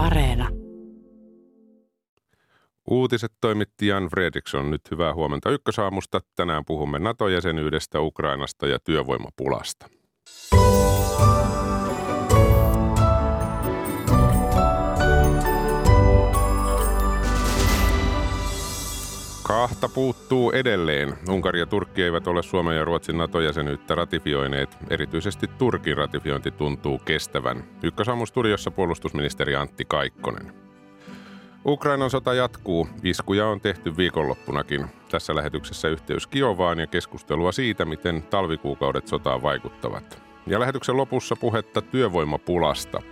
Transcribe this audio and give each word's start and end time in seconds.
Areena. 0.00 0.48
Uutiset 2.90 3.32
toimitti 3.40 3.86
Jan 3.86 4.08
Fredriksson. 4.08 4.70
Nyt 4.70 4.90
hyvää 4.90 5.14
huomenta 5.14 5.50
ykkösaamusta. 5.50 6.20
Tänään 6.36 6.64
puhumme 6.66 6.98
NATO-jäsenyydestä, 6.98 8.00
Ukrainasta 8.00 8.66
ja 8.66 8.78
työvoimapulasta. 8.78 9.88
Kahta 19.50 19.88
puuttuu 19.88 20.52
edelleen. 20.52 21.18
Unkari 21.28 21.60
ja 21.60 21.66
Turkki 21.66 22.02
eivät 22.02 22.26
ole 22.26 22.42
Suomen 22.42 22.76
ja 22.76 22.84
Ruotsin 22.84 23.18
NATO-jäsenyyttä 23.18 23.94
ratifioineet. 23.94 24.76
Erityisesti 24.90 25.46
Turkin 25.58 25.96
ratifiointi 25.96 26.50
tuntuu 26.50 26.98
kestävän. 26.98 27.64
Ykkösaamu-studiossa 27.82 28.70
puolustusministeri 28.70 29.56
Antti 29.56 29.84
Kaikkonen. 29.84 30.52
Ukrainan 31.66 32.10
sota 32.10 32.34
jatkuu. 32.34 32.88
Iskuja 33.02 33.46
on 33.46 33.60
tehty 33.60 33.96
viikonloppunakin. 33.96 34.86
Tässä 35.10 35.34
lähetyksessä 35.34 35.88
yhteys 35.88 36.26
Kiovaan 36.26 36.78
ja 36.78 36.86
keskustelua 36.86 37.52
siitä, 37.52 37.84
miten 37.84 38.22
talvikuukaudet 38.22 39.08
sotaan 39.08 39.42
vaikuttavat. 39.42 40.22
Ja 40.46 40.60
lähetyksen 40.60 40.96
lopussa 40.96 41.36
puhetta 41.36 41.82
työvoimapulasta. 41.82 43.02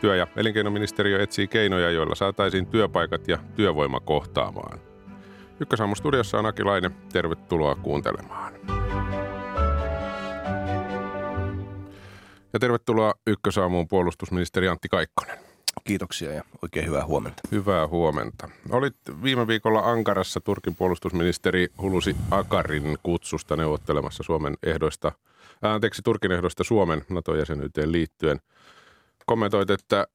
Työ- 0.00 0.16
ja 0.16 0.26
elinkeinoministeriö 0.36 1.22
etsii 1.22 1.48
keinoja, 1.48 1.90
joilla 1.90 2.14
saataisiin 2.14 2.66
työpaikat 2.66 3.28
ja 3.28 3.38
työvoima 3.56 4.00
kohtaamaan. 4.00 4.91
Ykkösaamu 5.62 5.94
studiossa 5.94 6.38
on 6.38 6.46
Aki 6.46 6.64
Laine. 6.64 6.90
Tervetuloa 7.12 7.74
kuuntelemaan. 7.74 8.52
Ja 12.52 12.58
tervetuloa 12.60 13.14
Ykkösaamuun 13.26 13.88
puolustusministeri 13.88 14.68
Antti 14.68 14.88
Kaikkonen. 14.88 15.38
Kiitoksia 15.84 16.32
ja 16.32 16.42
oikein 16.62 16.86
hyvää 16.86 17.06
huomenta. 17.06 17.42
Hyvää 17.52 17.86
huomenta. 17.86 18.48
Olit 18.70 18.96
viime 19.22 19.46
viikolla 19.46 19.80
Ankarassa 19.80 20.40
Turkin 20.40 20.74
puolustusministeri 20.74 21.68
Hulusi 21.80 22.16
Akarin 22.30 22.98
kutsusta 23.02 23.56
neuvottelemassa 23.56 24.22
Suomen 24.22 24.54
ehdoista, 24.62 25.12
anteeksi, 25.62 26.02
Turkin 26.02 26.32
ehdoista 26.32 26.64
Suomen 26.64 27.04
NATO-jäsenyyteen 27.08 27.92
liittyen. 27.92 28.40
Kommentoit, 29.26 29.70
että 29.70 30.06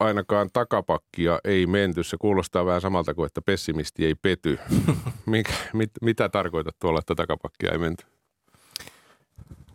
ainakaan 0.00 0.50
takapakkia 0.52 1.38
ei 1.44 1.66
menty. 1.66 2.02
Se 2.02 2.16
kuulostaa 2.20 2.66
vähän 2.66 2.80
samalta 2.80 3.14
kuin, 3.14 3.26
että 3.26 3.42
pessimisti 3.42 4.06
ei 4.06 4.14
pety. 4.14 4.58
Mikä, 5.26 5.52
mit, 5.72 5.90
mitä 6.02 6.28
tarkoitat 6.28 6.76
tuolla, 6.78 6.98
että 6.98 7.14
takapakkia 7.14 7.72
ei 7.72 7.78
menty? 7.78 8.06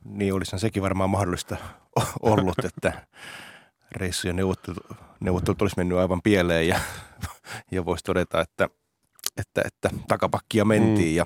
Niin 0.04 0.34
olisihan 0.34 0.60
sekin 0.60 0.84
varmaan 0.84 1.10
mahdollista 1.10 1.58
ollut, 2.22 2.66
että 2.66 3.08
reissu 3.96 4.28
ja 4.28 4.34
neuvottelut, 4.34 4.86
neuvottelut 5.20 5.62
olisi 5.62 5.78
mennyt 5.78 5.98
aivan 5.98 6.22
pieleen 6.22 6.68
ja, 6.68 6.80
ja 7.72 7.86
voisi 7.86 8.04
todeta, 8.04 8.42
että, 8.42 8.70
että, 9.38 9.62
että 9.66 9.90
takapakkia 10.08 10.66
mentiin 10.66 11.12
mm. 11.12 11.16
ja 11.16 11.26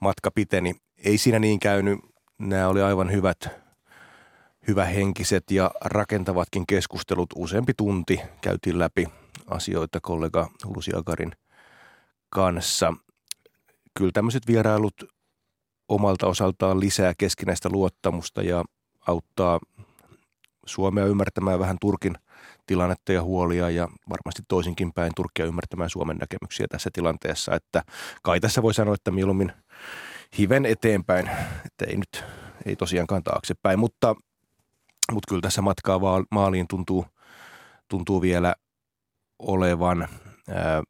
matka 0.00 0.30
piteni. 0.30 0.74
Ei 1.04 1.18
siinä 1.18 1.38
niin 1.38 1.60
käynyt. 1.60 1.98
Nämä 2.38 2.68
oli 2.68 2.82
aivan 2.82 3.12
hyvät, 3.12 3.65
hyvähenkiset 4.68 5.50
ja 5.50 5.70
rakentavatkin 5.84 6.66
keskustelut. 6.66 7.28
Useampi 7.36 7.72
tunti 7.76 8.20
käytiin 8.40 8.78
läpi 8.78 9.06
asioita 9.46 10.00
kollega 10.00 10.50
Lusi 10.64 10.90
Akarin 10.96 11.32
kanssa. 12.30 12.94
Kyllä 13.98 14.12
tämmöiset 14.12 14.46
vierailut 14.46 14.94
omalta 15.88 16.26
osaltaan 16.26 16.80
lisää 16.80 17.12
keskinäistä 17.18 17.68
luottamusta 17.68 18.42
ja 18.42 18.64
auttaa 19.06 19.60
Suomea 20.66 21.06
ymmärtämään 21.06 21.58
vähän 21.58 21.76
Turkin 21.80 22.14
tilannetta 22.66 23.12
ja 23.12 23.22
huolia 23.22 23.70
ja 23.70 23.88
varmasti 24.08 24.42
toisinkin 24.48 24.92
päin 24.92 25.12
Turkia 25.16 25.46
ymmärtämään 25.46 25.90
Suomen 25.90 26.16
näkemyksiä 26.16 26.66
tässä 26.70 26.90
tilanteessa. 26.92 27.54
Että 27.54 27.82
kai 28.22 28.40
tässä 28.40 28.62
voi 28.62 28.74
sanoa, 28.74 28.94
että 28.94 29.10
mieluummin 29.10 29.52
hiven 30.38 30.66
eteenpäin, 30.66 31.30
että 31.64 31.84
ei 31.88 31.96
nyt, 31.96 32.24
ei 32.66 32.76
tosiaankaan 32.76 33.22
taaksepäin, 33.22 33.78
mutta, 33.78 34.14
mutta 35.12 35.28
kyllä 35.28 35.42
tässä 35.42 35.62
matkaa 35.62 36.00
maaliin 36.30 36.68
tuntuu, 36.68 37.06
tuntuu 37.88 38.22
vielä 38.22 38.54
olevan. 39.38 40.08
Ää, 40.48 40.82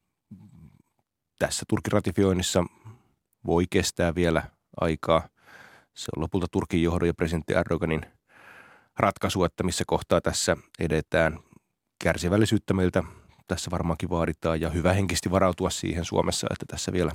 tässä 1.39 1.65
Turkin 1.69 1.93
ratifioinnissa 1.93 2.65
voi 3.47 3.65
kestää 3.71 4.15
vielä 4.15 4.43
aikaa. 4.81 5.29
Se 5.95 6.11
on 6.17 6.23
lopulta 6.23 6.47
Turkin 6.53 6.83
johdon 6.83 7.09
ja 7.09 7.15
presidentti 7.15 7.55
Erdoganin– 7.55 8.07
ratkaisu, 8.99 9.45
että 9.45 9.63
missä 9.63 9.85
kohtaa 9.87 10.21
tässä 10.21 10.57
edetään. 10.79 11.39
Kärsivällisyyttä 12.05 12.75
meiltä 12.75 13.03
tässä 13.47 13.71
varmaankin 13.71 14.11
vaaditaan 14.11 14.61
ja 14.61 14.71
hyvä 14.71 14.93
henkisesti 14.93 15.31
varautua 15.31 15.71
siihen 15.71 16.05
Suomessa, 16.05 16.47
että 16.51 16.67
tässä, 16.69 16.93
vielä, 16.93 17.13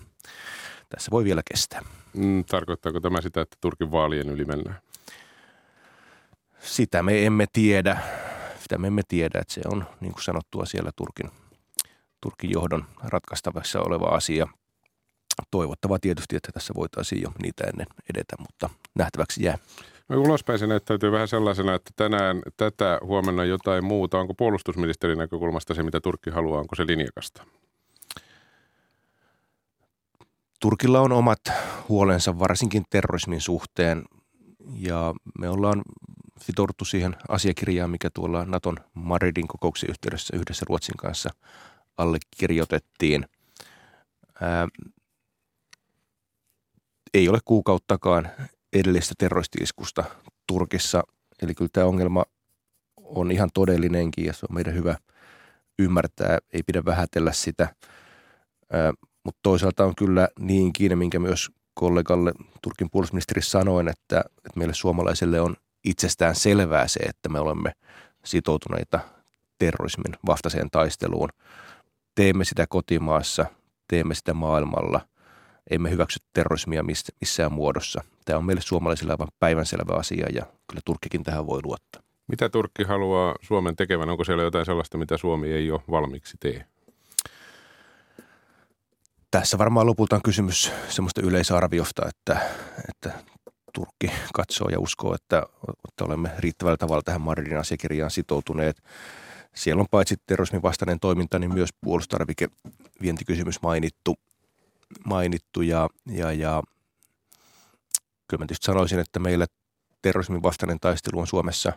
tässä 0.89 1.11
voi 1.11 1.23
vielä 1.23 1.41
kestää. 1.51 1.81
Mm, 2.13 2.43
tarkoittaako 2.45 2.99
tämä 2.99 3.21
sitä, 3.21 3.41
että 3.41 3.57
Turkin 3.61 3.91
vaalien 3.91 4.29
yli 4.29 4.45
mennään? 4.45 4.81
Sitä 6.61 7.03
me 7.03 7.25
emme 7.25 7.45
tiedä. 7.53 7.97
Sitä 8.59 8.77
me 8.77 8.87
emme 8.87 9.01
tiedä, 9.07 9.39
että 9.39 9.53
se 9.53 9.61
on 9.65 9.85
niin 9.99 10.11
kuin 10.11 10.23
sanottua 10.23 10.65
siellä 10.65 10.91
Turkin, 10.95 11.31
Turkin 12.21 12.51
johdon 12.51 12.85
ratkaistavassa 13.03 13.81
oleva 13.81 14.05
asia. 14.05 14.47
Toivottavaa 15.51 15.99
tietysti, 15.99 16.35
että 16.35 16.51
tässä 16.51 16.73
voitaisiin 16.75 17.21
jo 17.21 17.31
niitä 17.41 17.63
ennen 17.63 17.87
edetä, 18.13 18.35
mutta 18.39 18.69
nähtäväksi 18.95 19.43
jää. 19.43 19.57
No 20.09 20.21
ulospäin 20.21 20.59
se 20.59 20.67
näyttäytyy 20.67 21.11
vähän 21.11 21.27
sellaisena, 21.27 21.73
että 21.73 21.91
tänään 21.95 22.41
tätä 22.57 22.99
huomenna 23.03 23.45
jotain 23.45 23.85
muuta. 23.85 24.19
Onko 24.19 24.33
puolustusministerin 24.33 25.17
näkökulmasta 25.17 25.73
se, 25.73 25.83
mitä 25.83 26.01
Turkki 26.01 26.29
haluaa, 26.29 26.59
onko 26.59 26.75
se 26.75 26.87
linjakasta? 26.87 27.43
Turkilla 30.59 31.01
on 31.01 31.11
omat 31.11 31.39
huolensa 31.89 32.39
varsinkin 32.39 32.83
terrorismin 32.89 33.41
suhteen 33.41 34.03
ja 34.73 35.13
me 35.39 35.49
ollaan 35.49 35.81
sitouduttu 36.41 36.85
siihen 36.85 37.15
asiakirjaan, 37.29 37.89
mikä 37.89 38.09
tuolla 38.13 38.45
Naton 38.45 38.77
Madridin 38.93 39.47
kokouksen 39.47 39.89
yhteydessä 39.89 40.37
yhdessä 40.37 40.65
Ruotsin 40.69 40.97
kanssa 40.97 41.29
allekirjoitettiin. 41.97 43.25
Ää, 44.41 44.67
ei 47.13 47.29
ole 47.29 47.39
kuukauttakaan 47.45 48.29
edellisestä 48.73 49.15
terroristiiskusta 49.17 50.03
Turkissa. 50.47 51.03
Eli 51.41 51.55
kyllä 51.55 51.69
tämä 51.73 51.87
ongelma 51.87 52.25
on 52.97 53.31
ihan 53.31 53.49
todellinenkin 53.53 54.25
ja 54.25 54.33
se 54.33 54.45
on 54.49 54.55
meidän 54.55 54.73
hyvä 54.73 54.95
ymmärtää. 55.79 56.39
Ei 56.53 56.63
pidä 56.63 56.85
vähätellä 56.85 57.31
sitä, 57.31 57.75
mutta 59.25 59.39
toisaalta 59.43 59.85
on 59.85 59.95
kyllä 59.95 60.27
niin 60.39 60.73
kiinni, 60.73 60.95
minkä 60.95 61.19
myös 61.19 61.51
kollegalle 61.73 62.33
Turkin 62.61 62.89
puolustusministeri 62.91 63.41
sanoin, 63.41 63.87
että, 63.87 64.19
että 64.19 64.59
meille 64.59 64.73
suomalaisille 64.73 65.41
on 65.41 65.55
itsestään 65.83 66.35
selvää 66.35 66.87
se, 66.87 66.99
että 66.99 67.29
me 67.29 67.39
olemme 67.39 67.71
sitoutuneita 68.25 68.99
terrorismin 69.59 70.17
vastaiseen 70.27 70.69
taisteluun. 70.71 71.29
Teemme 72.15 72.45
sitä 72.45 72.67
kotimaassa, 72.69 73.45
teemme 73.87 74.15
sitä 74.15 74.33
maailmalla. 74.33 75.01
Emme 75.69 75.91
hyväksy 75.91 76.19
terrorismia 76.33 76.83
missään 77.21 77.51
muodossa. 77.51 78.03
Tämä 78.25 78.37
on 78.37 78.45
meille 78.45 78.61
suomalaisille 78.61 79.13
aivan 79.13 79.27
päivänselvä 79.39 79.93
asia 79.93 80.27
ja 80.33 80.45
kyllä 80.67 80.81
Turkkikin 80.85 81.23
tähän 81.23 81.47
voi 81.47 81.59
luottaa. 81.63 82.01
Mitä 82.27 82.49
Turkki 82.49 82.83
haluaa 82.83 83.35
Suomen 83.41 83.75
tekevän? 83.75 84.09
Onko 84.09 84.23
siellä 84.23 84.43
jotain 84.43 84.65
sellaista, 84.65 84.97
mitä 84.97 85.17
Suomi 85.17 85.51
ei 85.51 85.71
ole 85.71 85.81
valmiiksi 85.91 86.37
tee? 86.39 86.65
Tässä 89.31 89.57
varmaan 89.57 89.87
lopulta 89.87 90.15
on 90.15 90.21
kysymys 90.21 90.71
semmoista 90.89 91.21
yleisarviosta, 91.21 92.07
että, 92.07 92.39
että 92.89 93.19
Turkki 93.73 94.11
katsoo 94.33 94.69
ja 94.69 94.79
uskoo, 94.79 95.15
että, 95.15 95.43
että 95.89 96.05
olemme 96.05 96.31
riittävällä 96.39 96.77
tavalla 96.77 97.01
tähän 97.01 97.21
Madridin 97.21 97.57
asiakirjaan 97.57 98.11
sitoutuneet. 98.11 98.83
Siellä 99.55 99.81
on 99.81 99.87
paitsi 99.91 100.15
terrorismin 100.27 100.61
vastainen 100.61 100.99
toiminta, 100.99 101.39
niin 101.39 101.53
myös 101.53 101.69
puolustarvikevientikysymys 101.81 103.61
mainittu, 103.61 104.15
mainittu 105.05 105.61
ja, 105.61 105.89
ja, 106.05 106.31
ja 106.31 106.63
kyllä 108.27 108.41
mä 108.41 108.47
tietysti 108.47 108.65
sanoisin, 108.65 108.99
että 108.99 109.19
meillä 109.19 109.45
terrorismin 110.01 110.43
vastainen 110.43 110.79
taistelu 110.79 111.19
on 111.19 111.27
Suomessa 111.27 111.73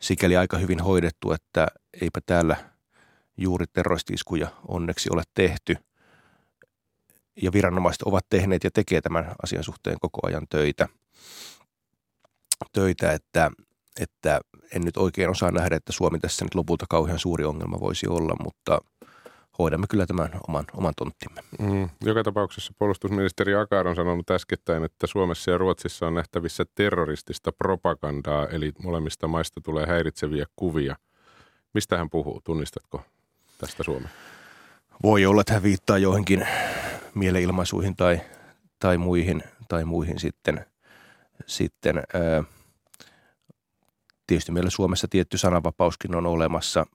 sikäli 0.00 0.36
aika 0.36 0.58
hyvin 0.58 0.80
hoidettu, 0.80 1.32
että 1.32 1.66
eipä 2.00 2.20
täällä 2.26 2.56
juuri 3.36 3.66
terroristiskuja 3.72 4.48
onneksi 4.68 5.08
ole 5.12 5.22
tehty. 5.34 5.76
Ja 7.42 7.52
viranomaiset 7.52 8.02
ovat 8.02 8.26
tehneet 8.30 8.64
ja 8.64 8.70
tekee 8.70 9.00
tämän 9.00 9.34
asian 9.42 9.64
suhteen 9.64 9.96
koko 10.00 10.20
ajan 10.26 10.46
töitä. 10.50 10.88
Töitä, 12.72 13.12
että, 13.12 13.50
että 14.00 14.40
en 14.74 14.82
nyt 14.82 14.96
oikein 14.96 15.30
osaa 15.30 15.50
nähdä, 15.50 15.76
että 15.76 15.92
Suomi 15.92 16.18
tässä 16.18 16.44
nyt 16.44 16.54
lopulta 16.54 16.86
kauhean 16.88 17.18
suuri 17.18 17.44
ongelma 17.44 17.80
voisi 17.80 18.06
olla, 18.08 18.36
mutta– 18.44 18.78
hoidamme 19.58 19.86
kyllä 19.90 20.06
tämän 20.06 20.30
oman, 20.48 20.64
oman 20.76 20.92
tonttimme. 20.96 21.40
Mm. 21.58 21.88
Joka 22.04 22.22
tapauksessa 22.22 22.72
puolustusministeri 22.78 23.54
Akar 23.54 23.88
on 23.88 23.96
sanonut 23.96 24.30
äskettäin, 24.30 24.84
että 24.84 25.06
Suomessa 25.06 25.50
ja 25.50 25.58
Ruotsissa 25.58 26.06
on 26.06 26.14
nähtävissä 26.14 26.64
terroristista 26.74 27.52
propagandaa, 27.52 28.46
eli 28.46 28.72
molemmista 28.82 29.28
maista 29.28 29.60
tulee 29.60 29.86
häiritseviä 29.86 30.46
kuvia. 30.56 30.96
Mistä 31.74 31.96
hän 31.98 32.10
puhuu? 32.10 32.40
Tunnistatko 32.44 33.02
tästä 33.58 33.82
Suomea? 33.82 34.08
Voi 35.02 35.26
olla, 35.26 35.40
että 35.40 35.52
hän 35.52 35.62
viittaa 35.62 35.98
joihinkin 35.98 36.46
mieleilmaisuihin 37.14 37.96
tai, 37.96 38.20
tai, 38.78 38.98
muihin, 38.98 39.42
tai 39.68 39.84
muihin 39.84 40.18
sitten. 40.18 40.66
Sitten 41.46 42.02
tietysti 44.26 44.52
meillä 44.52 44.70
Suomessa 44.70 45.06
tietty 45.10 45.38
sananvapauskin 45.38 46.14
on 46.14 46.26
olemassa. 46.26 46.86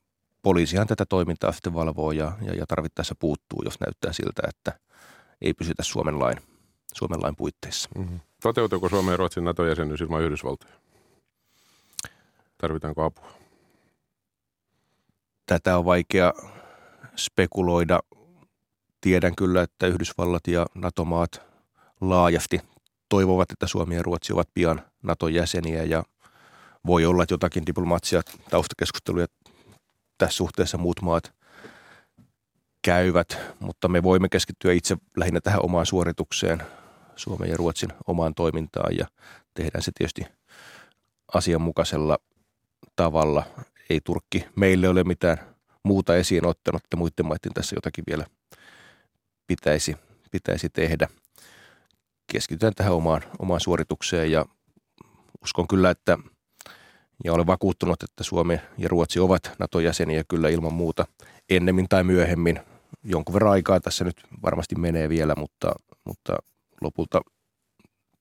Poliisihan 0.41 0.87
tätä 0.87 1.05
toimintaa 1.05 1.51
sitten 1.51 1.73
valvoo 1.73 2.11
ja, 2.11 2.31
ja, 2.41 2.53
ja 2.53 2.65
tarvittaessa 2.67 3.15
puuttuu, 3.19 3.61
jos 3.65 3.79
näyttää 3.79 4.13
siltä, 4.13 4.41
että 4.47 4.79
ei 5.41 5.53
pysytä 5.53 5.83
Suomen 5.83 6.19
lain, 6.19 6.37
Suomen 6.93 7.21
lain 7.21 7.35
puitteissa. 7.35 7.89
Mm-hmm. 7.97 8.19
Toteutuuko 8.41 8.89
Suomen 8.89 9.11
ja 9.11 9.17
Ruotsin 9.17 9.43
NATO-jäsenyys 9.43 10.01
ilman 10.01 10.21
Yhdysvaltoja? 10.21 10.73
Tarvitaanko 12.57 13.03
apua? 13.03 13.31
Tätä 15.45 15.77
on 15.77 15.85
vaikea 15.85 16.33
spekuloida. 17.15 17.99
Tiedän 19.01 19.35
kyllä, 19.35 19.61
että 19.61 19.87
Yhdysvallat 19.87 20.47
ja 20.47 20.65
NATO-maat 20.75 21.41
laajasti 22.01 22.61
toivovat, 23.09 23.51
että 23.51 23.67
Suomi 23.67 23.95
ja 23.95 24.03
Ruotsi 24.03 24.33
ovat 24.33 24.49
pian 24.53 24.81
NATO-jäseniä 25.03 25.83
ja 25.83 26.03
voi 26.85 27.05
olla, 27.05 27.23
että 27.23 27.33
jotakin 27.33 27.65
diplomaatsia 27.65 28.21
taustakeskusteluja 28.49 29.27
tässä 30.17 30.37
suhteessa 30.37 30.77
muut 30.77 31.01
maat 31.01 31.33
käyvät, 32.81 33.37
mutta 33.59 33.87
me 33.87 34.03
voimme 34.03 34.29
keskittyä 34.29 34.73
itse 34.73 34.97
lähinnä 35.17 35.41
tähän 35.41 35.65
omaan 35.65 35.85
suoritukseen, 35.85 36.63
Suomen 37.15 37.49
ja 37.49 37.57
Ruotsin 37.57 37.89
omaan 38.07 38.33
toimintaan 38.35 38.97
ja 38.97 39.07
tehdään 39.53 39.81
se 39.81 39.91
tietysti 39.97 40.25
asianmukaisella 41.33 42.17
tavalla. 42.95 43.43
Ei 43.89 43.99
Turkki 44.03 44.45
meille 44.55 44.89
ole 44.89 45.03
mitään 45.03 45.37
muuta 45.83 46.15
esiin 46.15 46.45
ottanut, 46.45 46.83
että 46.83 46.97
muiden 46.97 47.25
maiden 47.25 47.53
tässä 47.53 47.75
jotakin 47.75 48.03
vielä 48.09 48.25
pitäisi, 49.47 49.95
pitäisi 50.31 50.69
tehdä. 50.69 51.07
Keskitytään 52.31 52.73
tähän 52.75 52.93
omaan, 52.93 53.21
omaan 53.39 53.59
suoritukseen 53.59 54.31
ja 54.31 54.45
uskon 55.43 55.67
kyllä, 55.67 55.89
että 55.89 56.17
ja 57.23 57.33
olen 57.33 57.47
vakuuttunut, 57.47 58.03
että 58.03 58.23
Suomi 58.23 58.59
ja 58.77 58.87
Ruotsi 58.89 59.19
ovat 59.19 59.51
NATO-jäseniä 59.59 60.23
kyllä 60.27 60.49
ilman 60.49 60.73
muuta 60.73 61.05
ennemmin 61.49 61.89
tai 61.89 62.03
myöhemmin. 62.03 62.59
Jonkun 63.03 63.33
verran 63.33 63.51
aikaa 63.51 63.79
tässä 63.79 64.05
nyt 64.05 64.15
varmasti 64.41 64.75
menee 64.75 65.09
vielä, 65.09 65.35
mutta, 65.37 65.71
mutta 66.05 66.37
lopulta 66.81 67.21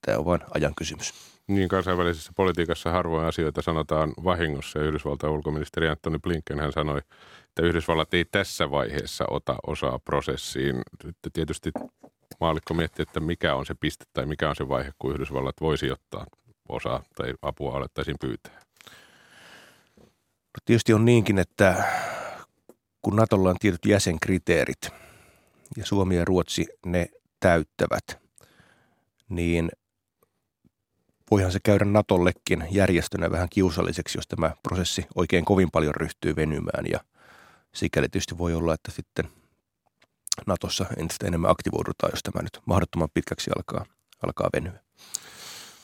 tämä 0.07 0.19
on 0.19 0.25
vain 0.25 0.41
ajan 0.55 0.75
kysymys. 0.75 1.15
Niin 1.47 1.69
kansainvälisessä 1.69 2.33
politiikassa 2.37 2.93
harvoin 2.93 3.27
asioita 3.27 3.63
sanotaan 3.63 4.13
vahingossa 4.25 4.81
Yhdysvaltain 4.81 5.33
ulkoministeri 5.33 5.89
Antoni 5.89 6.19
Blinken 6.19 6.59
hän 6.59 6.73
sanoi, 6.73 6.99
että 7.49 7.63
Yhdysvallat 7.63 8.15
ei 8.15 8.25
tässä 8.25 8.71
vaiheessa 8.71 9.25
ota 9.31 9.57
osaa 9.67 9.99
prosessiin. 9.99 10.83
Tietysti 11.33 11.71
maalikko 12.41 12.75
miettii, 12.75 13.03
että 13.03 13.21
mikä 13.21 13.55
on 13.55 13.67
se 13.67 13.75
piste 13.75 14.05
tai 14.13 14.27
mikä 14.27 14.49
on 14.49 14.57
se 14.57 14.69
vaihe, 14.69 14.93
kun 14.99 15.15
Yhdysvallat 15.15 15.57
voisi 15.61 15.91
ottaa 15.91 16.27
osaa 16.69 17.03
tai 17.15 17.35
apua 17.43 17.77
alettaisiin 17.77 18.17
pyytää. 18.21 18.61
No 19.99 20.61
tietysti 20.65 20.93
on 20.93 21.05
niinkin, 21.05 21.39
että 21.39 21.85
kun 23.03 23.17
Natolla 23.17 23.51
on 23.51 23.57
tietyt 23.61 23.87
jäsenkriteerit 23.87 24.91
ja 25.77 25.87
Suomi 25.87 26.17
ja 26.17 26.25
Ruotsi 26.25 26.67
ne 26.87 27.09
täyttävät, 27.41 28.19
niin 29.29 29.71
voihan 31.31 31.53
se 31.53 31.59
käydä 31.65 31.85
Natollekin 31.85 32.65
järjestönä 32.71 33.31
vähän 33.31 33.49
kiusalliseksi, 33.51 34.19
jos 34.19 34.29
tämä 34.29 34.51
prosessi 34.63 35.07
oikein 35.15 35.45
kovin 35.45 35.71
paljon 35.71 35.95
ryhtyy 35.95 36.37
venymään. 36.37 36.87
Ja 36.91 37.01
sikäli 37.75 38.09
tietysti 38.09 38.39
voi 38.39 38.55
olla, 38.55 38.75
että 38.75 38.91
sitten 38.91 39.29
Natossa 40.47 40.87
entistä 40.97 41.27
enemmän 41.27 41.51
aktivoidutaan, 41.51 42.11
jos 42.13 42.23
tämä 42.23 42.43
nyt 42.43 42.59
mahdottoman 42.67 43.09
pitkäksi 43.15 43.51
alkaa, 43.57 43.85
alkaa 44.27 44.49
venyä. 44.55 44.81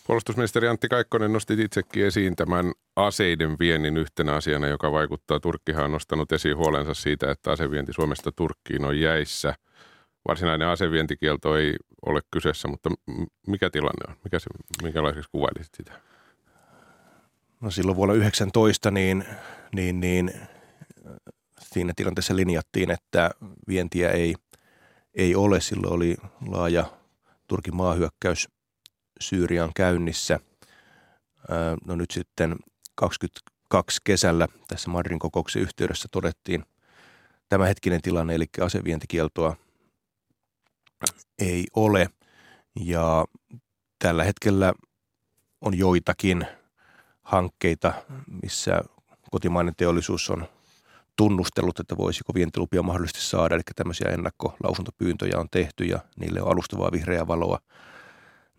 Puolustusministeri 0.07 0.69
Antti 0.69 0.89
Kaikkonen 0.89 1.33
nosti 1.33 1.55
itsekin 1.59 2.07
esiin 2.07 2.37
tämän 2.37 2.73
aseiden 2.97 3.57
viennin 3.59 3.97
yhtenä 3.97 4.35
asiana, 4.35 4.67
joka 4.67 4.93
vaikuttaa. 4.93 5.41
Turkkihan 5.41 5.85
on 5.85 5.93
nostanut 5.93 6.33
esiin 6.33 6.57
huolensa 6.57 6.95
siitä, 6.95 7.31
että 7.31 7.53
asevienti 7.53 7.93
Suomesta 7.93 8.33
Turkkiin 8.33 8.85
on 8.85 9.01
jäissä. 9.01 9.55
Varsinainen 10.29 10.69
asevientikielto 10.69 11.57
ei 11.57 11.77
ole 12.07 12.21
kyseessä, 12.31 12.69
mutta 12.69 12.91
mikä 13.47 13.71
tilanne 13.71 14.05
on? 14.09 14.17
Mikä 14.25 14.39
se, 14.39 14.47
minkälaiseksi 14.83 15.31
kuvailisit 15.33 15.75
sitä? 15.75 16.01
No 17.61 17.71
silloin 17.71 17.97
vuonna 17.97 18.15
19 18.15 18.91
niin, 18.91 19.25
niin, 19.75 20.01
niin 20.01 20.33
siinä 21.61 21.93
tilanteessa 21.97 22.37
linjattiin, 22.37 22.91
että 22.91 23.31
vientiä 23.69 24.11
ei, 24.11 24.35
ei 25.15 25.35
ole. 25.35 25.61
Silloin 25.61 25.93
oli 25.93 26.17
laaja 26.47 26.85
Turkin 27.47 27.77
maahyökkäys 27.77 28.49
Syyrian 29.21 29.71
käynnissä. 29.77 30.41
No 31.87 31.97
nyt 31.97 32.11
sitten 32.11 32.57
22 32.95 34.01
kesällä 34.05 34.49
tässä 34.69 34.91
Madrin 34.91 35.19
kokouksen 35.19 35.63
yhteydessä 35.63 36.09
todettiin 36.11 36.65
tämänhetkinen 37.49 38.03
tilanne, 38.03 38.35
eli 38.35 38.47
asevientikieltoa 38.61 39.57
ei 41.39 41.65
ole. 41.77 42.09
Ja 42.81 43.25
tällä 43.99 44.25
hetkellä 44.25 44.75
on 45.61 45.79
joitakin 45.79 46.47
hankkeita, 47.23 47.93
missä 48.43 48.81
kotimainen 49.31 49.75
teollisuus 49.77 50.31
on 50.31 50.49
tunnustellut, 51.17 51.81
että 51.81 51.97
voisiko 51.97 52.35
vientilupia 52.35 52.83
mahdollisesti 52.83 53.21
saada. 53.21 53.55
Eli 53.55 53.63
tämmöisiä 53.77 54.09
ennakkolausuntopyyntöjä 54.09 55.39
on 55.39 55.49
tehty 55.51 55.85
ja 55.85 55.99
niille 56.21 56.43
on 56.43 56.53
alustavaa 56.53 56.93
vihreää 56.93 57.27
valoa 57.27 57.59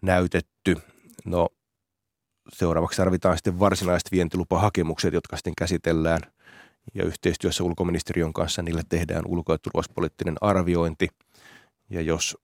näytetty. 0.02 0.76
No 1.26 1.50
seuraavaksi 2.54 2.98
tarvitaan 2.98 3.38
sitten 3.38 3.60
varsinaiset 3.60 4.12
vientilupahakemukset, 4.12 5.14
jotka 5.14 5.36
sitten 5.36 5.54
käsitellään 5.58 6.20
ja 6.94 7.06
yhteistyössä 7.06 7.64
ulkoministeriön 7.64 8.34
kanssa 8.34 8.62
niille 8.62 8.82
tehdään 8.90 9.24
ulko- 9.26 9.54
ja 9.54 9.58
turvallisuuspoliittinen 9.58 10.36
arviointi. 10.42 11.10
Ja 11.90 12.02
jos 12.02 12.38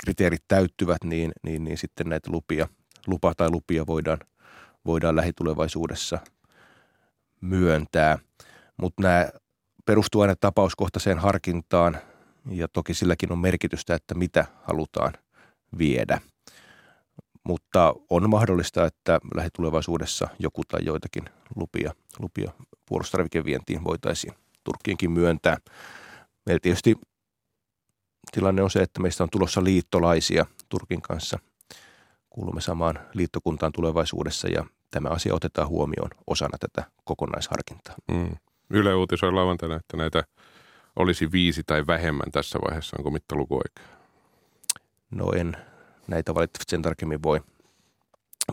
kriteerit 0.00 0.44
täyttyvät, 0.48 1.04
niin, 1.04 1.32
niin, 1.42 1.64
niin 1.64 1.78
sitten 1.78 2.08
näitä 2.08 2.30
lupia, 2.30 2.68
lupa 3.06 3.34
tai 3.34 3.50
lupia 3.50 3.86
voidaan, 3.86 4.18
voidaan 4.86 5.16
lähitulevaisuudessa 5.16 6.18
myöntää. 7.40 8.18
Mutta 8.76 9.02
nämä 9.02 9.28
perustuu 9.86 10.20
aina 10.20 10.36
tapauskohtaiseen 10.36 11.18
harkintaan 11.18 11.98
ja 12.50 12.68
toki 12.68 12.94
silläkin 12.94 13.32
on 13.32 13.38
merkitystä, 13.38 13.94
että 13.94 14.14
mitä 14.14 14.46
halutaan– 14.64 15.12
viedä. 15.78 16.20
Mutta 17.44 17.94
on 18.10 18.30
mahdollista, 18.30 18.86
että 18.86 19.20
lähitulevaisuudessa 19.34 20.28
joku 20.38 20.62
tai 20.64 20.80
joitakin 20.84 21.24
lupia, 21.56 21.94
lupia 22.18 22.52
puolustarvikevientiin 22.88 23.84
voitaisiin 23.84 24.34
Turkkiinkin 24.64 25.10
myöntää. 25.10 25.56
Meillä 26.46 26.60
tietysti 26.62 26.94
tilanne 28.32 28.62
on 28.62 28.70
se, 28.70 28.78
että 28.78 29.00
meistä 29.00 29.24
on 29.24 29.30
tulossa 29.30 29.64
liittolaisia 29.64 30.46
Turkin 30.68 31.02
kanssa. 31.02 31.38
Kuulumme 32.30 32.60
samaan 32.60 32.98
liittokuntaan 33.14 33.72
tulevaisuudessa 33.72 34.48
ja 34.48 34.64
tämä 34.90 35.08
asia 35.08 35.34
otetaan 35.34 35.68
huomioon 35.68 36.10
osana 36.26 36.58
tätä 36.58 36.90
kokonaisharkintaa. 37.04 37.94
Mm. 38.08 38.36
Yle 38.70 38.94
uutisoi 38.94 39.32
lauantaina, 39.32 39.76
että 39.76 39.96
näitä 39.96 40.22
olisi 40.96 41.32
viisi 41.32 41.62
tai 41.66 41.86
vähemmän 41.86 42.32
tässä 42.32 42.58
vaiheessa. 42.66 42.96
Onko 42.98 43.10
mittaluku 43.10 43.56
oikea? 43.56 43.98
No 45.10 45.32
en 45.32 45.56
näitä 46.06 46.34
valitettavasti 46.34 46.70
sen 46.70 46.82
tarkemmin 46.82 47.22
voi, 47.22 47.40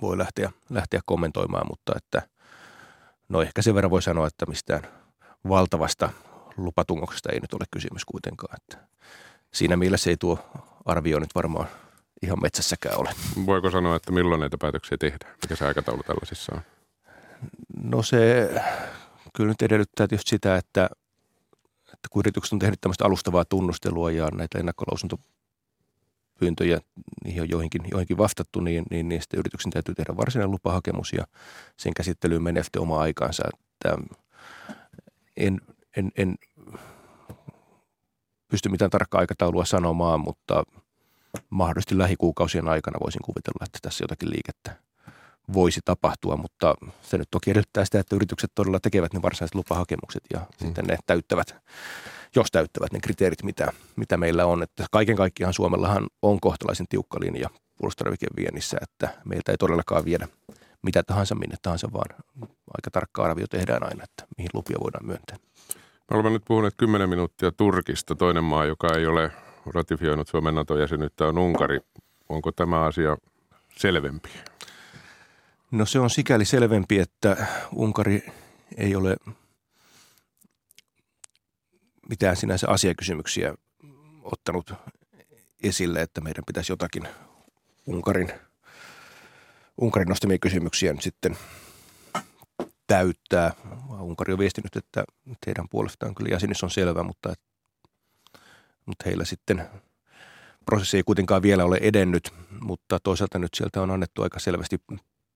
voi 0.01 0.17
lähteä, 0.17 0.51
lähteä 0.69 0.99
kommentoimaan, 1.05 1.67
mutta 1.69 1.93
että 1.95 2.21
no 3.29 3.41
ehkä 3.41 3.61
sen 3.61 3.75
verran 3.75 3.91
voi 3.91 4.01
sanoa, 4.01 4.27
että 4.27 4.45
mistään 4.45 4.81
valtavasta 5.49 6.09
lupatungoksesta 6.57 7.29
ei 7.31 7.39
nyt 7.39 7.53
ole 7.53 7.65
kysymys 7.71 8.05
kuitenkaan. 8.05 8.57
Että 8.57 8.87
siinä 9.53 9.77
mielessä 9.77 10.09
ei 10.09 10.17
tuo 10.17 10.49
arvio 10.85 11.19
nyt 11.19 11.35
varmaan 11.35 11.67
ihan 12.21 12.41
metsässäkään 12.41 12.99
ole. 12.99 13.09
Voiko 13.45 13.71
sanoa, 13.71 13.95
että 13.95 14.11
milloin 14.11 14.39
näitä 14.39 14.57
päätöksiä 14.57 14.97
tehdään? 14.97 15.35
Mikä 15.41 15.55
se 15.55 15.65
aikataulu 15.65 16.03
tällaisissa 16.03 16.55
on? 16.55 16.61
No 17.83 18.03
se 18.03 18.49
kyllä 19.33 19.49
nyt 19.49 19.61
edellyttää 19.61 20.07
tietysti 20.07 20.29
sitä, 20.29 20.57
että, 20.57 20.89
että 21.83 22.07
kun 22.09 22.19
yritykset 22.19 22.53
on 22.53 22.59
tehnyt 22.59 22.81
tämmöistä 22.81 23.05
alustavaa 23.05 23.45
tunnustelua 23.45 24.11
ja 24.11 24.29
näitä 24.33 24.59
ennakkolausunto 24.59 25.19
pyyntöjä, 26.39 26.79
niihin 27.23 27.41
on 27.41 27.49
joihinkin, 27.49 27.81
joihinkin 27.91 28.17
vastattu, 28.17 28.59
niin, 28.59 28.83
niin, 28.91 29.09
niin 29.09 29.21
sitten 29.21 29.39
yrityksen 29.39 29.71
täytyy 29.71 29.95
tehdä 29.95 30.17
varsinainen 30.17 30.51
lupahakemus 30.51 31.13
ja 31.13 31.27
sen 31.77 31.93
käsittelyyn 31.93 32.43
menee 32.43 32.63
sitten 32.63 32.81
oma 32.81 32.99
aikaansa. 32.99 33.43
Että 33.53 33.97
en, 35.37 35.61
en, 35.97 36.11
en 36.17 36.35
pysty 38.47 38.69
mitään 38.69 38.91
tarkkaa 38.91 39.19
aikataulua 39.19 39.65
sanomaan, 39.65 40.19
mutta 40.19 40.63
mahdollisesti 41.49 41.97
lähikuukausien 41.97 42.67
aikana 42.67 42.99
voisin 43.03 43.21
kuvitella, 43.25 43.65
että 43.65 43.79
tässä 43.81 44.03
jotakin 44.03 44.29
liikettä 44.29 44.75
voisi 45.53 45.79
tapahtua, 45.85 46.37
mutta 46.37 46.75
se 47.01 47.17
nyt 47.17 47.27
toki 47.31 47.51
edellyttää 47.51 47.85
sitä, 47.85 47.99
että 47.99 48.15
yritykset 48.15 48.51
todella 48.55 48.79
tekevät 48.79 49.13
ne 49.13 49.21
varsinaiset 49.21 49.55
lupahakemukset 49.55 50.23
ja 50.33 50.39
mm. 50.39 50.45
sitten 50.65 50.85
ne 50.85 50.97
täyttävät, 51.05 51.55
jos 52.35 52.51
täyttävät 52.51 52.93
ne 52.93 52.99
kriteerit, 52.99 53.43
mitä, 53.43 53.73
mitä 53.95 54.17
meillä 54.17 54.45
on. 54.45 54.63
Että 54.63 54.85
kaiken 54.91 55.15
kaikkiaan 55.15 55.53
Suomellahan 55.53 56.07
on 56.21 56.39
kohtalaisen 56.39 56.87
tiukka 56.89 57.19
linja 57.19 57.49
puolustustarvikeviennissä, 57.77 58.77
että 58.81 59.09
meiltä 59.25 59.51
ei 59.51 59.57
todellakaan 59.57 60.05
viedä 60.05 60.27
mitä 60.81 61.03
tahansa 61.03 61.35
minne 61.35 61.55
tahansa, 61.61 61.93
vaan 61.93 62.23
aika 62.73 62.91
tarkka 62.91 63.23
arvio 63.23 63.47
tehdään 63.47 63.83
aina, 63.83 64.03
että 64.03 64.25
mihin 64.37 64.49
lupia 64.53 64.77
voidaan 64.83 65.05
myöntää. 65.05 65.37
Me 66.11 66.13
olemme 66.13 66.29
nyt 66.29 66.43
puhuneet 66.47 66.73
10 66.77 67.09
minuuttia 67.09 67.51
Turkista. 67.51 68.15
Toinen 68.15 68.43
maa, 68.43 68.65
joka 68.65 68.87
ei 68.97 69.05
ole 69.07 69.31
ratifioinut 69.65 70.27
Suomen 70.27 70.55
NATO-jäsenyyttä, 70.55 71.27
on 71.27 71.37
Unkari. 71.37 71.79
Onko 72.29 72.51
tämä 72.51 72.81
asia 72.81 73.17
selvempi? 73.77 74.29
No 75.71 75.85
se 75.85 75.99
on 75.99 76.09
sikäli 76.09 76.45
selvempi, 76.45 76.99
että 76.99 77.47
Unkari 77.71 78.27
ei 78.77 78.95
ole 78.95 79.17
mitään 82.09 82.35
sinänsä 82.35 82.67
asiakysymyksiä 82.69 83.53
ottanut 84.23 84.73
esille, 85.63 86.01
että 86.01 86.21
meidän 86.21 86.43
pitäisi 86.47 86.71
jotakin 86.71 87.07
Unkarin, 87.85 88.31
Unkarin 89.77 90.09
nostamia 90.09 90.37
kysymyksiä 90.39 90.93
nyt 90.93 91.01
sitten 91.01 91.37
täyttää. 92.87 93.53
Unkari 93.99 94.33
on 94.33 94.39
viestinyt, 94.39 94.75
että 94.75 95.03
teidän 95.45 95.69
puolestaan 95.69 96.15
kyllä 96.15 96.29
jäsenyys 96.29 96.63
on 96.63 96.71
selvä, 96.71 97.03
mutta, 97.03 97.33
mutta 98.85 99.03
heillä 99.05 99.25
sitten 99.25 99.69
prosessi 100.65 100.97
ei 100.97 101.03
kuitenkaan 101.03 101.41
vielä 101.41 101.65
ole 101.65 101.77
edennyt, 101.81 102.33
mutta 102.61 102.99
toisaalta 102.99 103.39
nyt 103.39 103.53
sieltä 103.53 103.81
on 103.81 103.91
annettu 103.91 104.21
aika 104.23 104.39
selvästi 104.39 104.77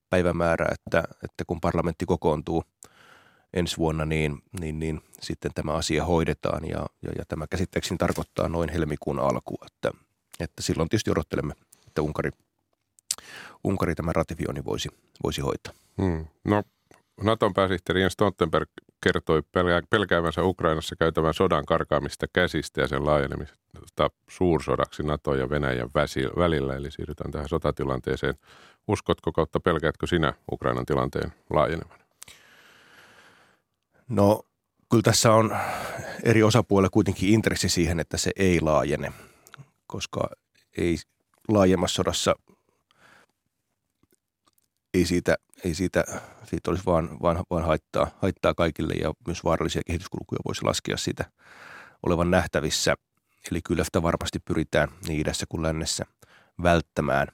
päivämäärä, 0.10 0.66
että, 0.72 1.04
että 1.24 1.46
kun 1.48 1.62
parlamentti 1.62 2.06
kokoontuu 2.06 2.64
ensi 3.54 3.78
vuonna, 3.78 4.06
niin, 4.06 4.42
niin, 4.60 4.80
niin 4.80 5.02
sitten 5.22 5.52
tämä 5.56 5.74
asia 5.74 6.06
hoidetaan 6.06 6.66
ja, 6.66 6.86
ja, 7.02 7.12
ja 7.18 7.26
tämä 7.28 7.48
käsitteeksi 7.48 7.96
tarkoittaa 7.98 8.50
noin 8.50 8.70
helmikuun 8.70 9.20
alkua, 9.20 9.66
että, 9.66 9.92
että 10.40 10.62
silloin 10.62 10.90
tietysti 10.90 11.12
odottelemme, 11.12 11.54
että 11.88 12.02
Unkari, 12.02 12.32
Unkari 13.64 13.96
tämän 13.96 14.16
ratifioinnin 14.16 14.66
voisi, 14.66 14.90
voisi 15.24 15.42
hoitaa. 15.42 15.74
Hmm. 16.02 16.26
No 16.44 16.64
Naton 17.24 17.54
pääsihteeri 17.54 18.02
Jens 18.02 18.14
Stoltenberg 18.14 18.70
kertoi 19.02 19.42
pelkäävänsä 19.90 20.44
Ukrainassa 20.44 20.96
käytävän 20.96 21.34
sodan 21.34 21.66
karkaamista 21.66 22.26
käsistä 22.34 22.82
ja 22.82 22.88
sen 22.88 23.06
laajenemista 23.06 24.10
suursodaksi 24.30 25.04
NATO 25.04 25.36
ja 25.36 25.50
Venäjän 25.50 25.90
välillä, 26.38 26.76
eli 26.76 26.92
siirrytään 26.92 27.32
tähän 27.32 27.50
sotatilanteeseen. 27.50 28.36
Uskotko 28.88 29.32
kautta 29.32 29.60
pelkäätkö 29.60 30.08
sinä 30.08 30.34
Ukrainan 30.52 30.86
tilanteen 30.86 31.34
laajenevan? 31.50 32.00
No 34.10 34.42
kyllä 34.90 35.04
tässä 35.04 35.34
on 35.34 35.58
eri 36.24 36.44
osapuolilla 36.44 36.90
kuitenkin 36.90 37.30
intressi 37.30 37.70
siihen, 37.70 38.00
että 38.00 38.18
se 38.18 38.32
ei 38.36 38.62
laajene, 38.62 39.12
koska 39.88 40.30
ei 40.78 40.98
laajemmassa 41.48 41.96
sodassa 41.96 42.36
ei 44.94 45.06
siitä, 45.06 45.36
ei 45.66 45.74
siitä, 45.74 46.04
siitä 46.44 46.72
olisi 46.72 46.86
vaan, 46.86 47.18
vaan, 47.22 47.44
vaan 47.50 47.66
haittaa, 47.66 48.12
haittaa 48.22 48.54
kaikille 48.54 48.94
ja 48.94 49.14
myös 49.28 49.44
vaarallisia 49.44 49.82
kehityskulkuja 49.88 50.40
voisi 50.46 50.64
laskea 50.64 50.98
siitä 50.98 51.26
olevan 52.04 52.32
nähtävissä. 52.32 52.96
Eli 53.52 53.62
kyllä 53.62 53.84
sitä 53.84 54.02
varmasti 54.02 54.40
pyritään 54.40 54.88
niin 55.08 55.20
idässä 55.20 55.46
kuin 55.50 55.64
lännessä 55.64 56.06
välttämään. 56.64 57.28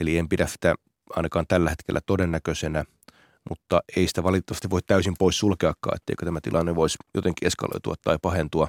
Eli 0.00 0.18
en 0.18 0.28
pidä 0.28 0.46
sitä 0.46 0.74
ainakaan 1.10 1.46
tällä 1.48 1.70
hetkellä 1.70 2.00
todennäköisenä, 2.06 2.84
mutta 3.48 3.82
ei 3.96 4.08
sitä 4.08 4.22
valitettavasti 4.22 4.70
voi 4.70 4.82
täysin 4.86 5.14
pois 5.18 5.38
sulkeakaan, 5.38 5.96
etteikö 5.96 6.24
tämä 6.24 6.40
tilanne 6.42 6.74
voisi 6.74 6.98
jotenkin 7.14 7.46
eskaloitua 7.46 7.94
tai 8.04 8.18
pahentua. 8.22 8.68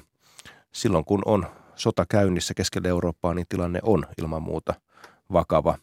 Silloin 0.72 1.04
kun 1.04 1.22
on 1.26 1.46
sota 1.74 2.06
käynnissä 2.08 2.54
keskellä 2.54 2.88
Eurooppaa, 2.88 3.34
niin 3.34 3.46
tilanne 3.48 3.80
on 3.82 4.06
ilman 4.18 4.42
muuta 4.42 4.74
vakava. 5.32 5.78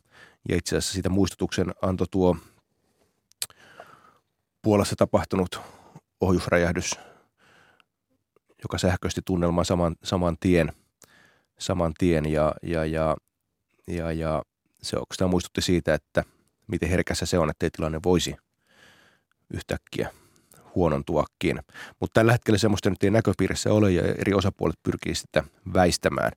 Ja 0.49 0.57
itse 0.57 0.77
asiassa 0.77 0.93
siitä 0.93 1.09
muistutuksen 1.09 1.73
antoi 1.81 2.07
tuo 2.11 2.37
Puolassa 4.61 4.95
tapahtunut 4.95 5.61
ohjusräjähdys, 6.21 6.91
joka 8.63 8.77
sähköisti 8.77 9.21
tunnelman 9.25 9.65
saman, 9.65 9.95
saman 10.03 10.37
tien, 10.39 10.73
saman 11.59 11.93
tien 11.97 12.25
ja, 12.25 12.53
ja, 12.63 12.85
ja, 12.85 13.15
ja, 13.87 14.11
ja 14.11 14.43
se 14.81 14.97
oikeastaan 14.97 15.29
muistutti 15.29 15.61
siitä, 15.61 15.93
että 15.93 16.23
miten 16.67 16.89
herkässä 16.89 17.25
se 17.25 17.39
on, 17.39 17.49
että 17.49 17.69
tilanne 17.77 17.99
voisi 18.03 18.35
yhtäkkiä 19.53 20.11
huonontuakin. 20.75 21.59
Mutta 21.99 22.19
tällä 22.19 22.31
hetkellä 22.31 22.57
semmoista 22.57 22.89
nyt 22.89 23.03
ei 23.03 23.11
näköpiirissä 23.11 23.73
ole 23.73 23.91
ja 23.91 24.01
eri 24.01 24.33
osapuolet 24.33 24.83
pyrkii 24.83 25.15
sitä 25.15 25.43
väistämään. 25.73 26.31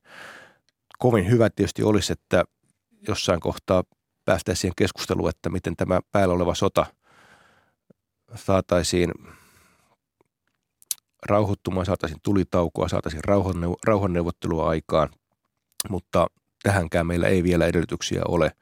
Kovin 0.99 1.30
hyvä 1.30 1.50
tietysti 1.50 1.82
olisi, 1.82 2.12
että 2.12 2.44
jossain 3.08 3.40
kohtaa 3.40 3.84
päästäisiin 4.25 4.61
siihen 4.61 4.75
keskusteluun, 4.76 5.30
että 5.30 5.50
miten 5.50 5.76
tämä 5.76 6.00
päällä 6.12 6.34
oleva 6.34 6.54
sota 6.54 6.87
saataisiin 8.34 9.11
rauhoittumaan, 11.26 11.87
saataisiin 11.87 12.20
tulitaukoa, 12.23 12.88
saataisiin 12.88 13.25
rauhanneuvottelua 13.87 14.68
aikaan, 14.68 15.08
mutta 15.88 16.26
tähänkään 16.62 17.06
meillä 17.06 17.28
ei 17.28 17.42
vielä 17.42 17.66
edellytyksiä 17.66 18.23
ole. 18.28 18.52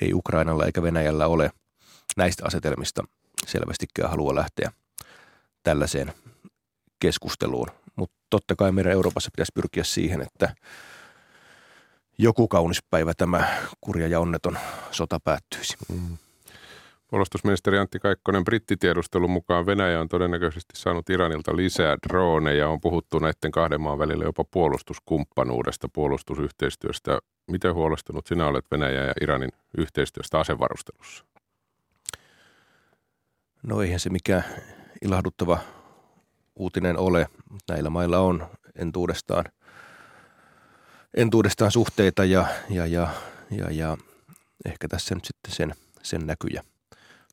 Ei 0.00 0.14
Ukrainalla 0.14 0.66
eikä 0.66 0.82
Venäjällä 0.82 1.26
ole 1.26 1.50
näistä 2.16 2.46
asetelmista 2.46 3.04
selvästikään 3.46 4.10
halua 4.10 4.34
lähteä 4.34 4.72
tällaiseen 5.62 6.12
keskusteluun. 7.00 7.68
Mutta 7.96 8.16
totta 8.30 8.56
kai 8.56 8.72
meidän 8.72 8.92
Euroopassa 8.92 9.30
pitäisi 9.30 9.52
pyrkiä 9.54 9.84
siihen, 9.84 10.20
että 10.20 10.54
joku 12.18 12.48
kaunis 12.48 12.82
päivä 12.90 13.12
tämä 13.16 13.44
kurja 13.80 14.08
ja 14.08 14.20
onneton 14.20 14.58
sota 14.90 15.20
päättyisi. 15.20 15.76
Mm. 15.88 16.18
Puolustusministeri 17.08 17.78
Antti 17.78 17.98
Kaikkonen, 17.98 18.44
brittitiedustelun 18.44 19.30
mukaan 19.30 19.66
Venäjä 19.66 20.00
on 20.00 20.08
todennäköisesti 20.08 20.72
saanut 20.76 21.10
Iranilta 21.10 21.56
lisää 21.56 21.96
droneja. 22.08 22.68
On 22.68 22.80
puhuttu 22.80 23.18
näiden 23.18 23.50
kahden 23.50 23.80
maan 23.80 23.98
välillä 23.98 24.24
jopa 24.24 24.44
puolustuskumppanuudesta, 24.50 25.88
puolustusyhteistyöstä. 25.92 27.18
Miten 27.50 27.74
huolestunut 27.74 28.26
sinä 28.26 28.46
olet 28.46 28.64
Venäjä 28.70 29.04
ja 29.04 29.12
Iranin 29.20 29.50
yhteistyöstä 29.78 30.38
asevarustelussa? 30.38 31.24
No 33.62 33.82
eihän 33.82 34.00
se 34.00 34.10
mikään 34.10 34.44
ilahduttava 35.02 35.58
uutinen 36.56 36.98
ole. 36.98 37.26
Näillä 37.68 37.90
mailla 37.90 38.18
on 38.18 38.46
entuudestaan– 38.76 39.44
entuudestaan 41.14 41.70
suhteita 41.70 42.24
ja, 42.24 42.46
ja, 42.70 42.86
ja, 42.86 43.08
ja, 43.50 43.70
ja 43.70 43.96
ehkä 44.64 44.88
tässä 44.88 45.14
nyt 45.14 45.24
sitten 45.24 45.52
sen, 45.52 45.74
sen 46.02 46.26
näkyjä 46.26 46.62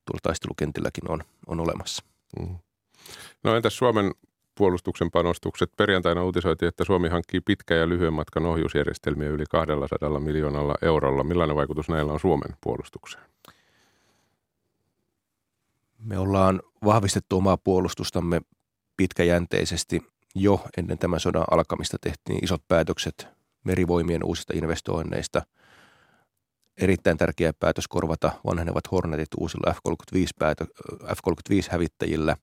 tuolla 0.06 0.20
taistelukentilläkin 0.24 1.12
on, 1.12 1.24
on 1.48 1.60
olemassa. 1.60 2.04
Mm. 2.40 2.56
No 3.44 3.56
entäs 3.56 3.78
Suomen 3.78 4.12
puolustuksen 4.56 5.12
panostukset? 5.12 5.72
Perjantaina 5.78 6.24
uutisoitiin, 6.24 6.70
että 6.70 6.84
Suomi 6.84 7.10
hankkii 7.10 7.42
pitkä 7.42 7.76
ja 7.76 7.90
lyhyen 7.90 8.14
matkan 8.14 8.46
ohjusjärjestelmiä 8.46 9.30
yli 9.30 9.44
200 9.50 10.20
miljoonalla 10.20 10.76
eurolla. 10.82 11.24
Millainen 11.24 11.56
vaikutus 11.56 11.90
näillä 11.90 12.14
on 12.14 12.20
Suomen 12.20 12.56
puolustukseen? 12.62 13.24
Me 16.00 16.18
ollaan 16.18 16.62
vahvistettu 16.86 17.38
omaa 17.38 17.58
puolustustamme 17.58 18.42
pitkäjänteisesti. 18.98 20.06
Jo 20.36 20.62
ennen 20.78 20.98
tämän 20.98 21.20
sodan 21.20 21.46
alkamista 21.52 21.98
tehtiin 22.02 22.44
isot 22.44 22.62
päätökset 22.68 23.39
merivoimien 23.64 24.24
uusista 24.24 24.54
investoinneista. 24.56 25.42
Erittäin 26.78 27.18
tärkeä 27.18 27.54
päätös 27.60 27.88
korvata 27.88 28.32
vanhenevat 28.46 28.92
Hornetit 28.92 29.28
uusilla 29.38 29.74
F-35, 29.74 30.66
F-35-hävittäjillä. 31.16 32.36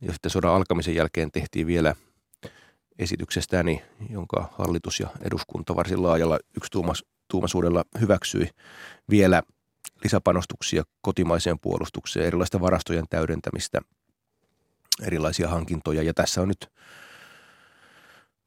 Ja 0.00 0.12
sitten 0.12 0.30
sodan 0.30 0.54
alkamisen 0.54 0.94
jälkeen 0.94 1.30
tehtiin 1.30 1.66
vielä 1.66 1.94
esityksestäni, 2.98 3.82
jonka 4.10 4.48
hallitus 4.58 5.00
ja 5.00 5.08
eduskunta 5.22 5.76
varsin 5.76 6.02
laajalla 6.02 6.38
yksituumaisuudella 6.56 7.84
hyväksyi 8.00 8.48
vielä 9.10 9.42
lisäpanostuksia 10.04 10.82
kotimaiseen 11.00 11.58
puolustukseen, 11.58 12.26
erilaista 12.26 12.60
varastojen 12.60 13.04
täydentämistä, 13.10 13.80
erilaisia 15.02 15.48
hankintoja. 15.48 16.02
Ja 16.02 16.14
tässä 16.14 16.42
on 16.42 16.48
nyt 16.48 16.68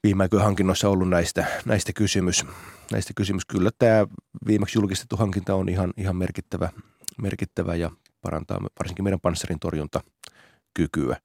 viime 0.05 0.23
aikoina 0.23 0.45
hankinnoissa 0.45 0.89
ollut 0.89 1.09
näistä, 1.09 1.45
näistä 1.65 1.93
kysymys. 1.93 2.45
Näistä 2.91 3.13
kysymys. 3.15 3.45
Kyllä 3.45 3.69
tämä 3.79 4.07
viimeksi 4.47 4.77
julkistettu 4.77 5.17
hankinta 5.17 5.55
on 5.55 5.69
ihan, 5.69 5.93
ihan 5.97 6.15
merkittävä, 6.15 6.69
merkittävä 7.21 7.75
ja 7.75 7.91
parantaa 8.21 8.61
varsinkin 8.79 9.03
meidän 9.03 9.19
panssarin 9.19 9.59
torjuntakykyä. 9.59 11.17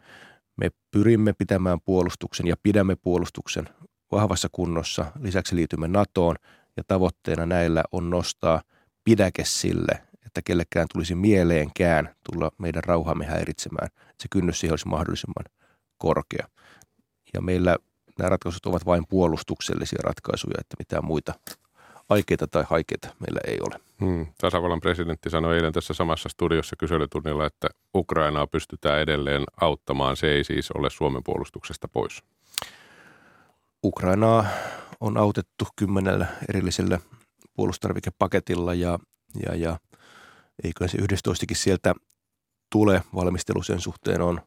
Me 0.57 0.71
pyrimme 0.91 1.33
pitämään 1.33 1.79
puolustuksen 1.85 2.47
ja 2.47 2.57
pidämme 2.63 2.97
puolustuksen 2.97 3.69
vahvassa 4.13 4.49
kunnossa. 4.53 5.13
Lisäksi 5.21 5.57
liitymme 5.57 5.89
NATOon 5.89 6.37
ja 6.77 6.83
tavoitteena 6.87 7.47
näillä 7.47 7.85
on 7.93 8.11
nostaa 8.11 8.63
pidäke 9.05 9.45
sille, 9.45 10.03
että 10.27 10.41
kellekään 10.45 10.87
tulisi 10.93 11.15
mieleenkään 11.15 12.15
tulla 12.31 12.51
meidän 12.59 12.85
rauhaamme 12.85 13.27
häiritsemään. 13.27 13.89
Se 14.21 14.29
kynnys 14.31 14.61
siihen 14.61 14.73
olisi 14.73 14.89
mahdollisimman 14.89 15.45
korkea. 15.99 16.49
Ja 17.35 17.43
meillä 17.43 17.77
nämä 18.21 18.31
ratkaisut 18.31 18.67
ovat 18.67 18.87
vain 18.87 19.05
puolustuksellisia 19.09 19.99
ratkaisuja, 20.03 20.55
että 20.61 20.77
mitään 20.79 21.05
muita 21.05 21.35
aikeita 22.09 22.47
tai 22.47 22.65
haikeita 22.71 23.09
meillä 23.21 23.41
ei 23.47 23.59
ole. 23.61 23.81
Hmm. 24.01 24.27
Tasavallan 24.39 24.81
presidentti 24.81 25.31
sanoi 25.31 25.57
eilen 25.57 25.73
tässä 25.73 25.95
samassa 25.95 26.29
studiossa 26.29 26.77
kyselytunnilla, 26.77 27.47
että 27.47 27.69
Ukrainaa 27.95 28.47
pystytään 28.47 29.01
edelleen 29.01 29.45
auttamaan. 29.61 30.17
Se 30.17 30.27
ei 30.33 30.45
siis 30.45 30.71
ole 30.71 30.91
Suomen 30.91 31.25
puolustuksesta 31.25 31.89
pois. 31.89 32.23
Ukrainaa 33.85 34.47
on 35.01 35.17
autettu 35.17 35.67
kymmenellä 35.77 36.27
erillisellä 36.49 36.99
puolustarvikepaketilla 37.57 38.75
ja, 38.75 38.99
ja, 39.47 39.55
ja 39.55 39.79
eikö 40.65 40.89
se 40.89 40.99
11 40.99 41.47
sieltä 41.53 41.95
tule. 42.73 43.03
Valmistelu 43.15 43.63
sen 43.63 43.81
suhteen 43.81 44.21
on 44.21 44.41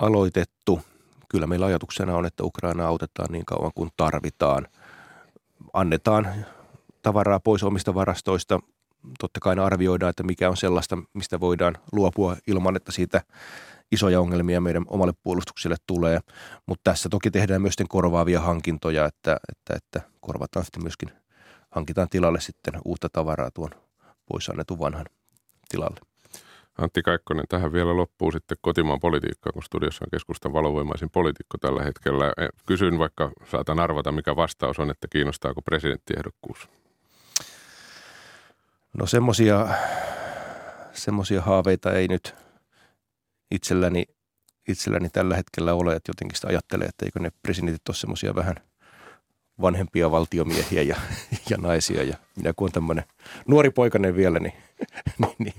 aloitettu. 0.00 0.80
Kyllä 1.34 1.46
meillä 1.46 1.66
ajatuksena 1.66 2.16
on, 2.16 2.26
että 2.26 2.44
Ukraina 2.44 2.86
autetaan 2.86 3.32
niin 3.32 3.44
kauan 3.44 3.70
kuin 3.74 3.90
tarvitaan. 3.96 4.68
Annetaan 5.72 6.28
tavaraa 7.02 7.40
pois 7.40 7.62
omista 7.62 7.94
varastoista. 7.94 8.60
Totta 9.18 9.40
kai 9.40 9.58
arvioidaan, 9.58 10.10
että 10.10 10.22
mikä 10.22 10.50
on 10.50 10.56
sellaista, 10.56 10.98
mistä 11.14 11.40
voidaan 11.40 11.76
luopua 11.92 12.36
ilman, 12.46 12.76
että 12.76 12.92
siitä 12.92 13.22
isoja 13.92 14.20
ongelmia 14.20 14.60
meidän 14.60 14.84
omalle 14.86 15.12
puolustukselle 15.22 15.76
tulee. 15.86 16.20
Mutta 16.66 16.90
tässä 16.90 17.08
toki 17.08 17.30
tehdään 17.30 17.62
myös 17.62 17.74
korvaavia 17.88 18.40
hankintoja, 18.40 19.06
että, 19.06 19.36
että, 19.52 19.74
että 19.76 20.10
korvataan 20.20 20.64
sitten 20.64 20.82
myöskin, 20.82 21.12
hankitaan 21.70 22.08
tilalle 22.08 22.40
sitten 22.40 22.74
uutta 22.84 23.08
tavaraa 23.12 23.50
tuon 23.50 23.70
pois 24.26 24.48
annetun 24.48 24.78
vanhan 24.78 25.06
tilalle. 25.68 26.13
Antti 26.78 27.02
Kaikkonen, 27.02 27.44
tähän 27.48 27.72
vielä 27.72 27.96
loppuu 27.96 28.32
sitten 28.32 28.56
kotimaan 28.60 29.00
politiikkaa, 29.00 29.52
kun 29.52 29.62
studiossa 29.62 30.04
on 30.04 30.10
keskustan 30.10 30.52
valovoimaisin 30.52 31.10
poliitikko 31.10 31.58
tällä 31.58 31.82
hetkellä. 31.82 32.32
Eh, 32.38 32.48
kysyn 32.66 32.98
vaikka, 32.98 33.30
saatan 33.50 33.80
arvata, 33.80 34.12
mikä 34.12 34.36
vastaus 34.36 34.78
on, 34.78 34.90
että 34.90 35.08
kiinnostaako 35.10 35.62
presidenttiehdokkuus? 35.62 36.68
No 38.98 39.06
semmoisia 39.06 39.68
semmosia 40.94 41.42
haaveita 41.42 41.92
ei 41.92 42.08
nyt 42.08 42.34
itselläni, 43.50 44.04
itselläni 44.68 45.10
tällä 45.10 45.36
hetkellä 45.36 45.74
ole, 45.74 45.96
että 45.96 46.10
jotenkin 46.10 46.36
sitä 46.36 46.48
ajattelee, 46.48 46.86
että 46.86 47.04
eikö 47.04 47.20
ne 47.20 47.30
presidentit 47.42 47.88
ole 47.88 47.96
semmoisia 47.96 48.34
vähän 48.34 48.54
vanhempia 49.60 50.10
valtiomiehiä 50.10 50.82
ja, 50.82 50.96
ja 51.50 51.56
naisia. 51.56 52.02
Ja 52.02 52.16
minä 52.36 52.52
kun 52.56 52.72
tämmöinen 52.72 53.04
nuori 53.48 53.70
poikainen 53.70 54.16
vielä, 54.16 54.38
niin, 54.38 54.54
niin, 55.18 55.34
niin, 55.38 55.54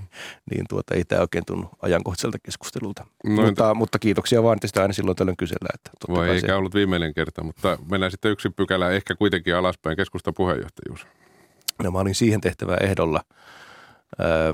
niin 0.52 0.66
tuota, 0.70 0.96
ei 0.96 1.06
tämä 1.06 1.22
oikein 1.22 1.46
tunnu 1.46 1.70
ajankohtaiselta 1.82 2.38
keskustelulta. 2.44 3.06
No, 3.24 3.42
mutta, 3.42 3.74
mutta, 3.74 4.00
kiitoksia 4.00 4.44
vaan, 4.44 4.56
että 4.58 4.68
sitä 4.68 4.82
aina 4.82 4.94
silloin 4.94 5.18
tällöin 5.18 5.38
kysellään. 5.38 5.76
Että 5.76 6.14
Vai 6.14 6.30
eikä 6.30 6.48
se... 6.48 6.54
ollut 6.54 6.74
viimeinen 6.74 7.14
kerta, 7.14 7.44
mutta 7.44 7.78
mennään 7.90 8.12
sitten 8.12 8.32
yksi 8.32 8.50
pykälä 8.50 8.92
ehkä 8.92 9.16
kuitenkin 9.16 9.56
alaspäin 9.56 9.98
keskustan 9.98 10.34
puheenjohtajuus. 10.34 11.08
No 11.84 11.92
mä 11.92 12.00
olin 12.00 12.16
siihen 12.16 12.42
tehtävää 12.42 12.78
ehdolla, 12.82 13.22
öö, 14.20 14.54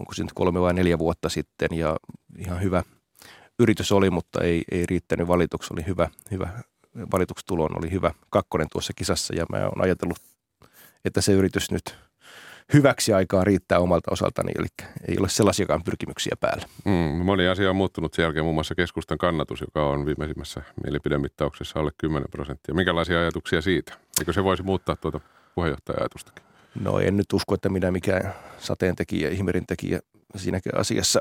onko 0.00 0.14
se 0.14 0.22
nyt 0.22 0.32
kolme 0.32 0.60
vai 0.60 0.74
neljä 0.74 0.98
vuotta 0.98 1.28
sitten 1.28 1.68
ja 1.72 1.96
ihan 2.38 2.62
hyvä 2.62 2.82
yritys 3.58 3.92
oli, 3.92 4.10
mutta 4.10 4.40
ei, 4.40 4.62
ei 4.70 4.86
riittänyt 4.86 5.28
valituksi. 5.28 5.74
Oli 5.74 5.86
hyvä, 5.86 6.08
hyvä 6.30 6.48
valituksi 7.12 7.44
oli 7.50 7.90
hyvä 7.90 8.10
kakkonen 8.30 8.66
tuossa 8.72 8.92
kisassa 8.96 9.34
ja 9.34 9.46
mä 9.52 9.64
oon 9.64 9.82
ajatellut, 9.84 10.18
että 11.04 11.20
se 11.20 11.32
yritys 11.32 11.70
nyt 11.70 11.96
hyväksi 12.72 13.12
aikaa 13.12 13.44
riittää 13.44 13.78
omalta 13.78 14.10
osaltani, 14.10 14.52
eli 14.58 14.66
ei 15.08 15.16
ole 15.18 15.28
sellaisiakaan 15.28 15.82
pyrkimyksiä 15.84 16.36
päällä. 16.40 16.66
Mm, 16.84 17.24
moni 17.24 17.48
asia 17.48 17.70
on 17.70 17.76
muuttunut 17.76 18.14
sen 18.14 18.22
jälkeen, 18.22 18.44
muun 18.44 18.54
muassa 18.54 18.74
keskustan 18.74 19.18
kannatus, 19.18 19.60
joka 19.60 19.86
on 19.86 20.06
viimeisimmässä 20.06 20.62
mielipidemittauksessa 20.84 21.80
alle 21.80 21.90
10 21.98 22.28
prosenttia. 22.30 22.74
Minkälaisia 22.74 23.20
ajatuksia 23.20 23.62
siitä? 23.62 23.92
Eikö 24.18 24.32
se 24.32 24.44
voisi 24.44 24.62
muuttaa 24.62 24.96
tuota 24.96 25.20
puheenjohtaja-ajatustakin? 25.54 26.44
No 26.80 26.98
en 26.98 27.16
nyt 27.16 27.32
usko, 27.32 27.54
että 27.54 27.68
minä 27.68 27.90
mikään 27.90 28.34
sateentekijä, 28.58 29.28
ihmerin 29.28 29.66
tekijä 29.66 30.00
siinäkin 30.36 30.76
asiassa 30.76 31.20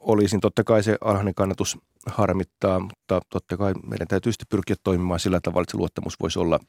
olisin. 0.00 0.40
Totta 0.40 0.64
kai 0.64 0.82
se 0.82 0.98
alhainen 1.00 1.34
kannatus 1.34 1.78
harmittaa, 2.06 2.80
mutta 2.80 3.20
totta 3.30 3.56
kai 3.56 3.72
meidän 3.86 4.08
täytyy 4.08 4.32
sitten 4.32 4.46
pyrkiä 4.50 4.76
toimimaan 4.84 5.20
sillä 5.20 5.40
tavalla, 5.40 5.62
että 5.62 5.70
se 5.70 5.78
luottamus 5.78 6.20
voisi 6.20 6.38
olla, 6.38 6.60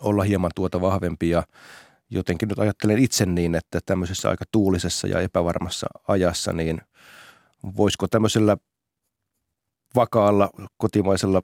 olla 0.00 0.22
hieman 0.22 0.50
tuota 0.54 0.80
vahvempi 0.80 1.30
ja 1.30 1.42
jotenkin 2.10 2.48
nyt 2.48 2.58
ajattelen 2.58 2.98
itse 2.98 3.26
niin, 3.26 3.54
että 3.54 3.80
tämmöisessä 3.86 4.30
aika 4.30 4.44
tuulisessa 4.52 5.08
ja 5.08 5.20
epävarmassa 5.20 5.86
ajassa, 6.08 6.52
niin 6.52 6.80
voisiko 7.76 8.08
tämmöisellä 8.08 8.56
vakaalla 9.94 10.50
kotimaisella 10.76 11.42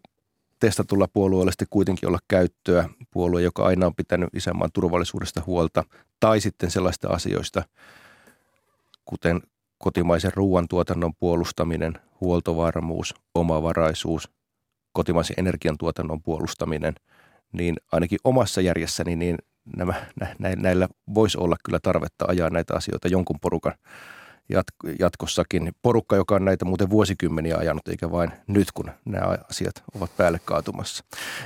testatulla 0.60 1.08
puolueella 1.12 1.50
sitten 1.50 1.68
kuitenkin 1.70 2.08
olla 2.08 2.18
käyttöä 2.28 2.88
puolue, 3.10 3.42
joka 3.42 3.66
aina 3.66 3.86
on 3.86 3.94
pitänyt 3.94 4.28
isänmaan 4.34 4.70
turvallisuudesta 4.72 5.42
huolta, 5.46 5.84
tai 6.20 6.40
sitten 6.40 6.70
sellaista 6.70 7.08
asioista, 7.08 7.62
kuten 9.04 9.42
kotimaisen 9.78 10.32
ruoantuotannon 10.34 11.14
puolustaminen, 11.14 11.94
huoltovarmuus, 12.20 13.14
omavaraisuus, 13.34 14.30
kotimaisen 14.92 15.34
energiantuotannon 15.38 16.22
puolustaminen, 16.22 16.94
niin 17.52 17.76
ainakin 17.92 18.18
omassa 18.24 18.60
järjessäni 18.60 19.16
niin 19.16 19.38
nämä, 19.76 19.94
nä, 20.20 20.54
näillä 20.56 20.88
voisi 21.14 21.38
olla 21.38 21.56
kyllä 21.64 21.78
tarvetta 21.82 22.24
ajaa 22.28 22.50
näitä 22.50 22.74
asioita 22.74 23.08
jonkun 23.08 23.40
porukan 23.40 23.74
jatkossakin. 24.98 25.72
Porukka, 25.82 26.16
joka 26.16 26.34
on 26.34 26.44
näitä 26.44 26.64
muuten 26.64 26.90
vuosikymmeniä 26.90 27.56
ajanut, 27.56 27.88
eikä 27.88 28.10
vain 28.10 28.30
nyt, 28.46 28.72
kun 28.72 28.90
nämä 29.04 29.38
asiat 29.50 29.82
ovat 29.94 30.16
päälle 30.16 30.40
kaatumassa. 30.44 31.04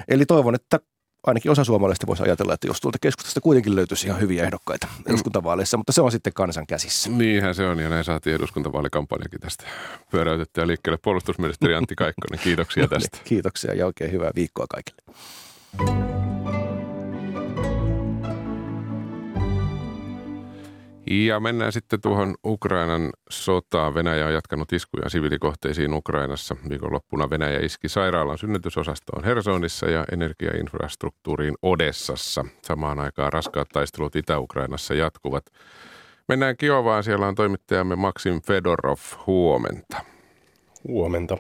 Eli 0.09 0.27
toivon, 0.27 0.55
että 0.55 0.81
ainakin 1.27 1.51
osa 1.51 1.65
suomalaisista 1.65 2.07
voisi 2.07 2.23
ajatella, 2.23 2.55
että 2.55 2.67
jos 2.67 2.81
tuolta 2.81 2.99
keskustasta 3.01 3.41
kuitenkin 3.41 3.77
löytyisi 3.77 4.07
ihan 4.07 4.21
hyviä 4.21 4.45
ehdokkaita 4.45 4.89
eduskuntavaaleissa, 5.07 5.77
mutta 5.77 5.93
se 5.93 6.01
on 6.01 6.13
sitten 6.13 6.33
kansan 6.33 6.67
käsissä. 6.67 7.11
Niinhän 7.11 7.55
se 7.55 7.67
on, 7.67 7.79
ja 7.79 7.89
näin 7.89 8.05
saatiin 8.05 8.37
eduskuntavaalikampanjakin 8.37 9.41
tästä 9.41 9.65
pyöräytettyä 10.11 10.67
liikkeelle. 10.67 10.99
Puolustusministeri 11.03 11.75
Antti 11.75 11.95
Kaikkonen, 11.95 12.41
kiitoksia 12.45 12.83
no 12.85 12.89
niin, 12.91 13.01
tästä. 13.01 13.19
Kiitoksia 13.25 13.75
ja 13.75 13.87
oikein 13.87 14.13
hyvää 14.13 14.31
viikkoa 14.35 14.67
kaikille. 14.69 16.20
Ja 21.11 21.41
mennään 21.41 21.73
sitten 21.73 22.01
tuohon 22.01 22.35
Ukrainan 22.47 23.11
sotaan. 23.31 23.95
Venäjä 23.95 24.27
on 24.27 24.33
jatkanut 24.33 24.73
iskuja 24.73 25.09
siviilikohteisiin 25.09 25.95
Ukrainassa. 25.95 26.57
Viikonloppuna 26.69 27.31
Venäjä 27.31 27.59
iski 27.59 27.89
sairaalan 27.89 28.39
synnytysosastoon 28.39 29.25
Hersonissa 29.25 29.87
ja 29.87 30.05
energiainfrastruktuuriin 30.13 31.55
Odessassa. 31.63 32.45
Samaan 32.63 32.99
aikaan 32.99 33.33
raskaat 33.33 33.69
taistelut 33.69 34.17
Itä-Ukrainassa 34.17 34.95
jatkuvat. 34.95 35.45
Mennään 36.29 36.57
Kiovaan. 36.57 37.05
Siellä 37.05 37.27
on 37.27 37.35
toimittajamme 37.35 37.97
Maxim 37.97 38.43
Fedorov. 38.43 38.99
Huomenta. 39.27 40.05
Huomenta. 40.89 41.39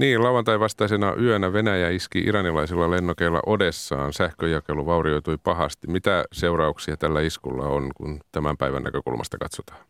Niin, 0.00 0.22
lauantai 0.22 0.60
vastaisena 0.60 1.14
yönä 1.14 1.52
Venäjä 1.52 1.90
iski 1.90 2.18
iranilaisilla 2.18 2.90
lennokeilla 2.90 3.40
Odessaan. 3.46 4.12
Sähköjakelu 4.12 4.86
vaurioitui 4.86 5.38
pahasti. 5.44 5.86
Mitä 5.86 6.24
seurauksia 6.32 6.96
tällä 6.96 7.20
iskulla 7.20 7.64
on, 7.64 7.90
kun 7.96 8.20
tämän 8.32 8.56
päivän 8.56 8.82
näkökulmasta 8.82 9.38
katsotaan? 9.38 9.80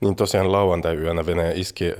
Niin 0.00 0.16
tosiaan 0.16 0.52
lauantai-yönä 0.52 1.26
Venäjä 1.26 1.52
iski 1.54 1.88
äh, 1.88 1.94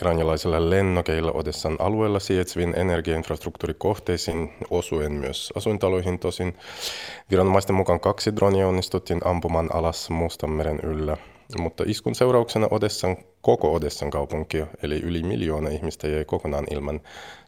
iranilaisilla 0.00 0.70
lennokeilla 0.70 1.32
Odessan 1.32 1.76
alueella 1.78 2.18
sijaitseviin 2.18 2.74
energiainfrastruktuurikohteisiin, 2.76 4.52
osuen 4.70 5.12
myös 5.12 5.52
asuintaloihin 5.56 6.18
tosin. 6.18 6.56
Viranomaisten 7.30 7.76
mukaan 7.76 8.00
kaksi 8.00 8.36
dronia 8.36 8.68
onnistuttiin 8.68 9.20
ampumaan 9.24 9.74
alas 9.74 10.10
Mustanmeren 10.10 10.80
yllä. 10.82 11.16
Mutta 11.56 11.84
iskun 11.86 12.14
seurauksena 12.14 12.68
Odessan, 12.70 13.16
koko 13.40 13.74
Odessan 13.74 14.10
kaupunki, 14.10 14.64
eli 14.82 15.00
yli 15.00 15.22
miljoona 15.22 15.68
ihmistä 15.68 16.08
jäi 16.08 16.24
kokonaan 16.24 16.66
ilman 16.70 17.00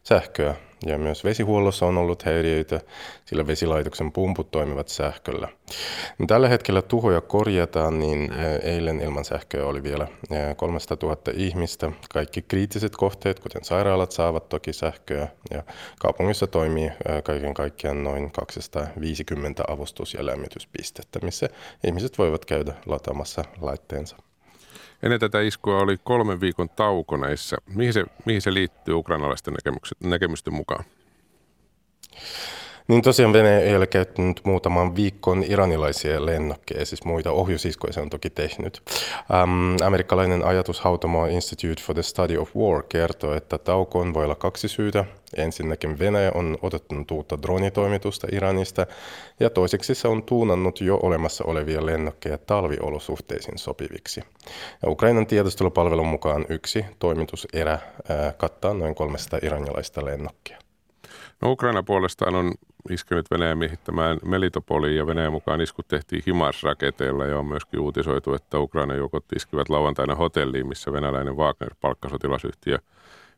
sähköä. 0.03 0.55
Ja 0.85 0.97
myös 0.97 1.23
vesihuollossa 1.23 1.85
on 1.85 1.97
ollut 1.97 2.23
häiriöitä, 2.23 2.81
sillä 3.25 3.47
vesilaitoksen 3.47 4.11
pumput 4.11 4.51
toimivat 4.51 4.87
sähköllä. 4.87 5.47
No, 6.19 6.25
tällä 6.27 6.49
hetkellä 6.49 6.81
tuhoja 6.81 7.21
korjataan, 7.21 7.99
niin 7.99 8.33
eilen 8.63 8.99
ilman 9.01 9.25
sähköä 9.25 9.65
oli 9.65 9.83
vielä 9.83 10.07
300 10.55 10.97
000 11.03 11.17
ihmistä. 11.33 11.91
Kaikki 12.13 12.41
kriittiset 12.41 12.95
kohteet, 12.95 13.39
kuten 13.39 13.63
sairaalat, 13.63 14.11
saavat 14.11 14.49
toki 14.49 14.73
sähköä. 14.73 15.27
Ja 15.51 15.63
kaupungissa 15.99 16.47
toimii 16.47 16.91
kaiken 17.23 17.53
kaikkiaan 17.53 18.03
noin 18.03 18.31
250 18.31 19.63
avustus- 19.67 20.13
ja 20.13 20.25
lämmityspistettä, 20.25 21.19
missä 21.23 21.49
ihmiset 21.83 22.17
voivat 22.17 22.45
käydä 22.45 22.73
lataamassa 22.85 23.43
laitteensa. 23.61 24.17
Ennen 25.03 25.19
tätä 25.19 25.41
iskua 25.41 25.79
oli 25.79 25.97
kolmen 26.03 26.41
viikon 26.41 26.69
tauko 26.69 27.17
näissä. 27.17 27.57
Mihin 27.65 27.93
se, 27.93 28.05
mihin 28.25 28.41
se 28.41 28.53
liittyy 28.53 28.93
ukrainalaisten 28.93 29.55
näkemysten 30.03 30.53
mukaan? 30.53 30.85
Niin 32.91 33.01
tosiaan 33.01 33.33
Venäjä 33.33 33.59
ei 33.59 33.75
ole 33.75 33.87
käyttänyt 33.87 34.41
muutaman 34.45 34.95
viikon 34.95 35.43
iranilaisia 35.47 36.25
lennokkeja, 36.25 36.85
siis 36.85 37.05
muita 37.05 37.31
ohjusiskuja 37.31 37.93
se 37.93 38.01
on 38.01 38.09
toki 38.09 38.29
tehnyt. 38.29 38.81
Ähm, 39.33 39.75
amerikkalainen 39.85 40.45
ajatushautomo 40.45 41.25
Institute 41.25 41.81
for 41.81 41.95
the 41.95 42.03
Study 42.03 42.37
of 42.37 42.55
War 42.55 42.83
kertoo, 42.83 43.33
että 43.33 43.57
taukoon 43.57 44.13
voi 44.13 44.23
olla 44.23 44.35
kaksi 44.35 44.67
syytä. 44.67 45.05
Ensinnäkin 45.37 45.99
Venäjä 45.99 46.31
on 46.35 46.57
odottanut 46.61 47.11
uutta 47.11 47.41
dronitoimitusta 47.41 48.27
Iranista 48.31 48.85
ja 49.39 49.49
toiseksi 49.49 49.95
se 49.95 50.07
on 50.07 50.23
tuunannut 50.23 50.81
jo 50.81 50.99
olemassa 51.03 51.43
olevia 51.43 51.85
lennokkeja 51.85 52.37
talviolosuhteisiin 52.37 53.57
sopiviksi. 53.57 54.23
Ja 54.83 54.89
Ukrainan 54.89 55.27
tiedustelupalvelun 55.27 56.07
mukaan 56.07 56.45
yksi 56.49 56.85
toimituserä 56.99 57.79
ää, 58.09 58.33
kattaa 58.37 58.73
noin 58.73 58.95
300 58.95 59.39
iranilaista 59.43 60.05
lennokkia. 60.05 60.57
No 61.41 61.51
Ukraina 61.51 61.83
puolestaan 61.83 62.35
on 62.35 62.51
iskenyt 62.91 63.31
Venäjän 63.31 63.57
miehittämään 63.57 64.17
Melitopoliin 64.25 64.97
ja 64.97 65.07
Venäjän 65.07 65.31
mukaan 65.31 65.61
iskut 65.61 65.87
tehtiin 65.87 66.23
Himars-raketeilla 66.27 67.25
ja 67.25 67.39
on 67.39 67.45
myöskin 67.45 67.79
uutisoitu, 67.79 68.33
että 68.33 68.59
Ukraina 68.59 68.95
joukot 68.95 69.25
iskivät 69.35 69.69
lauantaina 69.69 70.15
hotelliin, 70.15 70.67
missä 70.67 70.93
venäläinen 70.93 71.37
Wagner-palkkasotilasyhtiö 71.37 72.77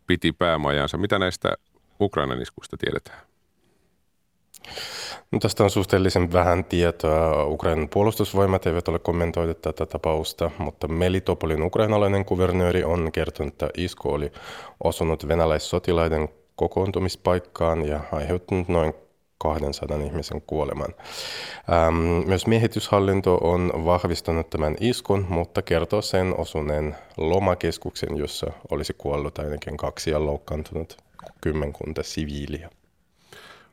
piti 0.07 0.31
päämajansa. 0.31 0.97
Mitä 0.97 1.19
näistä 1.19 1.53
Ukrainan 2.01 2.41
iskuista 2.41 2.77
tiedetään? 2.77 3.19
No, 5.31 5.39
tästä 5.39 5.63
on 5.63 5.69
suhteellisen 5.69 6.33
vähän 6.33 6.65
tietoa. 6.65 7.45
Ukrainan 7.45 7.89
puolustusvoimat 7.89 8.67
eivät 8.67 8.87
ole 8.87 8.99
kommentoineet 8.99 9.61
tätä 9.61 9.85
tapausta, 9.85 10.51
mutta 10.57 10.87
Melitopolin 10.87 11.63
ukrainalainen 11.63 12.25
kuvernööri 12.25 12.83
on 12.83 13.11
kertonut, 13.11 13.53
että 13.53 13.69
isku 13.77 14.09
oli 14.09 14.31
osunut 14.83 15.27
venäläissotilaiden 15.27 16.29
kokoontumispaikkaan 16.55 17.87
ja 17.87 17.99
aiheuttanut 18.11 18.67
noin 18.67 18.93
200 19.43 19.97
ihmisen 19.97 20.41
kuoleman. 20.47 20.93
Ähm, 21.73 21.95
myös 22.27 22.47
miehityshallinto 22.47 23.35
on 23.35 23.71
vahvistanut 23.85 24.49
tämän 24.49 24.75
iskun, 24.79 25.25
mutta 25.29 25.61
kertoo 25.61 26.01
sen 26.01 26.33
osuneen 26.37 26.95
lomakeskuksen, 27.17 28.17
jossa 28.17 28.51
olisi 28.71 28.93
kuollut 28.97 29.39
ainakin 29.39 29.77
kaksi 29.77 30.11
ja 30.11 30.25
loukkaantunut 30.25 30.97
kymmenkunta 31.41 32.03
siviiliä. 32.03 32.69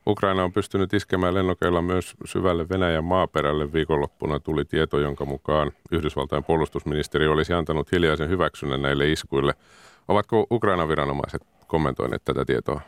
Ukraina 0.07 0.43
on 0.43 0.53
pystynyt 0.53 0.93
iskemään 0.93 1.33
lennokeilla 1.33 1.81
myös 1.81 2.13
syvälle 2.25 2.69
Venäjän 2.69 3.03
maaperälle. 3.03 3.73
Viikonloppuna 3.73 4.39
tuli 4.39 4.65
tieto, 4.65 4.99
jonka 4.99 5.25
mukaan 5.25 5.71
Yhdysvaltain 5.91 6.43
puolustusministeri 6.43 7.27
olisi 7.27 7.53
antanut 7.53 7.91
hiljaisen 7.91 8.29
hyväksynnän 8.29 8.81
näille 8.81 9.11
iskuille. 9.11 9.53
Ovatko 10.07 10.47
Ukrainan 10.51 10.89
viranomaiset 10.89 11.41
kommentoineet 11.67 12.21
tätä 12.25 12.45
tietoa? 12.45 12.81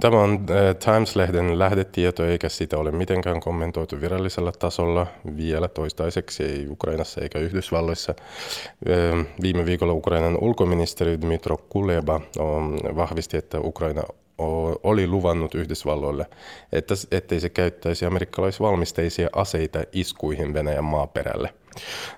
Tämä 0.00 0.20
on 0.22 0.32
äh, 0.32 0.76
Times-lehden 0.76 1.58
lähdetieto, 1.58 2.26
eikä 2.26 2.48
sitä 2.48 2.78
ole 2.78 2.90
mitenkään 2.90 3.40
kommentoitu 3.40 4.00
virallisella 4.00 4.52
tasolla 4.52 5.06
vielä 5.36 5.68
toistaiseksi, 5.68 6.44
ei 6.44 6.66
Ukrainassa 6.68 7.20
eikä 7.20 7.38
Yhdysvalloissa. 7.38 8.14
Äh, 8.90 9.26
viime 9.42 9.64
viikolla 9.66 9.92
Ukrainan 9.92 10.38
ulkoministeri 10.40 11.20
Dmitro 11.20 11.56
Kuleba 11.68 12.14
ähm, 12.14 12.96
vahvisti, 12.96 13.36
että 13.36 13.60
Ukraina 13.60 14.02
oli 14.82 15.06
luvannut 15.06 15.54
Yhdysvalloille, 15.54 16.26
että, 16.72 16.94
ettei 17.10 17.40
se 17.40 17.48
käyttäisi 17.48 18.06
amerikkalaisvalmisteisia 18.06 19.28
aseita 19.32 19.82
iskuihin 19.92 20.54
Venäjän 20.54 20.84
maaperälle. 20.84 21.54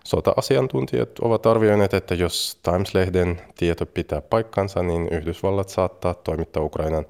Sota-asiantuntijat 0.05 1.19
ovat 1.19 1.47
arvioineet, 1.47 1.95
että 1.95 2.15
jos 2.15 2.61
Times-lehden 2.63 3.41
tieto 3.59 3.87
pitää 3.87 4.21
paikkansa, 4.21 4.83
niin 4.83 5.09
Yhdysvallat 5.09 5.69
saattaa 5.69 6.15
toimittaa 6.15 6.63
Ukrainan 6.63 7.05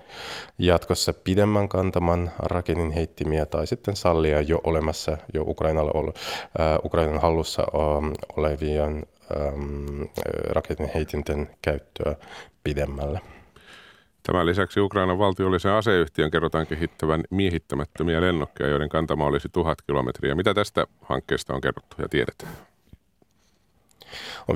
jatkossa 0.59 1.13
pidemmän 1.13 1.69
kantaman 1.69 2.31
raketin 2.39 2.91
heittimiä 2.91 3.47
tai 3.47 3.67
sitten 3.67 3.97
sallia 3.97 4.41
jo 4.41 4.61
olemassa 4.65 5.17
jo 5.35 5.43
Ukrainalla 5.43 6.13
äh, 6.61 6.79
Ukrainan 6.85 7.21
hallussa 7.21 7.63
äh, 7.63 8.13
olevien 8.37 9.07
ähm, 9.37 10.03
raketin 10.49 10.91
heitinten 10.95 11.51
käyttöä 11.63 12.17
pidemmälle. 12.65 13.21
Tämän 14.27 14.47
lisäksi 14.47 14.81
Ukrainan 14.81 15.19
valtiollisen 15.19 15.73
aseyhtiön 15.73 16.31
kerrotaan 16.31 16.67
kehittävän 16.67 17.25
miehittämättömiä 17.31 18.21
lennokkeja, 18.21 18.71
joiden 18.71 18.89
kantama 18.89 19.27
olisi 19.27 19.49
tuhat 19.49 19.83
kilometriä. 19.83 20.35
Mitä 20.35 20.55
tästä 20.55 20.87
hankkeesta 21.03 21.55
on 21.55 21.61
kerrottu 21.61 21.97
ja 22.03 22.09
tiedetään? 22.09 22.53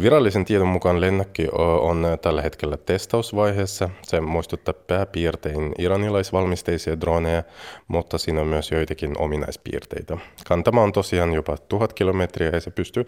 Virallisen 0.02 0.44
tiedon 0.44 0.66
mukaan 0.66 1.00
lennokki 1.00 1.48
on 1.80 2.06
tällä 2.22 2.42
hetkellä 2.42 2.76
testausvaiheessa. 2.76 3.90
Se 4.02 4.20
muistuttaa 4.20 4.74
pääpiirtein 4.74 5.72
iranilaisvalmisteisia 5.78 7.00
droneja, 7.00 7.42
mutta 7.88 8.18
siinä 8.18 8.40
on 8.40 8.46
myös 8.46 8.70
joitakin 8.70 9.18
ominaispiirteitä. 9.18 10.16
Kantama 10.46 10.82
on 10.82 10.92
tosiaan 10.92 11.32
jopa 11.32 11.56
1000 11.56 11.92
kilometriä 11.92 12.50
ja 12.52 12.60
se 12.60 12.70
pystyy 12.70 13.06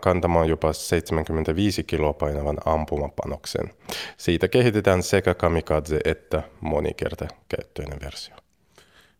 kantamaan 0.00 0.48
jopa 0.48 0.72
75 0.72 1.84
kiloa 1.84 2.12
painavan 2.12 2.58
ampumapanoksen. 2.64 3.70
Siitä 4.16 4.48
kehitetään 4.48 5.02
sekä 5.02 5.34
kamikaze 5.34 5.98
että 6.04 6.42
monikertakäyttöinen 6.60 8.00
versio. 8.04 8.43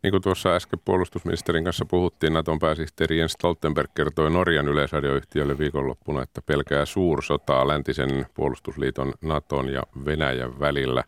Niin 0.04 0.10
kuin 0.12 0.22
tuossa 0.22 0.54
äsken 0.54 0.80
puolustusministerin 0.84 1.64
kanssa 1.64 1.84
puhuttiin, 1.84 2.32
Naton 2.32 2.58
pääsihteeri 2.58 3.18
Jens 3.18 3.32
Stoltenberg 3.32 3.90
kertoi 3.94 4.30
Norjan 4.30 4.68
yleisradioyhtiölle 4.68 5.58
viikonloppuna, 5.58 6.22
että 6.22 6.42
pelkää 6.42 6.84
suursotaa 6.84 7.68
läntisen 7.68 8.26
puolustusliiton 8.34 9.12
Naton 9.20 9.68
ja 9.68 9.82
Venäjän 10.04 10.60
välillä. 10.60 11.04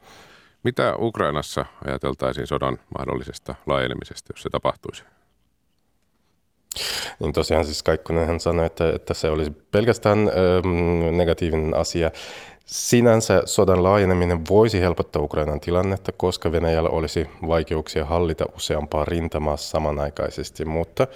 Mitä 0.62 0.96
Ukrainassa 0.98 1.66
ajateltaisiin 1.84 2.46
sodan 2.46 2.78
mahdollisesta 2.98 3.54
laajenemisesta, 3.66 4.32
jos 4.32 4.42
se 4.42 4.50
tapahtuisi? 4.50 5.04
Niin 7.20 7.32
tosiaan 7.32 7.64
siis 7.64 7.82
Kaikkonenhan 7.82 8.40
sanoi, 8.40 8.66
että, 8.66 8.92
että 8.94 9.14
se 9.14 9.30
olisi 9.30 9.50
pelkästään 9.50 10.18
ähm, 10.18 11.16
negatiivinen 11.16 11.74
asia. 11.74 12.10
Sinänsä 12.66 13.42
sodan 13.44 13.82
laajeneminen 13.82 14.40
voisi 14.48 14.80
helpottaa 14.80 15.22
Ukrainan 15.22 15.60
tilannetta, 15.60 16.12
koska 16.12 16.52
Venäjällä 16.52 16.88
olisi 16.88 17.30
vaikeuksia 17.48 18.04
hallita 18.04 18.46
useampaa 18.56 19.04
rintamaa 19.04 19.56
samanaikaisesti, 19.56 20.64
mutta, 20.64 21.06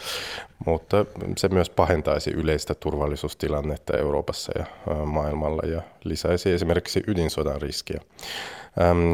mutta 0.67 1.07
se 1.37 1.49
myös 1.49 1.71
pahentaisi 1.71 2.31
yleistä 2.31 2.75
turvallisuustilannetta 2.75 3.99
Euroopassa 3.99 4.53
ja 4.59 4.95
maailmalla 5.07 5.63
ja 5.69 5.83
lisäisi 6.05 6.53
esimerkiksi 6.53 7.03
ydinsodan 7.07 7.63
riskiä. 7.63 8.01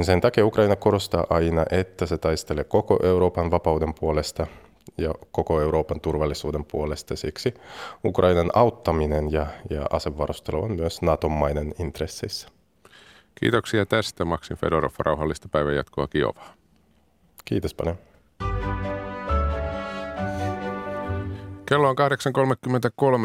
Sen 0.03 0.21
takia 0.21 0.47
Ukraina 0.47 0.77
korostaa 0.77 1.27
aina, 1.31 1.65
että 1.71 2.07
se 2.07 2.19
taistelee 2.19 2.65
koko 2.65 2.99
Euroopan 3.03 3.51
vapauden 3.51 3.95
puolesta 3.95 4.47
ja 4.99 5.15
koko 5.31 5.61
Euroopan 5.61 6.01
turvallisuuden 6.01 6.65
puolesta. 6.65 7.17
Siksi 7.17 7.55
Ukrainan 8.05 8.51
auttaminen 8.55 9.33
ja, 9.33 9.47
ja 9.71 9.87
asevarustelu 9.91 10.63
on 10.63 10.77
myös 10.77 11.03
NATO-maiden 11.03 11.75
intresseissä. 11.79 12.49
Kiitoksia 13.41 13.87
tästä 13.87 14.25
Maksin 14.25 14.57
Fedorov. 14.57 14.93
Rauhallista 14.99 15.49
päivän 15.49 15.77
jatkoa 15.77 16.07
Kiovaa. 16.07 16.55
Kiitos 17.45 17.75
paljon. 17.75 17.99
Kello 21.69 21.89
on 21.89 21.97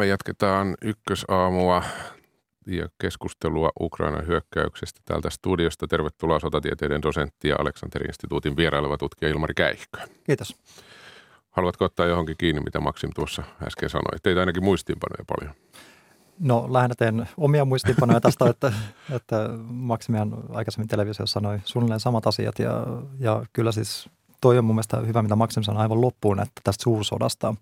8.33. 0.00 0.04
Jatketaan 0.04 0.74
ykkösaamua 0.82 1.82
ja 2.66 2.88
keskustelua 3.00 3.70
Ukrainan 3.80 4.26
hyökkäyksestä 4.26 5.00
täältä 5.04 5.30
studiosta. 5.30 5.86
Tervetuloa 5.86 6.40
sotatieteiden 6.40 7.02
dosentti 7.02 7.48
ja 7.48 7.56
Aleksanterin 7.58 8.10
instituutin 8.10 8.56
vieraileva 8.56 8.98
tutkija 8.98 9.30
Ilmari 9.30 9.54
Käihkö. 9.54 9.98
Kiitos. 10.24 10.56
Haluatko 11.52 11.84
ottaa 11.84 12.06
johonkin 12.06 12.36
kiinni, 12.38 12.60
mitä 12.60 12.80
Maksim 12.80 13.10
tuossa 13.14 13.42
äsken 13.66 13.90
sanoi? 13.90 14.18
Teitä 14.22 14.40
ainakin 14.40 14.64
muistiinpanoja 14.64 15.24
paljon. 15.36 15.54
No 16.38 16.66
lähinnä 16.70 16.94
teen 16.98 17.28
omia 17.36 17.64
muistiinpanoja 17.64 18.20
tästä, 18.20 18.46
että, 18.50 18.72
että 19.10 19.48
Maksimian 19.64 20.34
aikaisemmin 20.52 20.88
televisiossa 20.88 21.34
sanoi 21.34 21.58
suunnilleen 21.64 22.00
samat 22.00 22.26
asiat 22.26 22.58
ja, 22.58 22.86
ja 23.18 23.44
kyllä 23.52 23.72
siis 23.72 24.08
toi 24.40 24.58
on 24.58 24.64
mun 24.64 24.74
mielestä 24.74 24.96
hyvä, 24.96 25.22
mitä 25.22 25.36
Maksim 25.36 25.62
sanoi 25.62 25.82
aivan 25.82 26.00
loppuun, 26.00 26.40
että 26.40 26.60
tästä 26.64 26.82
suursodasta. 26.82 27.54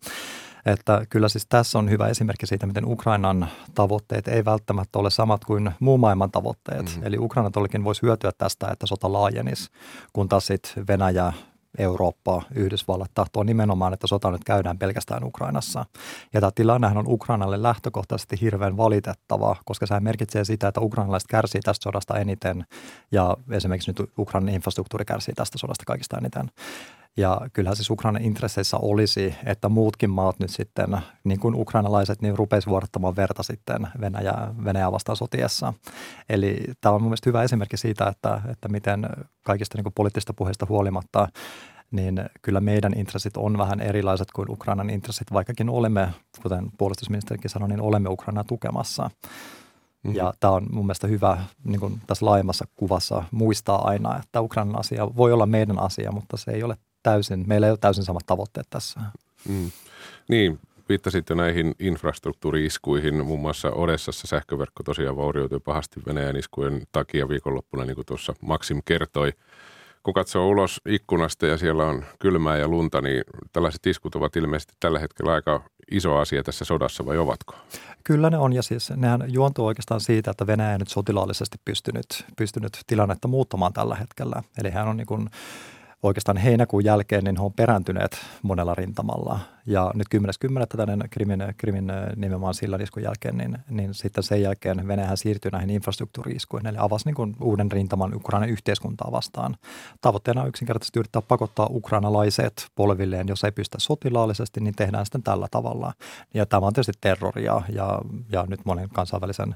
Että 0.67 1.07
kyllä 1.11 1.29
siis 1.29 1.47
tässä 1.49 1.79
on 1.79 1.91
hyvä 1.91 2.09
esimerkki 2.09 2.47
siitä, 2.47 2.67
miten 2.67 2.85
Ukrainan 2.85 3.49
tavoitteet 3.75 4.29
ei 4.29 4.45
välttämättä 4.45 4.99
ole 4.99 5.11
samat 5.11 5.45
kuin 5.45 5.71
muun 5.81 6.01
maailman 6.01 6.31
tavoitteet. 6.31 6.87
Mm-hmm. 6.87 7.07
Eli 7.07 7.19
Ukraina 7.19 7.51
todellakin 7.51 7.85
voisi 7.85 8.03
hyötyä 8.03 8.31
tästä, 8.39 8.69
että 8.73 8.87
sota 8.87 9.13
laajenisi, 9.13 9.71
kun 10.13 10.29
taas 10.29 10.47
sitten 10.47 10.87
Venäjä 10.89 11.33
Eurooppaa, 11.79 12.43
Yhdysvallat 12.55 13.11
tahtoo 13.15 13.43
nimenomaan, 13.43 13.93
että 13.93 14.07
sota 14.07 14.31
nyt 14.31 14.45
käydään 14.45 14.79
pelkästään 14.79 15.25
Ukrainassa. 15.25 15.85
Ja 16.33 16.41
tämä 16.41 16.51
tilannehan 16.55 16.99
on 16.99 17.09
Ukrainalle 17.09 17.63
lähtökohtaisesti 17.63 18.41
hirveän 18.41 18.77
valitettava, 18.77 19.57
koska 19.65 19.87
se 19.87 20.01
merkitsee 20.01 20.45
sitä, 20.45 20.69
että 20.69 20.81
ukrainalaiset 20.81 21.29
kärsii 21.29 21.61
tästä 21.61 21.83
sodasta 21.83 22.19
eniten 22.19 22.67
ja 23.13 23.37
esimerkiksi 23.51 23.91
nyt 23.91 24.11
Ukrainan 24.19 24.55
infrastruktuuri 24.55 25.05
kärsii 25.05 25.35
tästä 25.35 25.59
sodasta 25.59 25.85
kaikista 25.87 26.19
eniten. 26.19 26.51
Ja 27.17 27.41
kyllähän 27.53 27.77
siis 27.77 27.91
Ukrainan 27.91 28.23
intresseissä 28.23 28.77
olisi, 28.77 29.35
että 29.45 29.69
muutkin 29.69 30.11
maat 30.11 30.39
nyt 30.39 30.51
sitten, 30.51 30.97
niin 31.25 31.41
kuin 31.41 31.55
ukrainalaiset, 31.55 32.23
niin 32.23 32.39
rupeisi 32.39 32.69
vuorottamaan 32.69 33.17
verta 33.17 33.43
sitten 33.43 33.89
Venäjä, 34.01 34.35
Venäjä 34.65 34.93
vastaan 34.93 35.17
sotiessa. 35.17 35.73
Eli 36.29 36.65
tämä 36.81 36.95
on 36.95 37.03
mun 37.03 37.11
mielestä 37.11 37.31
hyvä 37.31 37.43
esimerkki 37.43 37.77
siitä, 37.77 38.09
että, 38.09 38.41
että 38.49 38.69
miten 38.69 39.07
kaikista 39.45 39.79
niin 39.79 39.93
poliittisista 39.95 40.35
puheista 40.35 40.67
huolimatta 40.69 41.29
niin 41.91 42.25
kyllä 42.43 42.61
meidän 42.61 42.93
intressit 42.99 43.37
on 43.37 43.59
vähän 43.59 43.81
erilaiset 43.81 44.33
kuin 44.33 44.51
Ukrainan 44.51 44.91
intressit, 44.91 45.33
vaikkakin 45.33 45.69
olemme, 45.69 46.09
kuten 46.43 46.67
puolustusministerikin 46.79 47.51
sanoi, 47.51 47.69
niin 47.69 47.81
olemme 47.81 48.09
Ukrainaa 48.09 48.45
tukemassa. 48.45 49.03
Mm-hmm. 49.03 50.17
Ja 50.17 50.35
tämä 50.41 50.53
on 50.53 50.67
mun 50.71 50.87
mielestä 50.87 51.07
hyvä 51.07 51.39
niin 51.65 51.81
kuin 51.81 52.01
tässä 52.07 52.27
laajemmassa 52.27 52.65
kuvassa 52.77 53.25
muistaa 53.31 53.89
aina, 53.89 54.19
että 54.19 54.41
Ukrainan 54.41 54.79
asia 54.79 55.17
voi 55.17 55.33
olla 55.33 55.47
meidän 55.47 55.79
asia, 55.79 56.13
mutta 56.13 56.37
se 56.37 56.51
ei 56.51 56.63
ole 56.63 56.77
täysin, 57.03 57.45
meillä 57.47 57.67
ei 57.67 57.71
ole 57.71 57.79
täysin 57.79 58.05
samat 58.05 58.27
tavoitteet 58.27 58.67
tässä. 58.71 59.01
Mm. 59.49 59.71
Niin, 60.29 60.59
viittasit 60.89 61.31
jo 61.31 61.37
näihin 61.37 61.75
infrastruktuuriiskuihin. 61.79 63.27
Muun 63.27 63.41
muassa 63.41 63.71
Odessassa 63.71 64.27
sähköverkko 64.27 64.83
tosiaan 64.83 65.17
vaurioitui 65.17 65.61
pahasti 65.61 66.01
Venäjän 66.07 66.37
iskujen 66.37 66.83
takia 66.93 67.29
viikonloppuna, 67.29 67.85
niin 67.85 67.95
kuin 67.95 68.07
tuossa 68.07 68.35
Maxim 68.41 68.83
kertoi. 68.85 69.33
Kun 70.03 70.15
katsoo 70.15 70.49
ulos 70.49 70.81
ikkunasta 70.87 71.47
ja 71.47 71.59
siellä 71.59 71.87
on 71.87 72.05
kylmää 72.19 72.57
ja 72.57 72.69
lunta, 72.69 73.01
niin 73.01 73.25
tällaiset 73.53 73.87
iskut 73.87 74.15
ovat 74.15 74.37
ilmeisesti 74.37 74.75
tällä 74.81 74.99
hetkellä 74.99 75.33
aika 75.33 75.63
iso 75.91 76.17
asia 76.17 76.43
tässä 76.43 76.65
sodassa, 76.65 77.07
vai 77.07 77.19
ovatko? 77.19 77.55
Kyllä 78.05 78.31
ne 78.31 78.39
on, 78.39 78.53
ja 78.53 78.63
siis 78.63 78.91
nehän 78.91 79.25
juontuu 79.29 79.67
oikeastaan 79.67 80.01
siitä, 80.01 80.31
että 80.31 80.47
Venäjä 80.47 80.73
ei 80.73 80.79
nyt 80.79 80.89
sotilaallisesti 80.89 81.59
pystynyt, 81.65 82.25
pystynyt 82.37 82.81
tilannetta 82.87 83.29
muuttamaan 83.29 83.73
tällä 83.73 83.95
hetkellä. 83.95 84.43
Eli 84.59 84.71
hän 84.71 84.89
on 84.89 84.97
niin 84.97 85.07
kuin 85.07 85.31
oikeastaan 86.03 86.37
heinäkuun 86.37 86.85
jälkeen 86.85 87.25
niin 87.25 87.37
he 87.37 87.43
on 87.43 87.53
perääntyneet 87.53 88.19
monella 88.43 88.75
rintamalla. 88.75 89.41
Ja 89.67 89.91
nyt 89.95 90.07
10.10. 90.15 90.67
tällainen 90.69 91.09
krimin, 91.11 91.43
krimin 91.57 91.93
nimenomaan 92.17 92.55
sillä 92.55 92.79
iskun 92.83 93.03
jälkeen, 93.03 93.37
niin, 93.37 93.59
niin 93.71 93.95
sitten 93.95 94.25
sen 94.25 94.43
jälkeen 94.43 94.89
Venäjä 94.89 95.17
siirtyi 95.17 95.51
näihin 95.51 95.71
infrastruktuuriiskuihin, 95.71 96.67
eli 96.67 96.77
avasi 96.81 97.05
niin 97.05 97.15
kuin 97.15 97.37
uuden 97.41 97.73
rintaman 97.73 98.15
Ukrainan 98.15 98.49
yhteiskuntaa 98.49 99.13
vastaan. 99.13 99.57
Tavoitteena 100.01 100.43
on 100.43 100.49
yksinkertaisesti 100.49 100.99
yrittää 100.99 101.23
pakottaa 101.23 101.69
ukrainalaiset 101.71 102.69
polvilleen, 102.75 103.29
jos 103.29 103.45
ei 103.45 103.53
pystytä 103.53 103.81
sotilaallisesti, 103.81 104.61
niin 104.61 104.75
tehdään 104.75 105.07
sitten 105.07 105.23
tällä 105.23 105.49
tavalla. 105.51 105.93
Ja 106.35 106.47
tämä 106.47 106.67
on 106.67 106.73
tietysti 106.73 106.93
terroria 107.01 107.63
ja, 107.69 108.01
ja 108.33 108.45
nyt 108.49 108.61
monen 108.65 108.89
kansainvälisen 108.89 109.55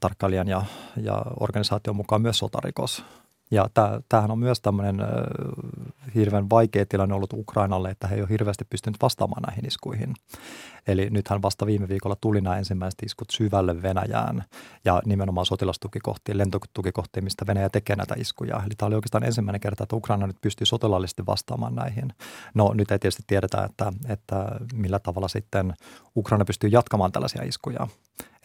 tarkkailijan 0.00 0.48
ja, 0.48 0.62
ja 1.02 1.22
organisaation 1.40 1.96
mukaan 1.96 2.22
myös 2.22 2.38
sotarikos. 2.38 3.04
Ja 3.50 3.68
tämähän 4.08 4.30
on 4.30 4.38
myös 4.38 4.60
tämmöinen 4.60 4.96
hirveän 6.14 6.50
vaikea 6.50 6.86
tilanne 6.86 7.14
ollut 7.14 7.32
Ukrainalle, 7.32 7.90
että 7.90 8.08
he 8.08 8.14
ei 8.14 8.20
ole 8.20 8.30
hirveästi 8.30 8.64
pystynyt 8.70 9.02
vastaamaan 9.02 9.42
näihin 9.42 9.66
iskuihin. 9.66 10.14
Eli 10.88 11.10
nythän 11.10 11.42
vasta 11.42 11.66
viime 11.66 11.88
viikolla 11.88 12.16
tuli 12.20 12.40
nämä 12.40 12.58
ensimmäiset 12.58 13.02
iskut 13.02 13.30
syvälle 13.30 13.82
Venäjään 13.82 14.44
ja 14.84 15.02
nimenomaan 15.04 15.46
sotilastukikohtiin, 15.46 16.38
lentotukikohtiin, 16.38 17.24
mistä 17.24 17.46
Venäjä 17.46 17.68
tekee 17.68 17.96
näitä 17.96 18.14
iskuja. 18.18 18.56
Eli 18.56 18.74
tämä 18.76 18.86
oli 18.86 18.94
oikeastaan 18.94 19.24
ensimmäinen 19.24 19.60
kerta, 19.60 19.82
että 19.82 19.96
Ukraina 19.96 20.26
nyt 20.26 20.40
pystyy 20.40 20.66
sotilaallisesti 20.66 21.26
vastaamaan 21.26 21.74
näihin. 21.74 22.12
No 22.54 22.72
nyt 22.74 22.90
ei 22.90 22.98
tietysti 22.98 23.22
tiedetä, 23.26 23.64
että, 23.64 23.92
että 24.08 24.46
millä 24.74 24.98
tavalla 24.98 25.28
sitten 25.28 25.74
Ukraina 26.16 26.44
pystyy 26.44 26.70
jatkamaan 26.70 27.12
tällaisia 27.12 27.42
iskuja. 27.42 27.88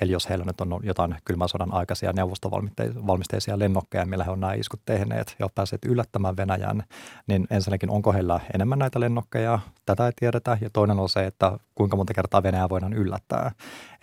Eli 0.01 0.11
jos 0.11 0.29
heillä 0.29 0.45
nyt 0.45 0.61
on 0.61 0.79
jotain 0.83 1.15
kylmän 1.25 1.49
sodan 1.49 1.73
aikaisia 1.73 2.13
neuvostovalmisteisia 2.13 3.59
lennokkeja, 3.59 4.05
millä 4.05 4.23
he 4.23 4.31
on 4.31 4.39
nämä 4.39 4.53
iskut 4.53 4.81
tehneet 4.85 5.35
ja 5.39 5.47
päässeet 5.55 5.85
yllättämään 5.85 6.37
Venäjän, 6.37 6.83
niin 7.27 7.47
ensinnäkin 7.49 7.89
onko 7.89 8.13
heillä 8.13 8.39
enemmän 8.53 8.79
näitä 8.79 8.99
lennokkeja, 8.99 9.59
tätä 9.85 10.05
ei 10.05 10.11
tiedetä. 10.15 10.57
Ja 10.61 10.69
toinen 10.69 10.99
on 10.99 11.09
se, 11.09 11.25
että 11.25 11.57
kuinka 11.75 11.97
monta 11.97 12.13
kertaa 12.13 12.32
Venäjä 12.43 12.69
voidaan 12.69 12.93
yllättää. 12.93 13.51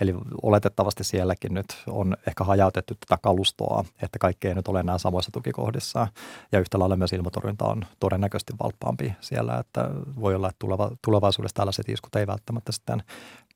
Eli 0.00 0.14
oletettavasti 0.42 1.04
sielläkin 1.04 1.54
nyt 1.54 1.66
on 1.86 2.16
ehkä 2.26 2.44
hajautettu 2.44 2.94
tätä 2.94 3.18
kalustoa, 3.22 3.84
että 4.02 4.18
kaikki 4.18 4.48
ei 4.48 4.54
nyt 4.54 4.68
ole 4.68 4.80
enää 4.80 4.98
samoissa 4.98 5.32
tukikohdissa. 5.32 6.06
Ja 6.52 6.60
yhtä 6.60 6.78
lailla 6.78 6.96
myös 6.96 7.12
ilmatorjunta 7.12 7.64
on 7.64 7.82
todennäköisesti 8.00 8.52
valppaampi 8.62 9.14
siellä, 9.20 9.58
että 9.58 9.90
voi 10.20 10.34
olla, 10.34 10.48
että 10.48 10.58
tuleva, 10.58 10.90
tulevaisuudessa 11.04 11.54
tällaiset 11.54 11.88
iskut 11.88 12.16
ei 12.16 12.26
välttämättä 12.26 12.72
sitten 12.72 13.02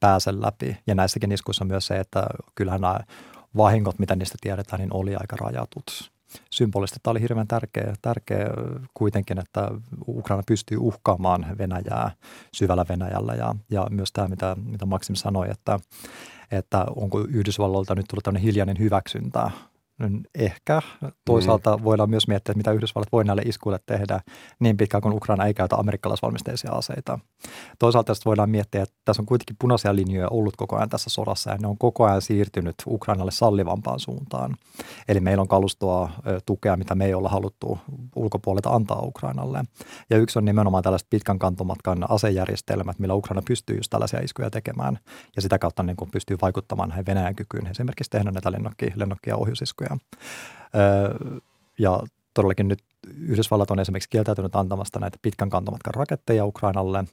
pääse 0.01 0.41
läpi. 0.41 0.77
Ja 0.87 0.95
näissäkin 0.95 1.33
iskuissa 1.33 1.65
on 1.65 1.69
myös 1.69 1.87
se, 1.87 2.01
että 2.01 2.27
kyllähän 2.55 2.81
nämä 2.81 3.01
vahingot, 3.57 3.99
mitä 3.99 4.17
niistä 4.17 4.39
tiedetään, 4.41 4.81
niin 4.81 4.95
oli 4.95 5.17
aika 5.17 5.37
rajatut 5.37 6.13
symbolista. 6.51 6.97
Tämä 7.03 7.12
oli 7.12 7.20
hirveän 7.20 7.49
tärkeä, 7.49 7.94
tärkeä 8.03 8.47
kuitenkin, 8.94 9.38
että 9.38 9.68
Ukraina 10.09 10.42
pystyy 10.47 10.79
uhkaamaan 10.79 11.47
Venäjää 11.59 12.11
syvällä 12.53 12.85
Venäjällä. 12.88 13.35
Ja, 13.35 13.55
ja 13.70 13.87
myös 13.90 14.12
tämä, 14.12 14.29
mitä, 14.29 14.57
mitä 14.64 14.87
Maxim 14.87 15.14
sanoi, 15.14 15.51
että, 15.51 15.79
että 16.51 16.87
onko 16.97 17.20
Yhdysvalloilta 17.20 17.94
nyt 17.94 18.07
tullut 18.09 18.25
tämmöinen 18.25 18.42
hiljainen 18.42 18.79
hyväksyntä 18.79 19.51
ehkä. 20.35 20.83
Toisaalta 21.25 21.77
mm. 21.77 21.85
voidaan 21.85 22.11
myös 22.11 22.29
miettiä, 22.29 22.53
että 22.53 22.59
mitä 22.59 22.73
Yhdysvallat 22.73 23.12
voi 23.12 23.25
näille 23.25 23.43
iskuille 23.43 23.79
tehdä 23.87 24.21
niin 24.59 24.77
pitkään, 24.77 25.01
kun 25.01 25.12
Ukraina 25.12 25.47
ei 25.47 25.55
käytä 25.55 25.77
amerikkalaisvalmisteisia 25.77 26.73
aseita. 26.73 27.19
Toisaalta 27.79 28.07
tästä 28.07 28.25
voidaan 28.25 28.51
miettiä, 28.51 28.83
että 28.83 28.95
tässä 29.05 29.23
on 29.23 29.27
kuitenkin 29.27 29.57
punaisia 29.61 29.97
linjoja 29.97 30.29
ollut 30.29 30.57
koko 30.57 30.77
ajan 30.77 30.88
tässä 30.88 31.11
sodassa 31.11 31.51
ja 31.51 31.57
ne 31.61 31.69
on 31.69 31.79
koko 31.79 32.05
ajan 32.05 32.23
siirtynyt 32.23 32.75
Ukrainalle 32.87 33.31
sallivampaan 33.31 34.01
suuntaan. 34.01 34.57
Eli 35.09 35.21
meillä 35.21 35.40
on 35.40 35.49
kalustoa 35.49 36.11
tukea, 36.47 36.77
mitä 36.77 36.95
me 36.95 37.05
ei 37.05 37.14
olla 37.14 37.29
haluttu 37.29 37.79
ulkopuolelta 38.17 38.71
antaa 38.71 39.01
Ukrainalle. 39.01 39.64
Ja 40.11 40.17
yksi 40.17 40.38
on 40.38 40.45
nimenomaan 40.45 40.83
tällaiset 40.83 41.11
pitkän 41.11 41.38
kantomatkan 41.38 42.11
asejärjestelmät, 42.11 42.99
millä 42.99 43.14
Ukraina 43.14 43.43
pystyy 43.49 43.77
just 43.77 43.90
tällaisia 43.90 44.21
iskuja 44.21 44.51
tekemään 44.51 44.99
ja 45.37 45.43
sitä 45.43 45.59
kautta 45.59 45.83
niin 45.83 45.97
kuin 45.97 46.11
pystyy 46.11 46.37
vaikuttamaan 46.43 46.95
Venäjän 47.07 47.35
kykyyn 47.35 47.67
esimerkiksi 47.67 48.11
tehdä 48.11 48.31
näitä 48.31 48.53
lennokki, 48.53 48.93
lennokki- 48.95 49.31
ja 49.31 49.37
ohjusiskuja 49.37 49.94
Öö, 50.75 51.39
ja 51.79 52.01
todellakin 52.35 52.69
nyt 52.69 52.79
Yhdysvallat 53.19 53.71
on 53.71 53.81
esimerkiksi 53.81 54.11
kieltäytynyt 54.11 54.57
antamasta 54.57 55.01
näitä 55.01 55.19
pitkän 55.23 55.51
kantomatkan 55.51 55.95
raketteja 55.95 56.47
Ukrainalle. 56.47 57.05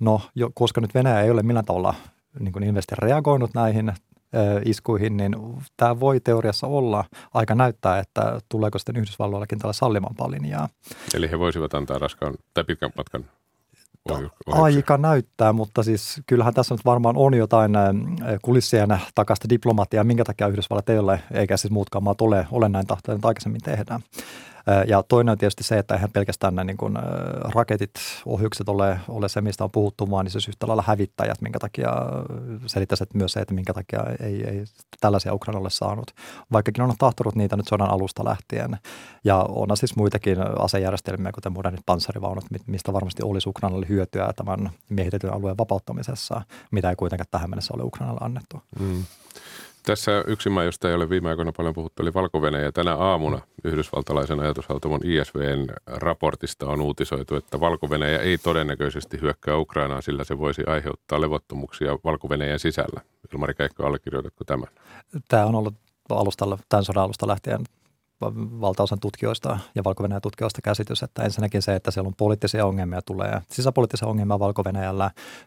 No, 0.00 0.20
jo, 0.34 0.50
koska 0.54 0.80
nyt 0.80 0.94
Venäjä 0.94 1.20
ei 1.20 1.30
ole 1.30 1.42
millään 1.42 1.64
tavalla 1.64 1.94
niin 2.40 2.52
kuin 2.52 2.64
ilmeisesti 2.64 2.94
reagoinut 2.98 3.54
näihin 3.54 3.92
iskuihin, 4.64 5.16
niin 5.16 5.36
tämä 5.76 6.00
voi 6.00 6.20
teoriassa 6.20 6.66
olla 6.66 7.04
aika 7.34 7.54
näyttää, 7.54 7.98
että 7.98 8.40
tuleeko 8.48 8.78
sitten 8.78 8.96
Yhdysvalloillakin 8.96 9.58
tällä 9.58 9.72
sallimampaa 9.72 10.30
linjaa. 10.30 10.68
Eli 11.14 11.30
he 11.30 11.38
voisivat 11.38 11.74
antaa 11.74 11.98
raskaan 11.98 12.34
tai 12.54 12.64
pitkän 12.64 12.90
matkan 12.96 13.24
Aika 14.46 14.98
näyttää, 14.98 15.52
mutta 15.52 15.82
siis 15.82 16.20
kyllähän 16.26 16.54
tässä 16.54 16.74
nyt 16.74 16.84
varmaan 16.84 17.16
on 17.16 17.34
jotain 17.34 17.72
kulissien 18.42 18.98
takasta 19.14 19.48
diplomatiaa, 19.48 20.04
minkä 20.04 20.24
takia 20.24 20.48
Yhdysvallat 20.48 20.88
ei 20.88 20.98
ole, 20.98 21.22
eikä 21.34 21.56
siis 21.56 21.70
muutkaan 21.70 22.04
maat 22.04 22.20
ole, 22.20 22.46
ole 22.50 22.68
näin 22.68 22.86
tahtoja, 22.86 23.18
aikaisemmin 23.22 23.60
tehdään. 23.60 24.00
Ja 24.86 25.02
toinen 25.02 25.32
on 25.32 25.38
tietysti 25.38 25.64
se, 25.64 25.78
että 25.78 25.94
eihän 25.94 26.10
pelkästään 26.10 26.54
nämä 26.54 26.64
niin 26.64 26.76
kuin, 26.76 26.94
raketit, 27.54 27.90
ohjukset 28.26 28.68
ole, 28.68 29.00
ole 29.08 29.28
se, 29.28 29.40
mistä 29.40 29.64
on 29.64 29.70
puhuttu, 29.70 30.10
vaan 30.10 30.24
niin 30.24 30.32
siis 30.32 30.48
yhtä 30.48 30.66
lailla 30.66 30.84
hävittäjät, 30.86 31.40
minkä 31.40 31.58
takia 31.58 31.92
selittäisi 32.66 33.04
myös 33.14 33.32
se, 33.32 33.40
että 33.40 33.54
minkä 33.54 33.74
takia 33.74 34.00
ei, 34.20 34.44
ei 34.44 34.64
tällaisia 35.00 35.34
Ukraina 35.34 35.60
ole 35.60 35.70
saanut. 35.70 36.10
Vaikkakin 36.52 36.84
on 36.84 36.94
tahtonut 36.98 37.34
niitä 37.34 37.56
nyt 37.56 37.68
sodan 37.68 37.90
alusta 37.90 38.24
lähtien. 38.24 38.78
Ja 39.24 39.46
on 39.48 39.76
siis 39.76 39.96
muitakin 39.96 40.38
asejärjestelmiä, 40.58 41.32
kuten 41.32 41.52
modernit 41.52 41.86
panssarivaunut, 41.86 42.44
mistä 42.66 42.92
varmasti 42.92 43.22
olisi 43.22 43.48
Ukrainalle 43.48 43.86
hyötyä 43.88 44.32
tämän 44.36 44.70
miehitetyn 44.88 45.32
alueen 45.32 45.58
vapauttamisessa, 45.58 46.42
mitä 46.70 46.90
ei 46.90 46.96
kuitenkaan 46.96 47.26
tähän 47.30 47.50
mennessä 47.50 47.74
ole 47.74 47.82
Ukrainalle 47.82 48.20
annettu. 48.22 48.62
Mm. 48.78 49.04
Tässä 49.86 50.24
yksi 50.26 50.50
maa, 50.50 50.64
josta 50.64 50.88
ei 50.88 50.94
ole 50.94 51.10
viime 51.10 51.28
aikoina 51.28 51.52
paljon 51.56 51.74
puhuttu, 51.74 52.02
oli 52.02 52.14
valko 52.14 52.40
ja 52.62 52.72
tänä 52.72 52.96
aamuna 52.96 53.40
yhdysvaltalaisen 53.64 54.40
ajatushaltamon 54.40 55.00
ISVn 55.04 55.66
raportista 55.86 56.66
on 56.66 56.80
uutisoitu, 56.80 57.36
että 57.36 57.60
valko 57.60 57.88
ei 58.18 58.38
todennäköisesti 58.38 59.20
hyökkää 59.20 59.56
Ukrainaan, 59.56 60.02
sillä 60.02 60.24
se 60.24 60.38
voisi 60.38 60.62
aiheuttaa 60.66 61.20
levottomuuksia 61.20 61.98
valko 62.04 62.28
sisällä. 62.58 63.00
Ilmari 63.32 63.54
Keikko, 63.54 63.86
allekirjoitatko 63.86 64.44
tämän? 64.44 64.68
Tämä 65.28 65.46
on 65.46 65.54
ollut 65.54 65.74
alustalla, 66.10 66.58
tämän 66.68 66.84
sodan 66.84 67.02
alusta 67.02 67.26
lähtien 67.26 67.64
valtaosan 68.60 69.00
tutkijoista 69.00 69.58
ja 69.74 69.84
valko 69.84 70.04
tutkijoista 70.22 70.62
käsitys, 70.62 71.02
että 71.02 71.22
ensinnäkin 71.22 71.62
se, 71.62 71.74
että 71.74 71.90
siellä 71.90 72.08
on 72.08 72.14
poliittisia 72.14 72.66
ongelmia 72.66 73.02
tulee. 73.02 73.40
Sisäpoliittisia 73.50 74.08
ongelmia 74.08 74.38
valko 74.38 74.62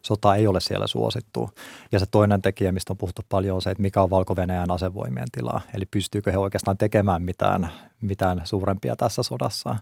sota 0.01 0.35
ei 0.35 0.47
ole 0.47 0.59
siellä 0.59 0.87
suosittu. 0.87 1.49
Ja 1.91 1.99
se 1.99 2.05
toinen 2.05 2.41
tekijä, 2.41 2.71
mistä 2.71 2.93
on 2.93 2.97
puhuttu 2.97 3.21
paljon, 3.29 3.55
on 3.55 3.61
se, 3.61 3.71
että 3.71 3.81
mikä 3.81 4.01
on 4.01 4.09
valko 4.09 4.35
asevoimien 4.69 5.27
tila. 5.31 5.61
Eli 5.73 5.85
pystyykö 5.85 6.31
he 6.31 6.37
oikeastaan 6.37 6.77
tekemään 6.77 7.21
mitään, 7.21 7.69
mitään 8.01 8.41
suurempia 8.43 8.95
tässä 8.95 9.23
sodassa. 9.23 9.75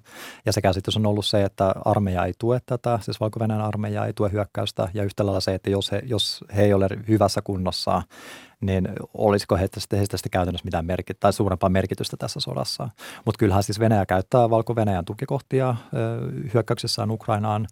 Ja 0.45 0.53
se 0.53 0.61
käsitys 0.61 0.97
on 0.97 1.05
ollut 1.05 1.25
se, 1.25 1.43
että 1.43 1.75
armeija 1.85 2.25
ei 2.25 2.33
tue 2.39 2.61
tätä, 2.65 2.99
siis 3.01 3.19
valko 3.19 3.39
armeija 3.65 4.05
ei 4.05 4.13
tue 4.13 4.31
hyökkäystä. 4.31 4.89
Ja 4.93 5.03
yhtä 5.03 5.25
lailla 5.25 5.39
se, 5.39 5.53
että 5.53 5.69
jos 5.69 5.91
he, 5.91 6.01
jos 6.05 6.43
he 6.55 6.63
ei 6.63 6.73
ole 6.73 6.87
hyvässä 7.07 7.41
kunnossa, 7.41 8.01
niin 8.65 8.89
olisiko 9.13 9.57
heistä 9.57 9.79
sitten 9.79 10.31
käytännössä 10.31 10.65
mitään 10.65 10.85
merkit- 10.85 11.17
tai 11.19 11.33
suurempaa 11.33 11.69
merkitystä 11.69 12.17
tässä 12.17 12.39
sodassa. 12.39 12.89
Mutta 13.25 13.39
kyllähän 13.39 13.63
siis 13.63 13.79
Venäjä 13.79 14.05
käyttää 14.05 14.49
Valko-Venäjän 14.49 15.05
tukikohtia 15.05 15.75
hyökkäyksessään 16.53 17.11
Ukrainaan 17.11 17.67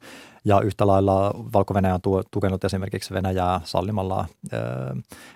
ja 0.45 0.61
yhtä 0.61 0.87
lailla 0.87 1.33
valko 1.53 1.73
on 1.73 2.23
tukenut 2.31 2.63
esimerkiksi 2.63 3.13
Venäjää 3.13 3.61
sallimalla 3.63 4.25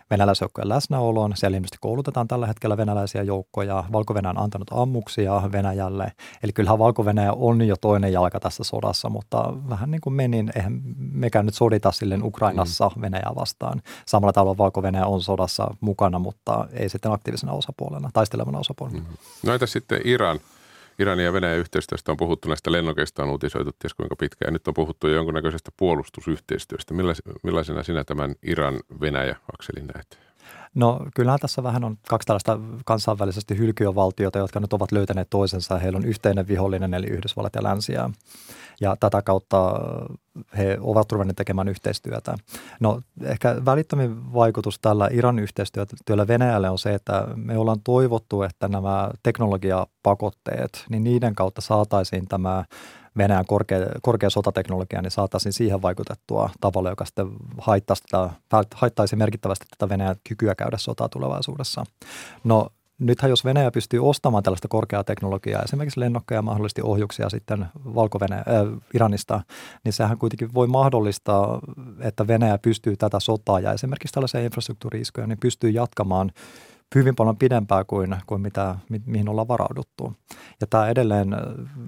venäläisjoukkojen 0.10 0.70
läsnäoloon. 0.70 1.32
Siellä 1.36 1.58
ilmeisesti 1.58 1.78
koulutetaan 1.82 2.28
tällä 2.28 2.48
hetkellä 2.48 2.78
venäläisiä 2.78 3.24
joukkoja. 3.24 3.84
valko 3.92 4.14
on 4.14 4.38
antanut 4.38 4.68
ammuksia 4.72 5.42
Venäjälle. 5.52 6.12
Eli 6.44 6.54
kyllähän 6.54 6.80
valko 6.80 7.06
on 7.36 7.68
jo 7.68 7.76
toinen 7.82 8.14
jalka 8.14 8.40
tässä 8.40 8.64
sodassa, 8.64 9.10
mutta 9.10 9.54
vähän 9.70 9.92
niin 9.92 10.02
kuin 10.02 10.14
menin, 10.14 10.52
eihän 10.56 10.82
mekään 10.98 11.46
nyt 11.46 11.56
sodita 11.56 11.92
silleen 11.92 12.24
Ukrainassa 12.24 12.92
mm. 12.96 13.02
Venäjää 13.02 13.32
vastaan. 13.36 13.82
Samalla 14.06 14.34
tavalla 14.34 14.58
valko 14.58 14.82
on 15.06 15.22
sodassa 15.22 15.68
mukana, 15.80 16.20
mutta 16.20 16.68
ei 16.74 16.90
sitten 16.90 17.12
aktiivisena 17.12 17.52
osapuolena, 17.52 18.10
taistelevana 18.14 18.60
osapuolena. 18.60 19.00
Mm. 19.00 19.06
No 19.46 19.54
entä 19.54 19.66
sitten 19.66 20.02
Iran? 20.04 20.40
Iranin 21.00 21.26
ja 21.26 21.34
Venäjän 21.34 21.58
yhteistyöstä 21.58 22.12
on 22.12 22.18
puhuttu, 22.18 22.48
näistä 22.48 22.72
lennokeista 22.72 23.24
on 23.24 23.30
uutisoitu 23.30 23.72
ties 23.80 23.94
kuinka 23.94 24.16
pitkään. 24.16 24.54
Nyt 24.54 24.68
on 24.68 24.74
puhuttu 24.74 25.08
jo 25.08 25.16
jonkunnäköisestä 25.16 25.72
puolustusyhteistyöstä. 25.78 26.94
Millaisena 27.44 27.84
sinä 27.84 28.04
tämän 28.04 28.36
Iran-Venäjä-akselin 28.44 29.88
näet? 29.96 30.25
No 30.76 31.00
kyllähän 31.16 31.40
tässä 31.40 31.64
vähän 31.64 31.84
on 31.84 31.98
kaksi 32.10 32.26
tällaista 32.26 32.60
kansainvälisesti 32.86 33.58
hylkyövaltiota, 33.58 34.40
jotka 34.40 34.60
nyt 34.60 34.74
ovat 34.74 34.92
löytäneet 34.92 35.30
toisensa. 35.30 35.78
Heillä 35.78 35.98
on 35.98 36.06
yhteinen 36.06 36.48
vihollinen 36.48 36.94
eli 36.94 37.08
Yhdysvallat 37.08 37.56
ja 37.56 37.64
Länsiä. 37.64 38.10
Ja 38.82 38.96
tätä 39.00 39.22
kautta 39.22 39.80
he 40.58 40.78
ovat 40.82 41.12
ruvenneet 41.12 41.36
tekemään 41.36 41.68
yhteistyötä. 41.68 42.36
No 42.80 43.02
ehkä 43.24 43.56
välittömin 43.66 44.34
vaikutus 44.34 44.80
tällä 44.80 45.10
Iran 45.12 45.40
yhteistyöllä 45.40 46.28
Venäjälle 46.28 46.70
on 46.70 46.80
se, 46.80 46.94
että 46.94 47.28
me 47.36 47.58
ollaan 47.58 47.82
toivottu, 47.84 48.44
että 48.44 48.68
nämä 48.68 49.12
teknologiapakotteet, 49.24 50.86
niin 50.90 51.04
niiden 51.04 51.36
kautta 51.36 51.62
saataisiin 51.62 52.28
tämä 52.28 52.66
Venäjän 53.18 53.46
korkea, 53.46 53.80
korkea 54.02 54.30
sotateknologia, 54.30 55.02
niin 55.02 55.12
saataisiin 55.12 55.54
siihen 55.54 55.82
vaikutettua 55.82 56.50
tavalla, 56.62 56.90
joka 56.90 57.06
sitten 57.06 57.28
haittaisi, 57.58 58.04
tätä, 58.12 58.30
haittaisi 58.76 59.16
merkittävästi 59.16 59.66
tätä 59.78 59.90
Venäjän 59.90 60.16
kykyä 60.30 60.56
käydä 60.56 60.78
sotaa 60.78 61.10
tulevaisuudessa. 61.10 61.84
No 62.44 62.70
nythän 63.00 63.30
jos 63.30 63.46
Venäjä 63.46 63.72
pystyy 63.72 64.10
ostamaan 64.10 64.44
tällaista 64.44 64.68
korkeaa 64.68 65.04
teknologiaa, 65.04 65.62
esimerkiksi 65.62 66.00
lennokkeja 66.00 66.38
ja 66.38 66.42
mahdollisesti 66.42 66.82
ohjuksia 66.82 67.30
sitten 67.30 67.66
valko 67.76 68.20
äh, 68.32 68.40
Iranista, 68.94 69.42
niin 69.84 69.94
sehän 69.94 70.18
kuitenkin 70.18 70.54
voi 70.54 70.68
mahdollistaa, 70.68 71.60
että 72.00 72.28
Venäjä 72.28 72.58
pystyy 72.58 72.98
tätä 72.98 73.20
sotaa 73.20 73.60
ja 73.60 73.74
esimerkiksi 73.74 74.14
tällaisia 74.14 74.42
infrastruktuuriiskuja, 74.42 75.28
niin 75.28 75.40
pystyy 75.40 75.70
jatkamaan 75.70 76.32
hyvin 76.96 77.16
paljon 77.16 77.38
pidempää 77.38 77.84
kuin, 77.84 78.16
kuin 78.26 78.42
mitä, 78.42 78.76
mi, 78.90 79.02
mihin 79.06 79.30
ollaan 79.30 79.48
varauduttu. 79.48 80.14
Ja 80.62 80.68
tämä 80.68 80.88
edelleen 80.88 81.36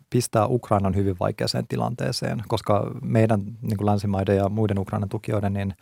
pistää 0.09 0.47
Ukrainan 0.47 0.95
hyvin 0.95 1.15
vaikeaseen 1.19 1.67
tilanteeseen, 1.67 2.43
koska 2.47 2.91
meidän 3.01 3.41
niin 3.61 3.77
kuin 3.77 3.85
länsimaiden 3.85 4.37
ja 4.37 4.49
muiden 4.49 4.79
Ukrainan 4.79 5.09
tukijoiden 5.09 5.53
niin 5.53 5.73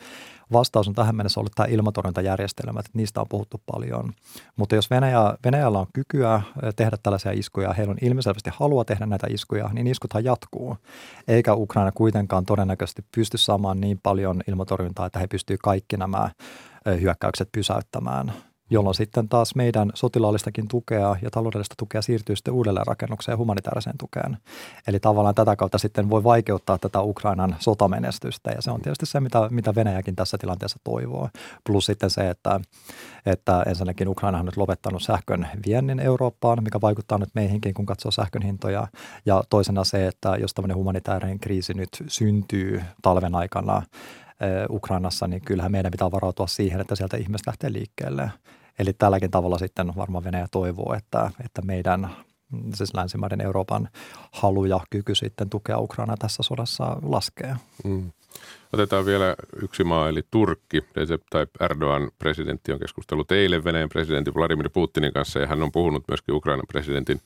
vastaus 0.52 0.88
on 0.88 0.94
tähän 0.94 1.16
mennessä 1.16 1.40
ollut 1.40 1.52
tämä 1.56 1.68
ilmatorjuntajärjestelmät, 1.68 2.86
että 2.86 2.98
niistä 2.98 3.22
on 3.22 3.28
puhuttu 3.30 3.62
paljon. 3.72 4.14
Mutta 4.56 4.76
jos 4.76 4.90
Venäjä, 4.90 5.20
Venäjällä 5.46 5.80
on 5.80 5.88
kykyä 5.94 6.42
tehdä 6.76 6.98
tällaisia 7.04 7.32
iskuja, 7.32 7.74
heillä 7.74 7.92
on 7.92 7.98
ilmiselvästi 8.02 8.50
halua 8.54 8.86
tehdä 8.86 9.06
näitä 9.06 9.28
iskuja, 9.30 9.70
niin 9.74 9.88
iskuthan 9.88 10.24
jatkuu. 10.24 10.78
Eikä 11.28 11.54
Ukraina 11.54 11.92
kuitenkaan 11.92 12.46
todennäköisesti 12.46 13.06
pysty 13.16 13.38
saamaan 13.38 13.82
niin 13.82 14.00
paljon 14.04 14.42
ilmatorjuntaa, 14.48 15.06
että 15.06 15.20
he 15.20 15.28
pystyvät 15.28 15.60
kaikki 15.64 15.98
nämä 15.98 16.30
hyökkäykset 17.02 17.50
pysäyttämään 17.52 18.34
jolloin 18.70 18.96
sitten 18.96 19.30
taas 19.30 19.56
meidän 19.56 19.92
sotilaallistakin 19.94 20.68
tukea 20.68 21.16
ja 21.22 21.32
taloudellista 21.32 21.76
tukea 21.78 22.02
siirtyy 22.02 22.36
sitten 22.36 22.54
uudelleen 22.54 22.88
rakennukseen 22.88 23.34
ja 23.34 23.38
humanitaariseen 23.38 23.98
tukeen. 23.98 24.38
Eli 24.88 25.00
tavallaan 25.00 25.36
tätä 25.36 25.56
kautta 25.56 25.78
sitten 25.78 26.10
voi 26.10 26.24
vaikeuttaa 26.24 26.78
tätä 26.78 27.02
Ukrainan 27.02 27.56
sotamenestystä 27.60 28.52
ja 28.52 28.62
se 28.62 28.72
on 28.72 28.82
tietysti 28.82 29.06
se, 29.06 29.20
mitä, 29.20 29.48
mitä 29.52 29.76
Venäjäkin 29.76 30.16
tässä 30.16 30.38
tilanteessa 30.38 30.80
toivoo. 30.84 31.30
Plus 31.64 31.86
sitten 31.86 32.10
se, 32.10 32.30
että, 32.30 32.60
että 33.26 33.64
ensinnäkin 33.68 34.08
Ukraina 34.08 34.40
on 34.40 34.46
nyt 34.46 34.58
lopettanut 34.58 35.04
sähkön 35.04 35.48
viennin 35.66 36.00
Eurooppaan, 36.00 36.64
mikä 36.64 36.82
vaikuttaa 36.82 37.18
nyt 37.18 37.36
meihinkin, 37.36 37.74
kun 37.74 37.86
katsoo 37.86 38.12
sähkön 38.12 38.42
hintoja. 38.42 38.88
Ja 39.26 39.44
toisena 39.50 39.84
se, 39.84 40.08
että 40.08 40.36
jos 40.40 40.54
tämmöinen 40.54 40.78
humanitaarinen 40.78 41.40
kriisi 41.40 41.74
nyt 41.74 41.90
syntyy 42.08 42.84
talven 43.02 43.36
aikana, 43.36 43.82
Ukrainassa, 44.70 45.28
niin 45.28 45.42
kyllähän 45.42 45.72
meidän 45.72 45.92
pitää 45.92 46.12
varautua 46.12 46.48
siihen, 46.48 46.82
että 46.82 46.96
sieltä 46.96 47.18
ihmiset 47.18 47.48
lähtee 47.48 47.74
liikkeelle. 47.74 48.32
Eli 48.80 48.94
tälläkin 48.94 49.32
tavalla 49.32 49.58
sitten 49.58 49.96
varmaan 49.96 50.24
Venäjä 50.24 50.48
toivoo, 50.52 50.94
että, 50.94 51.32
että 51.46 51.62
meidän 51.62 52.10
siis 52.74 52.94
länsimaiden 52.94 53.42
Euroopan 53.42 53.90
halu 54.32 54.66
ja 54.66 54.80
kyky 54.90 55.16
sitten 55.16 55.50
tukea 55.50 55.80
Ukrainaa 55.80 56.18
tässä 56.18 56.44
sodassa 56.44 56.98
laskee. 57.02 57.56
Mm. 57.84 58.12
Otetaan 58.74 59.06
vielä 59.06 59.36
yksi 59.62 59.84
maa, 59.84 60.10
eli 60.10 60.22
Turkki. 60.32 60.82
Recep 60.96 61.22
Tayyip 61.30 61.50
Erdogan 61.62 62.12
presidentti 62.20 62.72
on 62.74 62.80
keskustellut 62.80 63.32
eilen 63.32 63.64
Venäjän 63.64 63.90
presidentin 63.90 64.34
Vladimir 64.34 64.70
Putinin 64.70 65.14
kanssa 65.14 65.40
ja 65.40 65.48
hän 65.48 65.64
on 65.64 65.72
puhunut 65.72 66.04
myöskin 66.08 66.36
Ukrainan 66.36 66.66
presidentin 66.68 67.22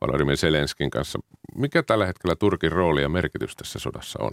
Vladimir 0.00 0.36
Zelenskin 0.36 0.90
kanssa. 0.90 1.18
Mikä 1.54 1.82
tällä 1.82 2.06
hetkellä 2.06 2.36
Turkin 2.36 2.72
rooli 2.72 3.02
ja 3.02 3.08
merkitys 3.08 3.56
tässä 3.56 3.78
sodassa 3.78 4.18
on? 4.22 4.32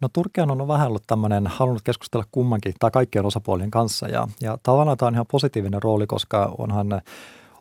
No 0.00 0.08
Turkki 0.12 0.40
on 0.40 0.68
vähän 0.68 0.88
ollut 0.88 1.02
tämmöinen, 1.06 1.46
halunnut 1.46 1.82
keskustella 1.82 2.24
kummankin 2.32 2.74
tai 2.78 2.90
kaikkien 2.90 3.26
osapuolien 3.26 3.70
kanssa 3.70 4.08
ja, 4.08 4.28
ja 4.40 4.58
tavallaan 4.62 4.98
tämä 4.98 5.06
on 5.06 5.14
ihan 5.14 5.26
positiivinen 5.30 5.82
rooli, 5.82 6.06
koska 6.06 6.54
onhan, 6.58 7.02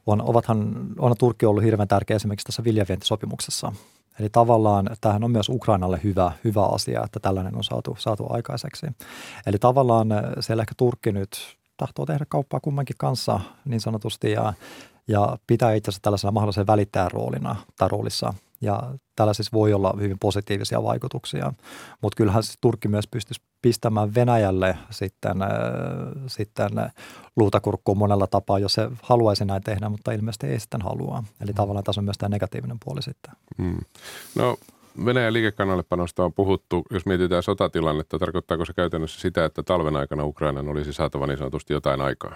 on, 0.05 0.21
ovathan, 0.21 0.75
on 0.99 1.15
Turkki 1.19 1.45
ollut 1.45 1.63
hirveän 1.63 1.87
tärkeä 1.87 2.15
esimerkiksi 2.15 2.45
tässä 2.45 2.63
viljavientisopimuksessa. 2.63 3.71
Eli 4.19 4.29
tavallaan 4.29 4.89
tämähän 5.01 5.23
on 5.23 5.31
myös 5.31 5.49
Ukrainalle 5.49 5.99
hyvä, 6.03 6.31
hyvä 6.43 6.65
asia, 6.65 7.03
että 7.05 7.19
tällainen 7.19 7.55
on 7.55 7.63
saatu, 7.63 7.95
saatu 7.99 8.25
aikaiseksi. 8.29 8.87
Eli 9.45 9.57
tavallaan 9.59 10.07
siellä 10.39 10.61
ehkä 10.61 10.73
Turkki 10.77 11.11
nyt 11.11 11.57
tahtoo 11.77 12.05
tehdä 12.05 12.25
kauppaa 12.29 12.59
kummankin 12.59 12.95
kanssa 12.99 13.39
niin 13.65 13.81
sanotusti 13.81 14.31
ja, 14.31 14.53
ja 15.07 15.37
pitää 15.47 15.73
itse 15.73 15.89
asiassa 15.89 16.01
tällaisena 16.01 16.31
mahdollisen 16.31 16.67
välittäjän 16.67 17.11
roolina 17.11 17.55
tai 17.77 17.89
roolissa– 17.89 18.33
ja 18.61 18.83
tällä 19.15 19.33
siis 19.33 19.53
voi 19.53 19.73
olla 19.73 19.93
hyvin 20.01 20.19
positiivisia 20.19 20.83
vaikutuksia. 20.83 21.53
Mutta 22.01 22.17
kyllähän 22.17 22.43
siis 22.43 22.57
Turkki 22.61 22.87
myös 22.87 23.07
pystyisi 23.07 23.41
pistämään 23.61 24.15
Venäjälle 24.15 24.77
sitten, 24.89 25.41
äh, 25.41 25.49
sitten 26.27 26.69
luutakurkkuun 27.35 27.97
monella 27.97 28.27
tapaa, 28.27 28.59
jos 28.59 28.73
se 28.73 28.89
haluaisi 29.01 29.45
näin 29.45 29.63
tehdä, 29.63 29.89
mutta 29.89 30.11
ilmeisesti 30.11 30.47
ei 30.47 30.59
sitten 30.59 30.81
halua. 30.81 31.23
Eli 31.41 31.51
mm. 31.51 31.55
tavallaan 31.55 31.83
tässä 31.83 32.01
on 32.01 32.05
myös 32.05 32.17
tämä 32.17 32.29
negatiivinen 32.29 32.77
puoli 32.85 33.01
sitten. 33.01 33.33
Mm. 33.57 33.79
No 34.35 34.57
Venäjän 35.05 35.33
liikekannallepanosta 35.33 36.23
on 36.23 36.33
puhuttu, 36.33 36.83
jos 36.91 37.05
mietitään 37.05 37.43
sotatilannetta, 37.43 38.19
tarkoittaako 38.19 38.65
se 38.65 38.73
käytännössä 38.73 39.21
sitä, 39.21 39.45
että 39.45 39.63
talven 39.63 39.95
aikana 39.95 40.25
Ukrainan 40.25 40.67
olisi 40.67 40.93
saatava 40.93 41.27
niin 41.27 41.37
sanotusti 41.37 41.73
jotain 41.73 42.01
aikaa? 42.01 42.35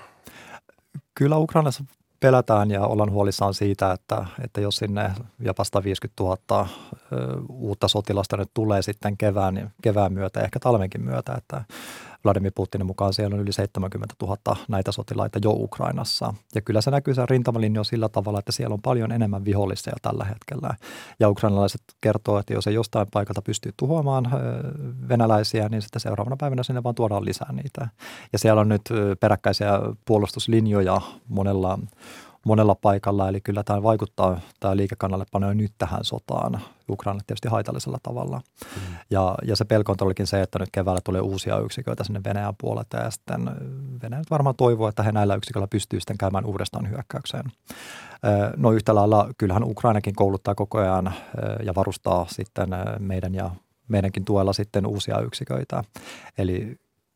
Kyllä 1.16 1.38
Ukrainassa 1.38 1.84
pelätään 2.20 2.72
ja 2.72 2.86
ollaan 2.86 3.12
huolissaan 3.12 3.54
siitä, 3.54 3.92
että, 3.92 4.26
että 4.44 4.62
jos 4.62 4.76
sinne 4.76 5.12
jopa 5.40 5.64
150 5.64 6.24
000 6.24 6.68
uutta 7.50 7.88
sotilasta 7.88 8.38
nyt 8.38 8.50
tulee 8.54 8.82
sitten 8.82 9.18
kevään, 9.18 9.72
kevään 9.82 10.14
myötä, 10.14 10.40
ehkä 10.40 10.60
talvenkin 10.60 11.02
myötä, 11.02 11.34
että 11.38 11.64
Vladimir 12.24 12.52
Putinin 12.56 12.88
mukaan 12.88 13.14
siellä 13.14 13.34
on 13.34 13.40
yli 13.40 13.54
70 13.54 14.16
000 14.22 14.38
näitä 14.68 14.92
sotilaita 14.92 15.40
jo 15.44 15.52
Ukrainassa. 15.52 16.34
Ja 16.56 16.62
kyllä 16.62 16.82
se 16.82 16.92
näkyy 16.92 17.14
se 17.14 17.26
rintamalinjo 17.26 17.84
sillä 17.84 18.10
tavalla, 18.10 18.40
että 18.40 18.52
siellä 18.52 18.74
on 18.74 18.82
paljon 18.82 19.12
enemmän 19.12 19.46
vihollisia 19.46 19.94
tällä 20.02 20.26
hetkellä. 20.26 20.76
Ja 21.20 21.30
ukrainalaiset 21.30 21.82
kertoo, 22.02 22.40
että 22.40 22.54
jos 22.54 22.68
ei 22.68 22.74
jostain 22.74 23.08
paikalta 23.14 23.42
pystyy 23.42 23.72
tuhoamaan 23.78 24.32
venäläisiä, 25.10 25.70
niin 25.70 25.82
sitten 25.82 26.00
seuraavana 26.00 26.38
päivänä 26.38 26.64
sinne 26.64 26.84
vaan 26.84 26.96
tuodaan 26.96 27.26
lisää 27.26 27.52
niitä. 27.52 27.88
Ja 28.34 28.40
siellä 28.40 28.62
on 28.62 28.70
nyt 28.70 28.90
peräkkäisiä 29.20 29.72
puolustuslinjoja 30.06 31.02
monella 31.28 31.80
monella 32.46 32.76
paikalla, 32.76 33.30
eli 33.30 33.42
kyllä 33.42 33.64
tämä 33.64 33.84
vaikuttaa, 33.84 34.40
tämä 34.60 34.78
liikekannallepano 34.78 35.54
nyt 35.54 35.72
tähän 35.78 36.04
sotaan 36.04 36.62
Ukrainalle 36.90 37.24
tietysti 37.28 37.48
haitallisella 37.48 37.98
tavalla. 38.04 38.42
Mm. 38.76 38.96
Ja, 39.10 39.36
ja 39.44 39.56
se 39.56 39.66
pelko 39.66 39.92
on 39.92 39.98
todellakin 39.98 40.28
se, 40.28 40.42
että 40.42 40.60
nyt 40.60 40.70
keväällä 40.72 41.02
tulee 41.04 41.22
uusia 41.22 41.58
yksiköitä 41.58 42.04
sinne 42.04 42.22
Venäjän 42.26 42.54
puolelta 42.62 42.98
ja 42.98 43.12
sitten 43.12 43.52
Venäjä 44.04 44.22
varmaan 44.32 44.56
toivoo, 44.56 44.88
että 44.88 45.04
he 45.04 45.12
näillä 45.12 45.36
yksiköillä 45.36 45.68
pystyy 45.68 46.00
sitten 46.00 46.18
käymään 46.18 46.46
uudestaan 46.46 46.90
hyökkäykseen. 46.90 47.46
No 48.58 48.72
yhtä 48.72 48.96
lailla 48.96 49.30
kyllähän 49.38 49.64
Ukrainakin 49.64 50.16
kouluttaa 50.16 50.56
koko 50.56 50.78
ajan 50.80 51.14
ja 51.64 51.76
varustaa 51.76 52.26
sitten 52.30 52.70
meidän 53.00 53.36
ja 53.36 53.52
meidänkin 53.88 54.26
tuella 54.26 54.54
sitten 54.54 54.86
uusia 54.86 55.20
yksiköitä. 55.20 55.84
Eli 56.38 56.76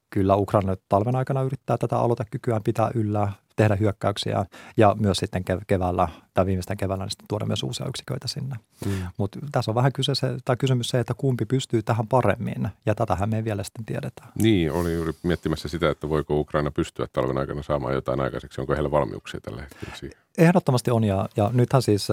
kyllä 0.10 0.36
Ukraina 0.36 0.72
nyt 0.72 0.82
talven 0.90 1.16
aikana 1.16 1.42
yrittää 1.42 1.78
tätä 1.78 2.00
aloitekykyään 2.00 2.64
pitää 2.64 2.92
yllä 2.96 3.32
tehdä 3.56 3.76
hyökkäyksiä 3.76 4.46
ja 4.78 4.96
myös 5.00 5.18
sitten 5.18 5.44
keväällä 5.68 6.08
tai 6.34 6.46
viimeistään 6.46 6.78
keväällä 6.78 7.04
niin 7.04 7.12
sitten 7.12 7.28
tuoda 7.28 7.46
myös 7.46 7.64
uusia 7.64 7.86
yksiköitä 7.88 8.28
sinne. 8.28 8.56
Mm. 8.86 8.92
Mutta 9.18 9.40
tässä 9.52 9.72
on 9.72 9.76
vähän 9.76 9.94
kyse 9.94 10.16
se, 10.16 10.38
tai 10.46 10.58
kysymys 10.58 10.90
se, 10.90 11.00
että 11.00 11.14
kumpi 11.14 11.46
pystyy 11.46 11.84
tähän 11.84 12.08
paremmin 12.08 12.68
ja 12.86 12.96
tätähän 12.96 13.30
me 13.30 13.36
ei 13.36 13.44
vielä 13.44 13.64
sitten 13.64 13.86
tiedetä. 13.86 14.24
Niin, 14.36 14.72
oli 14.72 14.94
juuri 14.94 15.12
miettimässä 15.24 15.68
sitä, 15.68 15.90
että 15.90 16.10
voiko 16.10 16.40
Ukraina 16.40 16.72
pystyä 16.72 17.08
talven 17.14 17.38
aikana 17.38 17.64
saamaan 17.64 17.94
jotain 17.94 18.22
aikaiseksi. 18.22 18.62
Onko 18.62 18.74
heillä 18.74 18.92
valmiuksia 18.92 19.42
tällä 19.42 19.62
hetkellä 19.62 19.96
siihen? 19.96 20.18
Ehdottomasti 20.38 20.92
on 20.92 21.04
ja, 21.04 21.30
ja 21.38 21.50
nythän 21.54 21.82
siis, 21.82 22.08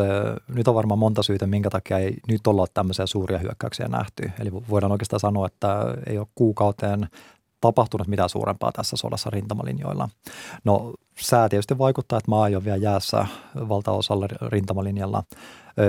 nyt 0.54 0.68
on 0.68 0.74
varmaan 0.74 0.98
monta 0.98 1.22
syytä, 1.22 1.46
minkä 1.46 1.70
takia 1.70 1.98
ei 1.98 2.16
nyt 2.28 2.46
olla 2.46 2.66
tämmöisiä 2.74 3.06
suuria 3.06 3.38
hyökkäyksiä 3.38 3.88
nähty. 3.88 4.30
Eli 4.40 4.52
voidaan 4.52 4.92
oikeastaan 4.92 5.20
sanoa, 5.20 5.46
että 5.46 5.76
ei 6.06 6.18
ole 6.18 6.26
kuukauteen 6.34 7.08
tapahtunut 7.60 8.08
mitään 8.08 8.28
suurempaa 8.28 8.72
tässä 8.72 8.96
sodassa 8.96 9.30
rintamalinjoilla. 9.30 10.08
No 10.64 10.92
sää 11.20 11.48
tietysti 11.48 11.78
vaikuttaa, 11.78 12.18
että 12.18 12.30
maa 12.30 12.48
ei 12.48 12.56
ole 12.56 12.64
vielä 12.64 12.76
jäässä 12.76 13.26
valtaosalla 13.68 14.26
rintamalinjalla. 14.46 15.22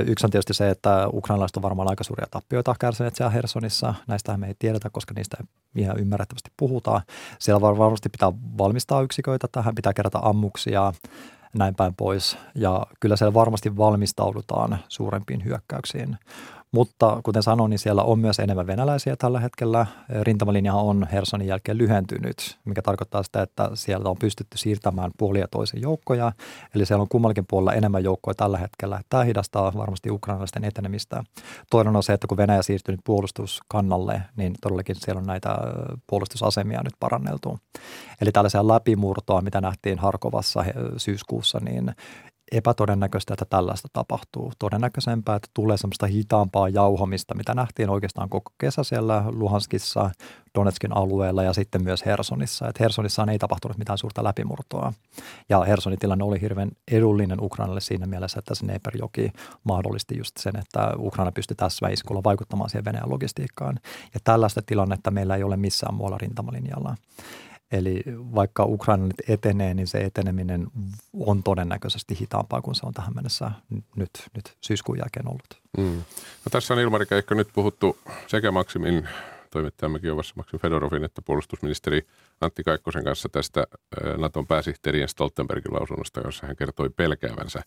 Yksi 0.07 0.25
on 0.25 0.31
tietysti 0.31 0.53
se, 0.53 0.69
että 0.69 1.07
ukrainalaiset 1.13 1.57
on 1.57 1.63
varmaan 1.63 1.89
aika 1.89 2.03
suuria 2.03 2.27
tappioita 2.31 2.75
kärsineet 2.79 3.15
siellä 3.15 3.31
Hersonissa. 3.31 3.93
Näistä 4.07 4.37
me 4.37 4.47
ei 4.47 4.55
tiedetä, 4.59 4.89
koska 4.89 5.13
niistä 5.13 5.37
ihan 5.75 5.99
ymmärrettävästi 5.99 6.51
puhutaan. 6.57 7.01
Siellä 7.39 7.61
varmasti 7.61 8.09
pitää 8.09 8.31
valmistaa 8.57 9.01
yksiköitä 9.01 9.47
tähän, 9.51 9.75
pitää 9.75 9.93
kerätä 9.93 10.19
ammuksia, 10.21 10.93
näin 11.53 11.75
päin 11.75 11.95
pois. 11.95 12.37
Ja 12.55 12.85
kyllä 12.99 13.15
siellä 13.15 13.33
varmasti 13.33 13.77
valmistaudutaan 13.77 14.77
suurempiin 14.87 15.45
hyökkäyksiin. 15.45 16.17
Mutta 16.73 17.21
kuten 17.23 17.43
sanoin, 17.43 17.69
niin 17.69 17.79
siellä 17.79 18.03
on 18.03 18.19
myös 18.19 18.39
enemmän 18.39 18.67
venäläisiä 18.67 19.15
tällä 19.15 19.39
hetkellä. 19.39 19.85
Rintamalinja 20.21 20.73
on 20.73 21.07
Hersonin 21.11 21.47
jälkeen 21.47 21.77
lyhentynyt, 21.77 22.59
mikä 22.65 22.81
tarkoittaa 22.81 23.23
sitä, 23.23 23.41
että 23.41 23.69
siellä 23.73 24.09
on 24.09 24.17
pystytty 24.17 24.57
siirtämään 24.57 25.11
puolia 25.17 25.47
toisen 25.51 25.81
joukkoja. 25.81 26.31
Eli 26.75 26.85
siellä 26.85 27.01
on 27.01 27.09
kummallakin 27.09 27.45
puolella 27.49 27.73
enemmän 27.73 28.03
joukkoja 28.03 28.35
tällä 28.35 28.57
hetkellä. 28.57 29.01
Tämä 29.09 29.23
hidastaa 29.23 29.73
varmasti 29.77 30.11
ukrainalaisten 30.11 30.63
etenemistä. 30.63 31.23
Toinen 31.69 31.95
on 31.95 32.03
se, 32.03 32.13
että 32.13 32.27
kun 32.27 32.37
Venäjä 32.37 32.61
siirtyy 32.61 32.93
nyt 32.93 33.01
puolustuskannalle, 33.03 34.21
niin 34.35 34.55
todellakin 34.61 34.95
siellä 34.95 35.19
on 35.19 35.27
näitä 35.27 35.57
puolustusasemia 36.07 36.83
nyt 36.83 36.93
paranneltu. 36.99 37.59
Eli 38.21 38.31
tällaisia 38.31 38.67
läpimurtoa, 38.67 39.41
mitä 39.41 39.61
nähtiin 39.61 39.99
Harkovassa 39.99 40.65
syyskuussa, 40.97 41.59
niin 41.59 41.95
epätodennäköistä, 42.51 43.33
että 43.33 43.45
tällaista 43.45 43.87
tapahtuu. 43.93 44.51
Todennäköisempää, 44.59 45.35
että 45.35 45.49
tulee 45.53 45.77
semmoista 45.77 46.07
hitaampaa 46.07 46.69
jauhamista, 46.69 47.35
mitä 47.35 47.53
nähtiin 47.53 47.89
oikeastaan 47.89 48.29
koko 48.29 48.51
kesä 48.57 48.83
siellä 48.83 49.23
Luhanskissa, 49.27 50.09
Donetskin 50.55 50.97
alueella 50.97 51.43
ja 51.43 51.53
sitten 51.53 51.83
myös 51.83 52.05
Hersonissa. 52.05 52.67
Et 52.67 52.79
Hersonissa 52.79 53.25
ei 53.31 53.39
tapahtunut 53.39 53.77
mitään 53.77 53.97
suurta 53.97 54.23
läpimurtoa. 54.23 54.93
Ja 55.49 55.61
Hersonin 55.61 55.99
tilanne 55.99 56.23
oli 56.23 56.41
hirveän 56.41 56.71
edullinen 56.91 57.41
Ukrainalle 57.41 57.81
siinä 57.81 58.05
mielessä, 58.05 58.39
että 58.39 58.55
se 58.55 58.65
Dnieperjoki 58.65 59.31
mahdollisti 59.63 60.17
just 60.17 60.37
sen, 60.37 60.55
että 60.55 60.93
Ukraina 60.97 61.31
pystyi 61.31 61.55
tässä 61.55 61.87
iskulla 61.87 62.23
vaikuttamaan 62.23 62.69
siihen 62.69 62.85
Venäjän 62.85 63.09
logistiikkaan. 63.09 63.79
Ja 64.13 64.19
tällaista 64.23 64.61
tilannetta 64.61 65.11
meillä 65.11 65.35
ei 65.35 65.43
ole 65.43 65.57
missään 65.57 65.93
muualla 65.93 66.17
rintamalinjalla. 66.17 66.95
Eli 67.71 68.03
vaikka 68.07 68.65
Ukraina 68.65 69.05
nyt 69.05 69.21
etenee, 69.27 69.73
niin 69.73 69.87
se 69.87 69.97
eteneminen 69.97 70.67
on 71.13 71.43
todennäköisesti 71.43 72.17
hitaampaa 72.19 72.61
kuin 72.61 72.75
se 72.75 72.85
on 72.85 72.93
tähän 72.93 73.15
mennessä 73.15 73.51
nyt, 73.95 74.09
nyt 74.35 74.57
syyskuun 74.61 74.97
jälkeen 74.97 75.27
ollut. 75.27 75.61
Mm. 75.77 75.97
No 76.45 76.49
tässä 76.51 76.73
on 76.73 76.79
Ilmari 76.79 77.05
Keikko 77.05 77.35
nyt 77.35 77.49
puhuttu 77.53 77.97
sekä 78.27 78.51
Maksimin 78.51 79.09
toimittajamme 79.51 79.99
Kiovassa 79.99 80.33
Maksim 80.37 80.59
Fedorovin 80.59 81.03
että 81.03 81.21
puolustusministeri 81.21 82.07
Antti 82.41 82.63
Kaikkosen 82.63 83.03
kanssa 83.03 83.29
tästä 83.29 83.67
Naton 84.17 84.47
pääsihteerien 84.47 85.09
Stoltenbergin 85.09 85.73
lausunnosta, 85.73 86.21
jossa 86.21 86.47
hän 86.47 86.55
kertoi 86.55 86.89
pelkäävänsä 86.89 87.61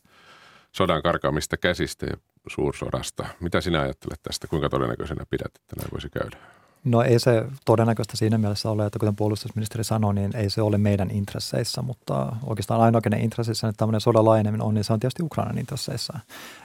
sodan 0.72 1.02
karkaamista 1.02 1.56
käsistä 1.56 2.06
ja 2.06 2.16
suursodasta. 2.48 3.26
Mitä 3.40 3.60
sinä 3.60 3.80
ajattelet 3.80 4.22
tästä? 4.22 4.46
Kuinka 4.46 4.68
todennäköisenä 4.68 5.26
pidät, 5.30 5.52
että 5.56 5.76
näin 5.76 5.88
voisi 5.92 6.10
käydä? 6.10 6.36
No 6.84 7.02
ei 7.02 7.18
se 7.18 7.44
todennäköistä 7.64 8.16
siinä 8.16 8.38
mielessä 8.38 8.70
ole, 8.70 8.86
että 8.86 8.98
kuten 8.98 9.16
puolustusministeri 9.16 9.84
sanoi, 9.84 10.14
niin 10.14 10.36
ei 10.36 10.50
se 10.50 10.62
ole 10.62 10.78
meidän 10.78 11.10
intresseissä, 11.10 11.82
mutta 11.82 12.36
oikeastaan 12.46 12.80
ainoa, 12.80 13.00
kenen 13.00 13.20
intresseissä 13.20 13.72
tämmöinen 13.76 14.00
sodan 14.00 14.24
laajeneminen 14.24 14.66
on, 14.66 14.74
niin 14.74 14.84
se 14.84 14.92
on 14.92 15.00
tietysti 15.00 15.22
Ukrainan 15.22 15.58
intresseissä, 15.58 16.12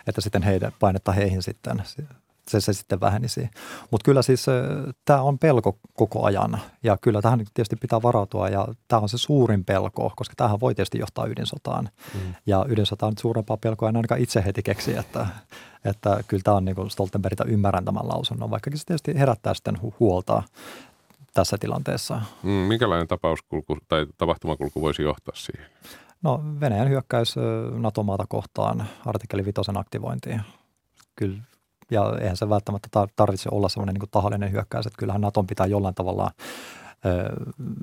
että 0.08 0.22
sitten 0.22 0.44
heidän 0.44 0.72
painetta 0.80 1.12
heihin 1.12 1.44
sitten 1.44 1.84
se, 2.50 2.62
se 2.62 2.74
sitten 2.74 3.00
vähenisi. 3.00 3.50
Mutta 3.92 4.06
kyllä 4.06 4.22
siis 4.22 4.46
tämä 5.06 5.22
on 5.22 5.40
pelko 5.40 5.78
koko 5.94 6.24
ajan 6.24 6.62
ja 6.84 6.98
kyllä 7.02 7.22
tähän 7.22 7.46
tietysti 7.54 7.76
pitää 7.76 8.02
varautua 8.02 8.50
ja 8.50 8.68
tämä 8.88 9.00
on 9.00 9.10
se 9.10 9.18
suurin 9.18 9.66
pelko, 9.66 10.14
koska 10.16 10.34
tähän 10.38 10.60
voi 10.60 10.76
tietysti 10.76 11.00
johtaa 11.00 11.26
ydinsotaan. 11.26 11.90
Mm. 12.14 12.36
Ja 12.46 12.66
ydinsota 12.68 13.06
on 13.06 13.12
nyt 13.12 13.18
suurempaa 13.18 13.58
pelkoa 13.58 13.90
en 13.90 13.96
ainakaan 13.96 14.22
itse 14.22 14.44
heti 14.46 14.64
keksi, 14.64 14.98
että, 14.98 15.28
että 15.86 16.20
kyllä 16.28 16.44
tämä 16.44 16.58
on 16.58 16.66
niin 16.66 16.76
kuin 16.76 16.90
Stoltenbergiltä 16.90 17.44
ymmärrän 17.44 17.86
tämän 17.86 18.08
lausunnon, 18.08 18.52
vaikkakin 18.52 18.80
se 18.80 18.86
tietysti 18.86 19.20
herättää 19.20 19.54
sitten 19.54 19.78
huolta 20.00 20.44
tässä 21.34 21.58
tilanteessa. 21.58 22.22
Mm, 22.44 22.50
minkälainen 22.50 23.08
tapauskulku 23.08 23.78
tai 23.88 24.08
tapahtumakulku 24.18 24.82
voisi 24.82 25.02
johtaa 25.02 25.36
siihen? 25.36 25.70
No 26.22 26.44
Venäjän 26.60 26.90
hyökkäys 26.90 27.36
NATO-maata 27.78 28.26
kohtaan, 28.30 28.88
artikkeli 29.06 29.46
5 29.46 29.62
aktivointiin. 29.76 30.42
Kyllä 31.16 31.38
ja 31.92 32.18
eihän 32.22 32.38
se 32.38 32.50
välttämättä 32.50 33.08
tarvitse 33.16 33.50
olla 33.52 33.70
semmoinen 33.70 33.96
niin 33.96 34.10
tahallinen 34.12 34.52
hyökkäys, 34.52 34.86
että 34.86 34.98
kyllähän 35.00 35.22
Naton 35.22 35.48
pitää 35.48 35.66
jollain 35.66 35.96
tavalla 35.96 36.32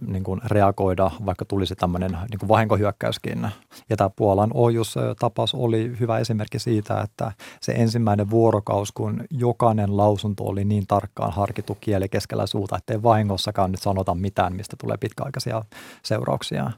niin 0.07 0.25
kuin 0.25 0.41
reagoida, 0.45 1.11
vaikka 1.27 1.45
tulisi 1.45 1.75
tämmöinen 1.75 2.11
niin 2.11 2.39
kuin 2.39 2.49
vahinkohyökkäyskin. 2.49 3.49
Ja 3.91 3.97
tämä 3.97 4.11
Puolan 4.17 4.51
ohjustapaus 4.55 5.55
oli 5.55 5.97
hyvä 6.01 6.19
esimerkki 6.19 6.59
siitä, 6.59 7.01
että 7.01 7.33
se 7.61 7.73
ensimmäinen 7.73 8.31
vuorokaus, 8.31 8.93
kun 8.93 9.25
jokainen 9.31 9.97
lausunto 9.97 10.45
oli 10.45 10.65
niin 10.65 10.87
tarkkaan 10.87 11.33
harkittu 11.33 11.77
kieli 11.81 12.09
keskellä 12.09 12.47
suuta, 12.47 12.77
ettei 12.77 13.03
vahingossakaan 13.03 13.71
nyt 13.73 13.83
sanota 13.83 14.15
mitään, 14.15 14.57
mistä 14.57 14.77
tulee 14.81 14.97
pitkäaikaisia 14.97 15.63
seurauksia 16.03 16.71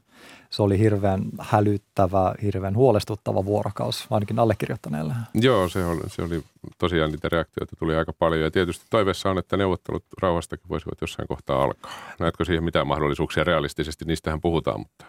se 0.51 0.63
oli 0.63 0.79
hirveän 0.79 1.23
hälyttävä, 1.41 2.35
hirveän 2.43 2.77
huolestuttava 2.77 3.45
vuorokaus, 3.45 4.07
ainakin 4.11 4.39
allekirjoittaneelle. 4.39 5.15
Joo, 5.35 5.69
se 5.69 5.85
oli, 5.85 6.01
se 6.07 6.23
oli 6.23 6.43
tosiaan 6.79 7.11
niitä 7.11 7.29
reaktioita 7.29 7.77
tuli 7.77 7.97
aika 7.97 8.13
paljon. 8.13 8.43
Ja 8.43 8.51
tietysti 8.51 8.87
toiveessa 8.91 9.31
on, 9.31 9.39
että 9.39 9.57
neuvottelut 9.57 10.05
rauhastakin 10.23 10.69
voisivat 10.69 11.01
jossain 11.01 11.29
kohtaa 11.29 11.63
alkaa. 11.63 11.93
Näetkö 12.21 12.45
siihen 12.45 12.65
mitään 12.65 12.87
mahdollisuuksia 12.87 13.45
realistisesti? 13.45 14.05
Niistähän 14.05 14.41
puhutaan, 14.41 14.81
mutta 14.81 15.05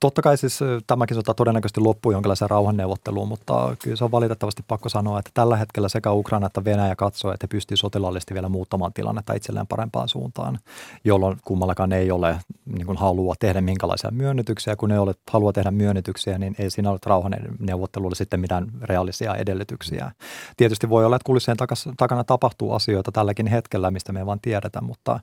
Totta 0.00 0.22
kai 0.22 0.36
siis 0.36 0.60
tämäkin 0.86 1.14
sota 1.14 1.34
todennäköisesti 1.34 1.80
loppuu 1.80 2.12
jonkinlaiseen 2.12 2.50
rauhanneuvotteluun, 2.50 3.28
mutta 3.28 3.76
kyllä 3.82 3.96
se 3.96 4.04
on 4.04 4.10
valitettavasti 4.10 4.64
pakko 4.68 4.88
sanoa, 4.88 5.18
että 5.18 5.30
tällä 5.34 5.56
hetkellä 5.56 5.88
sekä 5.88 6.12
Ukraina 6.12 6.46
että 6.46 6.64
Venäjä 6.64 6.96
katsoo, 6.96 7.32
että 7.32 7.44
he 7.44 7.48
pystyvät 7.48 7.80
sotilaallisesti 7.80 8.34
vielä 8.34 8.48
muuttamaan 8.48 8.92
tilannetta 8.92 9.34
itselleen 9.34 9.66
parempaan 9.66 10.08
suuntaan, 10.08 10.58
jolloin 11.04 11.36
kummallakaan 11.44 11.92
ei 11.92 12.10
ole 12.10 12.38
niin 12.66 12.86
kuin 12.86 12.98
halua 12.98 13.34
tehdä 13.40 13.60
minkälaisia 13.60 14.10
myönnytyksiä. 14.10 14.76
Kun 14.76 14.92
ei 14.92 14.98
ole 14.98 15.14
halua 15.30 15.52
tehdä 15.52 15.70
myönnytyksiä, 15.70 16.38
niin 16.38 16.54
ei 16.58 16.70
siinä 16.70 16.90
ole 16.90 16.98
rauhanneuvottelulle 17.06 18.14
sitten 18.14 18.40
mitään 18.40 18.66
reaalisia 18.82 19.34
edellytyksiä. 19.34 20.12
Tietysti 20.56 20.88
voi 20.88 21.04
olla, 21.04 21.16
että 21.16 21.26
kulisseen 21.26 21.56
takana 21.96 22.24
tapahtuu 22.24 22.72
asioita 22.72 23.12
tälläkin 23.12 23.46
hetkellä, 23.46 23.90
mistä 23.90 24.12
me 24.12 24.18
ei 24.18 24.26
vaan 24.26 24.40
tiedetä, 24.40 24.80
mutta 24.80 25.20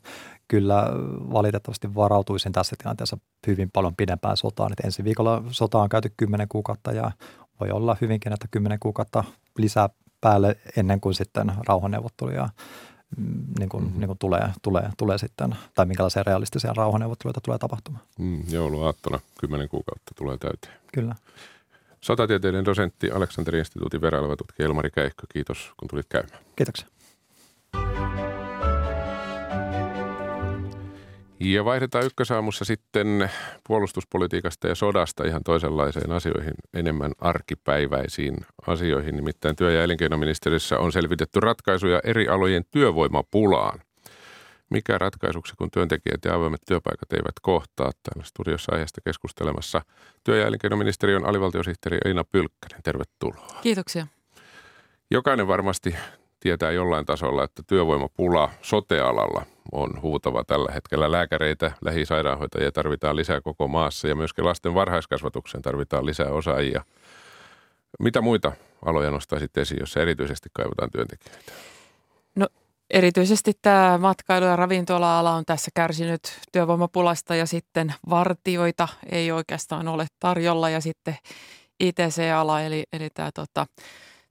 kyllä 0.47 0.85
valitettavasti 1.33 1.95
varautuisin 1.95 2.51
tässä 2.51 2.75
tilanteessa 2.81 3.17
hyvin 3.47 3.69
paljon 3.73 3.95
pidempään 3.95 4.28
sotaan. 4.35 4.71
Et 4.71 4.85
ensi 4.85 5.03
viikolla 5.03 5.43
sota 5.51 5.77
on 5.77 5.89
käyty 5.89 6.13
10 6.17 6.47
kuukautta 6.47 6.91
ja 6.91 7.11
voi 7.59 7.71
olla 7.71 7.97
hyvinkin, 8.01 8.33
että 8.33 8.47
10 8.51 8.79
kuukautta 8.79 9.23
lisää 9.57 9.89
päälle 10.21 10.57
ennen 10.77 11.01
kuin 11.01 11.15
sitten 11.15 11.51
rauhanneuvotteluja 11.67 12.49
mm, 13.17 13.43
niin 13.59 13.69
kuin, 13.69 13.83
mm-hmm. 13.83 13.99
niin 13.99 14.07
kuin 14.07 14.19
tulee, 14.19 14.49
tulee, 14.61 14.89
tulee 14.97 15.17
sitten, 15.17 15.55
tai 15.73 15.85
minkälaisia 15.85 16.23
realistisia 16.23 16.73
rauhanneuvotteluita 16.73 17.41
tulee 17.41 17.57
tapahtumaan. 17.57 18.03
Mm, 18.19 18.43
jouluaattona 18.49 19.19
10 19.39 19.69
kuukautta 19.69 20.11
tulee 20.15 20.37
täyteen. 20.37 20.73
Kyllä. 20.93 21.15
Sotatieteiden 22.01 22.65
dosentti 22.65 23.11
Aleksanteri 23.11 23.59
instituutin 23.59 24.01
verailuva 24.01 24.35
tutkija 24.35 24.65
Elmari 24.65 24.91
Käikkö, 24.91 25.27
kiitos 25.33 25.71
kun 25.77 25.87
tulit 25.87 26.05
käymään. 26.09 26.39
Kiitoksia. 26.55 26.87
Ja 31.39 31.65
vaihdetaan 31.65 32.05
ykkösaamussa 32.05 32.65
sitten 32.65 33.31
puolustuspolitiikasta 33.67 34.67
ja 34.67 34.75
sodasta 34.75 35.23
ihan 35.23 35.43
toisenlaiseen 35.43 36.11
asioihin, 36.11 36.53
enemmän 36.73 37.11
arkipäiväisiin 37.19 38.37
asioihin. 38.67 39.15
Nimittäin 39.15 39.55
työ- 39.55 39.71
ja 39.71 39.83
elinkeinoministeriössä 39.83 40.79
on 40.79 40.91
selvitetty 40.91 41.39
ratkaisuja 41.39 42.01
eri 42.03 42.27
alojen 42.27 42.63
työvoimapulaan. 42.71 43.79
Mikä 44.69 44.97
ratkaisuksi, 44.97 45.53
kun 45.57 45.71
työntekijät 45.71 46.25
ja 46.25 46.35
avoimet 46.35 46.61
työpaikat 46.67 47.13
eivät 47.13 47.35
kohtaa? 47.41 47.91
Täällä 48.03 48.23
studiossa 48.23 48.71
aiheesta 48.71 49.01
keskustelemassa 49.05 49.81
työ- 50.23 50.37
ja 50.37 50.47
elinkeinoministeriön 50.47 51.25
alivaltiosihteeri 51.25 51.97
Elina 52.05 52.23
Pylkkänen. 52.23 52.83
Tervetuloa. 52.83 53.59
Kiitoksia. 53.61 54.07
Jokainen 55.11 55.47
varmasti 55.47 55.95
tietää 56.39 56.71
jollain 56.71 57.05
tasolla, 57.05 57.43
että 57.43 57.63
työvoimapula 57.67 58.49
sotealalla 58.61 59.45
on 59.71 60.01
huutava 60.01 60.43
tällä 60.43 60.71
hetkellä. 60.73 61.11
Lääkäreitä, 61.11 61.71
lähisairaanhoitajia 61.81 62.71
tarvitaan 62.71 63.15
lisää 63.15 63.41
koko 63.41 63.67
maassa 63.67 64.07
ja 64.07 64.15
myöskin 64.15 64.45
lasten 64.45 64.73
varhaiskasvatukseen 64.73 65.61
tarvitaan 65.61 66.05
lisää 66.05 66.29
osaajia. 66.29 66.83
Mitä 67.99 68.21
muita 68.21 68.51
aloja 68.85 69.11
nostaisit 69.11 69.57
esiin, 69.57 69.79
jos 69.79 69.97
erityisesti 69.97 70.49
kaivataan 70.53 70.91
työntekijöitä? 70.91 71.51
No 72.35 72.47
erityisesti 72.89 73.51
tämä 73.61 73.97
matkailu- 73.97 74.45
ja 74.45 74.55
ravintola-ala 74.55 75.31
on 75.31 75.45
tässä 75.45 75.71
kärsinyt 75.73 76.21
työvoimapulasta 76.51 77.35
ja 77.35 77.45
sitten 77.45 77.93
vartioita 78.09 78.87
ei 79.11 79.31
oikeastaan 79.31 79.87
ole 79.87 80.07
tarjolla 80.19 80.69
ja 80.69 80.81
sitten 80.81 81.17
ITC-ala 81.79 82.61
eli, 82.61 82.83
eli 82.93 83.09
tämä 83.13 83.29
tota, 83.33 83.65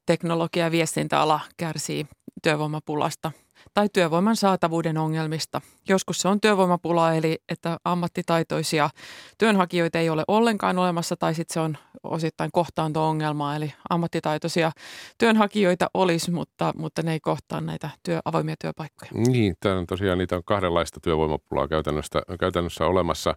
teknologia- 0.07 0.65
ja 0.65 0.71
viestintäala 0.71 1.41
kärsii 1.57 2.07
työvoimapulasta 2.43 3.33
tai 3.75 3.89
työvoiman 3.93 4.37
saatavuuden 4.37 4.99
ongelmista. 4.99 5.61
Joskus 5.89 6.21
se 6.21 6.29
on 6.29 6.41
työvoimapula, 6.41 7.15
eli 7.15 7.39
että 7.49 7.79
ammattitaitoisia 7.85 8.91
työnhakijoita 9.39 9.99
ei 9.99 10.11
ole 10.11 10.25
ollenkaan 10.29 10.79
olemassa, 10.79 11.17
tai 11.17 11.35
sitten 11.35 11.55
se 11.55 11.61
on 11.61 11.77
osittain 12.03 12.51
kohtaanto-ongelma, 12.53 13.57
eli 13.57 13.73
ammattitaitoisia 13.91 14.73
työnhakijoita 15.19 15.91
olisi, 15.95 16.31
mutta, 16.31 16.73
mutta 16.77 17.03
ne 17.03 17.13
ei 17.13 17.21
kohtaa 17.21 17.61
näitä 17.61 17.91
työ, 18.03 18.21
avoimia 18.25 18.55
työpaikkoja. 18.61 19.11
Niin, 19.15 19.57
tämä 19.61 19.79
on 19.79 19.87
tosiaan 19.87 20.19
niitä 20.19 20.37
on 20.37 20.45
kahdenlaista 20.45 21.01
työvoimapulaa 21.01 21.69
käytännössä, 21.69 22.23
käytännössä 22.41 22.87
olemassa. 22.87 23.35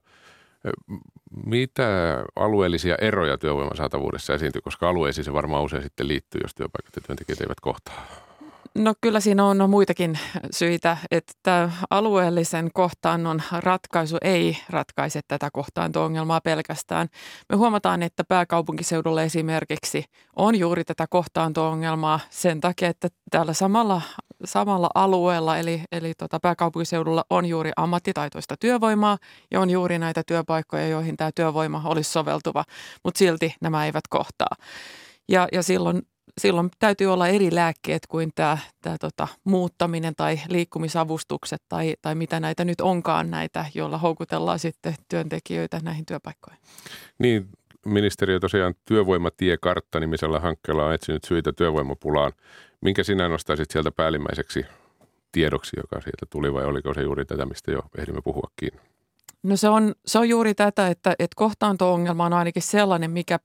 Mitä 1.46 1.84
alueellisia 2.36 2.96
eroja 3.02 3.38
työvoiman 3.38 3.78
saatavuudessa 3.78 4.34
esiintyy, 4.34 4.62
koska 4.62 4.90
alueisiin 4.90 5.26
se 5.26 5.34
varmaan 5.34 5.64
usein 5.64 5.84
sitten 5.84 6.08
liittyy, 6.08 6.42
jos 6.44 6.56
työpaikat 6.56 6.96
ja 6.96 7.02
työntekijät 7.02 7.42
eivät 7.42 7.60
kohtaa? 7.60 8.06
No 8.76 8.94
kyllä 9.02 9.20
siinä 9.20 9.46
on, 9.46 9.62
on 9.62 9.70
muitakin 9.70 10.20
syitä, 10.52 10.98
että 11.12 11.72
alueellisen 11.90 12.70
kohtaannon 12.74 13.42
ratkaisu 13.60 14.18
ei 14.22 14.58
ratkaise 14.70 15.20
tätä 15.28 15.50
kohtaanto-ongelmaa 15.54 16.42
pelkästään. 16.42 17.08
Me 17.50 17.56
huomataan, 17.56 18.04
että 18.04 18.24
pääkaupunkiseudulla 18.24 19.24
esimerkiksi 19.24 20.06
on 20.36 20.56
juuri 20.56 20.84
tätä 20.84 21.06
kohtaanto-ongelmaa 21.10 22.20
sen 22.30 22.62
takia, 22.62 22.88
että 22.90 23.08
täällä 23.32 23.54
samalla, 23.54 24.02
samalla 24.46 24.90
alueella, 24.96 25.58
eli, 25.58 25.84
eli 25.92 26.14
tota 26.18 26.40
pääkaupunkiseudulla 26.40 27.26
on 27.30 27.46
juuri 27.46 27.72
ammattitaitoista 27.76 28.56
työvoimaa 28.60 29.18
ja 29.52 29.60
on 29.60 29.70
juuri 29.70 30.00
näitä 30.00 30.24
työpaikkoja, 30.28 30.88
joihin 30.88 31.18
tämä 31.18 31.32
työvoima 31.36 31.82
olisi 31.86 32.12
soveltuva, 32.12 32.64
mutta 33.04 33.18
silti 33.18 33.56
nämä 33.62 33.86
eivät 33.86 34.08
kohtaa. 34.10 34.56
Ja, 35.30 35.48
ja 35.52 35.64
silloin 35.64 36.02
silloin 36.42 36.70
täytyy 36.80 37.08
olla 37.14 37.28
eri 37.28 37.56
lääkkeet 37.56 38.08
kuin 38.08 38.32
tämä, 38.36 38.58
tämä 38.82 38.98
tota, 38.98 39.28
muuttaminen 39.44 40.16
tai 40.16 40.40
liikkumisavustukset 40.50 41.62
tai, 41.70 41.96
tai 42.02 42.16
mitä 42.16 42.40
näitä 42.40 42.66
nyt 42.66 42.82
onkaan 42.82 43.32
näitä, 43.32 43.66
joilla 43.74 43.98
houkutellaan 43.98 44.60
sitten 44.60 44.96
työntekijöitä 45.10 45.80
näihin 45.84 46.06
työpaikkoihin. 46.06 46.62
Niin, 47.20 47.50
ministeriö 47.86 48.40
tosiaan 48.40 48.74
työvoimatiekartta 48.86 50.00
nimisellä 50.00 50.40
hankkeella 50.40 50.86
on 50.86 50.94
etsinyt 50.94 51.24
syitä 51.24 51.54
työvoimapulaan. 51.54 52.32
Minkä 52.82 53.04
sinä 53.04 53.30
nostaisit 53.30 53.72
sieltä 53.72 53.92
päällimmäiseksi 53.92 54.66
tiedoksi, 55.32 55.78
joka 55.78 56.02
sieltä 56.02 56.26
tuli 56.30 56.54
vai 56.54 56.66
oliko 56.66 56.94
se 56.94 57.02
juuri 57.02 57.26
tätä, 57.26 57.46
mistä 57.46 57.72
jo 57.72 57.82
ehdimme 57.98 58.22
puhuakin? 58.24 58.72
No 59.44 59.56
se 59.56 59.70
on, 59.70 59.96
se 60.06 60.20
on 60.20 60.30
juuri 60.30 60.54
tätä, 60.54 60.88
että, 60.88 61.12
että 61.12 61.36
kohtaanto-ongelma 61.36 62.26
on 62.26 62.34
ainakin 62.34 62.64
sellainen, 62.64 63.12
mikä 63.12 63.40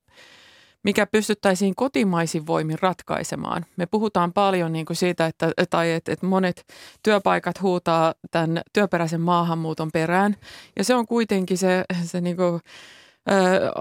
mikä 0.86 1.06
pystyttäisiin 1.06 1.74
kotimaisin 1.74 2.46
voimin 2.46 2.78
ratkaisemaan. 2.80 3.66
Me 3.76 3.86
puhutaan 3.86 4.32
paljon 4.32 4.72
niin 4.72 4.86
kuin 4.86 4.96
siitä, 4.96 5.26
että, 5.26 5.52
tai 5.70 5.92
että, 5.92 6.12
että 6.12 6.26
monet 6.26 6.66
työpaikat 7.02 7.62
huutaa 7.62 8.14
tämän 8.30 8.62
työperäisen 8.72 9.20
maahanmuuton 9.20 9.92
perään, 9.92 10.36
ja 10.76 10.84
se 10.84 10.94
on 10.94 11.06
kuitenkin 11.06 11.58
se, 11.58 11.84
se 12.04 12.20
niin 12.20 12.36
kuin 12.36 12.60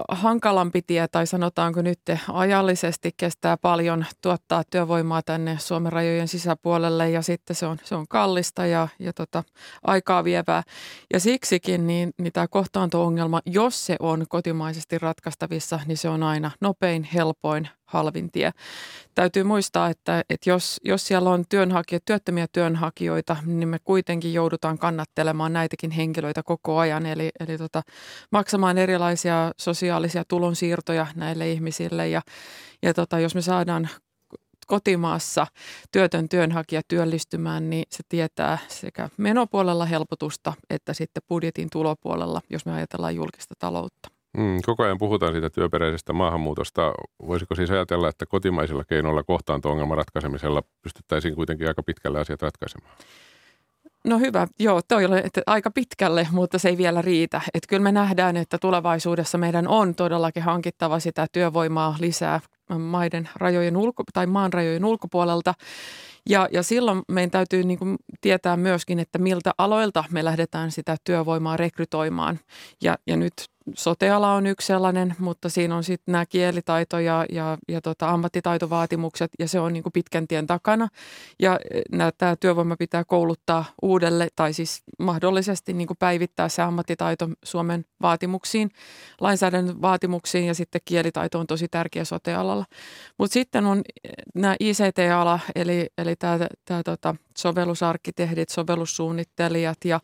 hankalampi 0.08 0.82
tie 0.82 1.08
tai 1.08 1.26
sanotaanko 1.26 1.82
nyt 1.82 2.00
ajallisesti 2.32 3.10
kestää 3.16 3.56
paljon 3.56 4.06
tuottaa 4.22 4.62
työvoimaa 4.70 5.22
tänne 5.22 5.58
Suomen 5.58 5.92
rajojen 5.92 6.28
sisäpuolelle 6.28 7.10
ja 7.10 7.22
sitten 7.22 7.56
se 7.56 7.66
on, 7.66 7.78
se 7.84 7.94
on 7.94 8.08
kallista 8.08 8.66
ja, 8.66 8.88
ja 8.98 9.12
tota, 9.12 9.44
aikaa 9.82 10.24
vievää. 10.24 10.62
Ja 11.12 11.20
siksikin 11.20 11.86
niin, 11.86 12.10
niin 12.18 12.32
tämä 12.32 12.48
kohtaanto-ongelma, 12.48 13.40
jos 13.46 13.86
se 13.86 13.96
on 14.00 14.24
kotimaisesti 14.28 14.98
ratkaistavissa, 14.98 15.80
niin 15.86 15.98
se 15.98 16.08
on 16.08 16.22
aina 16.22 16.50
nopein, 16.60 17.08
helpoin, 17.14 17.68
halvin 17.86 18.30
tie. 18.32 18.50
Täytyy 19.14 19.44
muistaa, 19.44 19.88
että, 19.88 20.24
että 20.30 20.50
jos, 20.50 20.80
jos 20.84 21.06
siellä 21.06 21.30
on 21.30 21.44
työnhakijat, 21.48 22.04
työttömiä 22.04 22.46
työnhakijoita, 22.52 23.36
niin 23.44 23.68
me 23.68 23.78
kuitenkin 23.78 24.32
joudutaan 24.32 24.78
kannattelemaan 24.78 25.52
näitäkin 25.52 25.90
henkilöitä 25.90 26.42
koko 26.42 26.78
ajan. 26.78 27.06
Eli, 27.06 27.30
eli 27.40 27.58
tota, 27.58 27.82
maksamaan 28.32 28.78
erilaisia 28.78 29.52
sosiaalisia 29.56 30.24
tulonsiirtoja 30.28 31.06
näille 31.14 31.50
ihmisille. 31.50 32.08
Ja, 32.08 32.22
ja 32.82 32.94
tota, 32.94 33.18
jos 33.18 33.34
me 33.34 33.42
saadaan 33.42 33.88
kotimaassa 34.66 35.46
työtön 35.92 36.28
työnhakija 36.28 36.82
työllistymään, 36.88 37.70
niin 37.70 37.84
se 37.90 38.02
tietää 38.08 38.58
sekä 38.68 39.08
menopuolella 39.16 39.86
helpotusta 39.86 40.52
että 40.70 40.94
sitten 40.94 41.22
budjetin 41.28 41.68
tulopuolella, 41.72 42.40
jos 42.50 42.66
me 42.66 42.72
ajatellaan 42.72 43.16
julkista 43.16 43.54
taloutta. 43.58 44.15
Mm, 44.36 44.58
koko 44.66 44.82
ajan 44.82 44.98
puhutaan 44.98 45.32
siitä 45.32 45.50
työperäisestä 45.50 46.12
maahanmuutosta. 46.12 46.92
Voisiko 47.26 47.54
siis 47.54 47.70
ajatella, 47.70 48.08
että 48.08 48.26
kotimaisilla 48.26 48.84
keinoilla 48.84 49.22
kohtaanto-ongelman 49.22 49.96
ratkaisemisella 49.96 50.62
pystyttäisiin 50.82 51.34
kuitenkin 51.34 51.68
aika 51.68 51.82
pitkälle 51.82 52.20
asiat 52.20 52.42
ratkaisemaan? 52.42 52.96
No 54.04 54.18
hyvä, 54.18 54.46
joo, 54.58 54.80
toi 54.88 55.04
oli 55.04 55.18
että 55.24 55.42
aika 55.46 55.70
pitkälle, 55.70 56.28
mutta 56.30 56.58
se 56.58 56.68
ei 56.68 56.76
vielä 56.76 57.02
riitä. 57.02 57.40
Että 57.54 57.68
kyllä 57.68 57.82
me 57.82 57.92
nähdään, 57.92 58.36
että 58.36 58.58
tulevaisuudessa 58.58 59.38
meidän 59.38 59.68
on 59.68 59.94
todellakin 59.94 60.42
hankittava 60.42 60.98
sitä 60.98 61.26
työvoimaa 61.32 61.96
lisää 62.00 62.40
maiden 62.78 63.28
rajojen 63.36 63.76
ulko, 63.76 64.02
tai 64.12 64.26
maan 64.26 64.52
rajojen 64.52 64.84
ulkopuolelta. 64.84 65.54
Ja, 66.28 66.48
ja 66.52 66.62
silloin 66.62 67.02
meidän 67.08 67.30
täytyy 67.30 67.64
niin 67.64 67.78
kuin 67.78 67.96
tietää 68.20 68.56
myöskin, 68.56 68.98
että 68.98 69.18
miltä 69.18 69.52
aloilta 69.58 70.04
me 70.10 70.24
lähdetään 70.24 70.70
sitä 70.70 70.96
työvoimaa 71.04 71.56
rekrytoimaan. 71.56 72.38
Ja, 72.82 72.98
ja 73.06 73.16
nyt 73.16 73.32
soteala 73.74 74.32
on 74.32 74.46
yksi 74.46 74.66
sellainen, 74.66 75.14
mutta 75.18 75.48
siinä 75.48 75.76
on 75.76 75.84
sitten 75.84 76.12
nämä 76.12 76.26
kielitaito- 76.26 76.98
ja, 76.98 77.26
ja, 77.32 77.58
ja 77.68 77.80
tota 77.80 78.10
ammattitaitovaatimukset 78.10 79.30
ja 79.38 79.48
se 79.48 79.60
on 79.60 79.72
niin 79.72 79.82
kuin 79.82 79.92
pitkän 79.92 80.28
tien 80.28 80.46
takana. 80.46 80.88
Ja 81.38 81.58
e, 81.70 81.82
tämä 82.18 82.36
työvoima 82.36 82.76
pitää 82.76 83.04
kouluttaa 83.04 83.64
uudelle 83.82 84.28
tai 84.36 84.52
siis 84.52 84.82
mahdollisesti 84.98 85.72
niin 85.72 85.86
kuin 85.86 85.96
päivittää 85.96 86.48
se 86.48 86.62
ammattitaito 86.62 87.28
Suomen 87.44 87.84
vaatimuksiin, 88.02 88.70
lainsäädännön 89.20 89.82
vaatimuksiin 89.82 90.46
ja 90.46 90.54
sitten 90.54 90.80
kielitaito 90.84 91.38
on 91.38 91.46
tosi 91.46 91.68
tärkeä 91.68 92.04
sotealalla. 92.04 92.64
Mutta 93.18 93.34
sitten 93.34 93.66
on 93.66 93.82
e, 94.04 94.08
nämä 94.34 94.56
ICT-ala 94.60 95.40
eli, 95.54 95.86
eli 95.98 96.16
tämä, 96.16 96.38
tämä 96.64 96.82
tota, 96.82 97.14
sovellusarkkitehdit, 97.36 98.48
sovellussuunnittelijat 98.48 99.78
ja, 99.84 100.00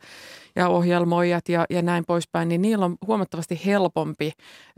ja 0.56 0.68
ohjelmoijat 0.68 1.48
ja, 1.48 1.66
ja 1.70 1.82
näin 1.82 2.04
poispäin, 2.06 2.48
niin 2.48 2.62
niillä 2.62 2.84
on 2.84 2.96
huomattavasti 3.06 3.60
helpompi 3.66 4.32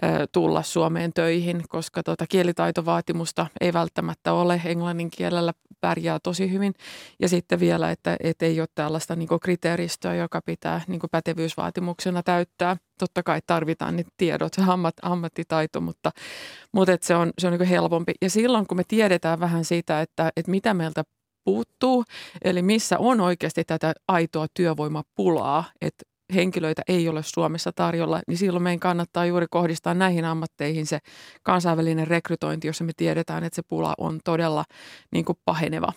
ö, 0.04 0.06
tulla 0.32 0.62
Suomeen 0.62 1.12
töihin, 1.12 1.62
koska 1.68 2.02
tota, 2.02 2.24
kielitaitovaatimusta 2.28 3.46
ei 3.60 3.72
välttämättä 3.72 4.32
ole. 4.32 4.60
Englannin 4.64 5.10
kielellä 5.10 5.52
pärjää 5.80 6.18
tosi 6.22 6.52
hyvin. 6.52 6.74
Ja 7.20 7.28
sitten 7.28 7.60
vielä, 7.60 7.90
että 7.90 8.16
et 8.20 8.42
ei 8.42 8.60
ole 8.60 8.68
tällaista 8.74 9.16
niin 9.16 9.28
kriteeristöä, 9.42 10.14
joka 10.14 10.40
pitää 10.42 10.80
niin 10.86 11.00
pätevyysvaatimuksena 11.10 12.22
täyttää. 12.22 12.76
Totta 12.98 13.22
kai 13.22 13.40
tarvitaan 13.46 13.96
niitä 13.96 14.10
tiedot, 14.16 14.52
ammat, 14.68 14.94
ammattitaito, 15.02 15.80
mutta, 15.80 16.10
mutta 16.72 16.92
et 16.92 17.02
se 17.02 17.16
on, 17.16 17.30
se 17.38 17.46
on 17.46 17.52
niin 17.52 17.68
helpompi. 17.68 18.12
Ja 18.22 18.30
silloin, 18.30 18.66
kun 18.66 18.76
me 18.76 18.82
tiedetään 18.88 19.40
vähän 19.40 19.64
siitä, 19.64 20.00
että, 20.00 20.32
että 20.36 20.50
mitä 20.50 20.74
meiltä 20.74 21.04
puuttuu, 21.44 22.04
eli 22.44 22.62
missä 22.62 22.98
on 22.98 23.20
oikeasti 23.20 23.64
tätä 23.64 23.92
aitoa 24.08 24.46
työvoimapulaa, 24.54 25.64
että 25.80 26.04
henkilöitä 26.34 26.82
ei 26.88 27.08
ole 27.08 27.22
Suomessa 27.22 27.72
tarjolla, 27.74 28.20
niin 28.28 28.38
silloin 28.38 28.62
meidän 28.62 28.80
kannattaa 28.80 29.26
juuri 29.26 29.46
kohdistaa 29.50 29.94
näihin 29.94 30.24
ammatteihin 30.24 30.86
se 30.86 30.98
kansainvälinen 31.42 32.06
rekrytointi, 32.06 32.66
jossa 32.66 32.84
me 32.84 32.92
tiedetään, 32.96 33.44
että 33.44 33.56
se 33.56 33.62
pula 33.68 33.94
on 33.98 34.20
todella 34.24 34.64
niin 35.12 35.24
kuin 35.24 35.38
paheneva. 35.44 35.92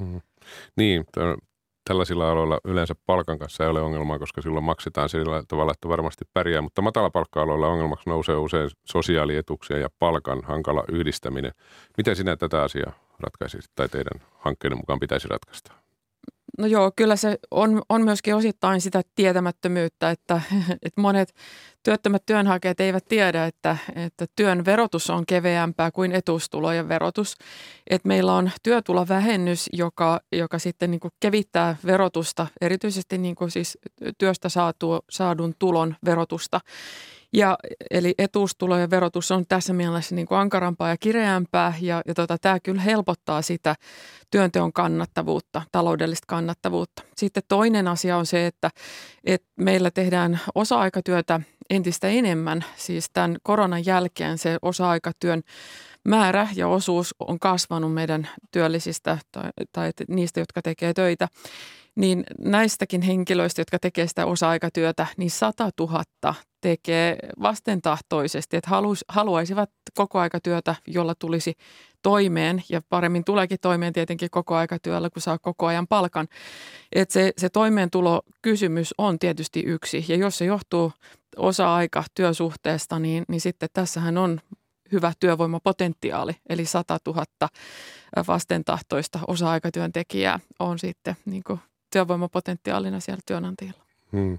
Hmm. 0.00 0.20
Niin, 0.76 1.04
tällaisilla 1.84 2.30
aloilla 2.30 2.58
yleensä 2.64 2.94
palkan 3.06 3.38
kanssa 3.38 3.64
ei 3.64 3.70
ole 3.70 3.80
ongelmaa, 3.80 4.18
koska 4.18 4.42
silloin 4.42 4.64
maksetaan 4.64 5.08
sillä 5.08 5.42
tavalla, 5.48 5.72
että 5.72 5.88
varmasti 5.88 6.24
pärjää, 6.34 6.62
mutta 6.62 6.82
matalapalkka-aloilla 6.82 7.68
ongelmaksi 7.68 8.10
nousee 8.10 8.36
usein 8.36 8.70
sosiaalietuuksia 8.84 9.78
ja 9.78 9.88
palkan 9.98 10.42
hankala 10.44 10.84
yhdistäminen. 10.92 11.52
Miten 11.96 12.16
sinä 12.16 12.36
tätä 12.36 12.62
asiaa 12.62 13.09
ratkaisisit 13.20 13.70
tai 13.74 13.88
teidän 13.88 14.20
hankkeiden 14.38 14.78
mukaan 14.78 15.00
pitäisi 15.00 15.28
ratkaista? 15.28 15.72
No 16.58 16.66
joo, 16.66 16.92
kyllä 16.96 17.16
se 17.16 17.38
on, 17.50 17.82
on 17.88 18.04
myöskin 18.04 18.34
osittain 18.34 18.80
sitä 18.80 19.02
tietämättömyyttä, 19.14 20.10
että, 20.10 20.40
että 20.86 21.00
monet 21.00 21.34
työttömät 21.82 22.22
työnhakijat 22.26 22.80
eivät 22.80 23.04
tiedä, 23.08 23.46
että, 23.46 23.76
että 23.94 24.26
työn 24.36 24.64
verotus 24.64 25.10
on 25.10 25.26
keveämpää 25.26 25.90
kuin 25.90 26.12
etuustulojen 26.12 26.88
verotus. 26.88 27.36
Että 27.90 28.08
meillä 28.08 28.34
on 28.34 28.50
työtulovähennys, 28.62 29.68
joka, 29.72 30.20
joka 30.32 30.58
sitten 30.58 30.90
niin 30.90 31.00
kuin 31.00 31.12
kevittää 31.20 31.76
verotusta, 31.86 32.46
erityisesti 32.60 33.18
niin 33.18 33.34
kuin 33.34 33.50
siis 33.50 33.78
työstä 34.18 34.48
saatu, 34.48 34.98
saadun 35.10 35.54
tulon 35.58 35.96
verotusta. 36.04 36.60
Ja, 37.32 37.58
eli 37.90 38.14
etuustulojen 38.18 38.90
verotus 38.90 39.30
on 39.30 39.44
tässä 39.48 39.72
mielessä 39.72 40.14
niin 40.14 40.26
kuin 40.26 40.38
ankarampaa 40.38 40.88
ja 40.88 40.96
kireämpää 40.96 41.74
ja, 41.80 42.02
ja 42.06 42.14
tota, 42.14 42.38
tämä 42.38 42.60
kyllä 42.60 42.82
helpottaa 42.82 43.42
sitä 43.42 43.74
työnteon 44.30 44.72
kannattavuutta, 44.72 45.62
taloudellista 45.72 46.24
kannattavuutta. 46.28 47.02
Sitten 47.16 47.42
toinen 47.48 47.88
asia 47.88 48.16
on 48.16 48.26
se, 48.26 48.46
että, 48.46 48.70
että 49.24 49.48
meillä 49.56 49.90
tehdään 49.90 50.40
osa-aikatyötä 50.54 51.40
entistä 51.70 52.08
enemmän. 52.08 52.64
Siis 52.76 53.10
tämän 53.12 53.36
koronan 53.42 53.86
jälkeen 53.86 54.38
se 54.38 54.58
osa-aikatyön 54.62 55.42
määrä 56.08 56.48
ja 56.54 56.68
osuus 56.68 57.14
on 57.18 57.38
kasvanut 57.38 57.94
meidän 57.94 58.28
työllisistä 58.50 59.18
tai, 59.32 59.50
tai 59.72 59.90
niistä, 60.08 60.40
jotka 60.40 60.62
tekee 60.62 60.94
töitä 60.94 61.28
niin 61.94 62.24
näistäkin 62.38 63.02
henkilöistä, 63.02 63.60
jotka 63.60 63.78
tekee 63.78 64.06
sitä 64.06 64.26
osa-aikatyötä, 64.26 65.06
niin 65.16 65.30
100 65.30 65.70
000 65.80 66.34
tekee 66.60 67.18
vastentahtoisesti, 67.42 68.56
että 68.56 68.70
haluaisi, 68.70 69.04
haluaisivat 69.08 69.70
koko 69.94 70.18
aikatyötä, 70.18 70.74
jolla 70.86 71.14
tulisi 71.14 71.54
toimeen 72.02 72.62
ja 72.68 72.82
paremmin 72.88 73.24
tuleekin 73.24 73.58
toimeen 73.60 73.92
tietenkin 73.92 74.30
koko 74.30 74.56
aikatyöllä, 74.56 75.10
kun 75.10 75.22
saa 75.22 75.38
koko 75.38 75.66
ajan 75.66 75.86
palkan. 75.86 76.28
Että 76.92 77.12
se, 77.12 77.32
se 77.38 77.48
toimeentulokysymys 77.48 78.94
on 78.98 79.18
tietysti 79.18 79.60
yksi 79.60 80.04
ja 80.08 80.16
jos 80.16 80.38
se 80.38 80.44
johtuu 80.44 80.92
osa-aika 81.36 82.04
työsuhteesta, 82.14 82.98
niin, 82.98 83.24
niin 83.28 83.40
sitten 83.40 83.68
tässähän 83.72 84.18
on 84.18 84.40
hyvä 84.92 85.12
työvoimapotentiaali, 85.20 86.36
eli 86.48 86.64
100 86.64 86.98
000 87.06 87.24
vastentahtoista 88.28 89.18
osa-aikatyöntekijää 89.28 90.40
on 90.58 90.78
sitten 90.78 91.16
niin 91.24 91.42
työvoimapotentiaalina 91.92 93.00
siellä 93.00 93.20
työnantajilla. 93.26 93.82
Hmm. 94.12 94.38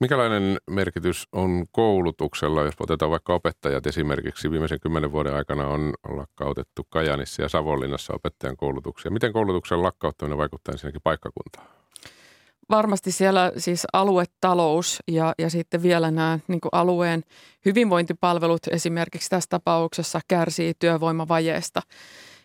Mikälainen 0.00 0.56
merkitys 0.70 1.28
on 1.32 1.64
koulutuksella, 1.72 2.62
jos 2.62 2.74
otetaan 2.80 3.10
vaikka 3.10 3.34
opettajat 3.34 3.86
esimerkiksi? 3.86 4.50
Viimeisen 4.50 4.80
kymmenen 4.80 5.12
vuoden 5.12 5.34
aikana 5.34 5.66
on 5.66 5.94
lakkautettu 6.08 6.86
Kajanissa 6.90 7.42
ja 7.42 7.48
Savonlinnassa 7.48 8.14
opettajan 8.14 8.56
koulutuksia. 8.56 9.10
Miten 9.10 9.32
koulutuksen 9.32 9.82
lakkauttaminen 9.82 10.38
vaikuttaa 10.38 10.72
ensinnäkin 10.72 11.00
paikkakuntaan? 11.04 11.66
Varmasti 12.70 13.12
siellä 13.12 13.52
siis 13.56 13.86
aluetalous 13.92 15.02
ja, 15.08 15.34
ja 15.38 15.50
sitten 15.50 15.82
vielä 15.82 16.10
nämä 16.10 16.38
niin 16.48 16.60
alueen 16.72 17.22
hyvinvointipalvelut 17.64 18.66
esimerkiksi 18.70 19.30
tässä 19.30 19.48
tapauksessa 19.50 20.20
kärsii 20.28 20.74
työvoimavajeesta 20.78 21.82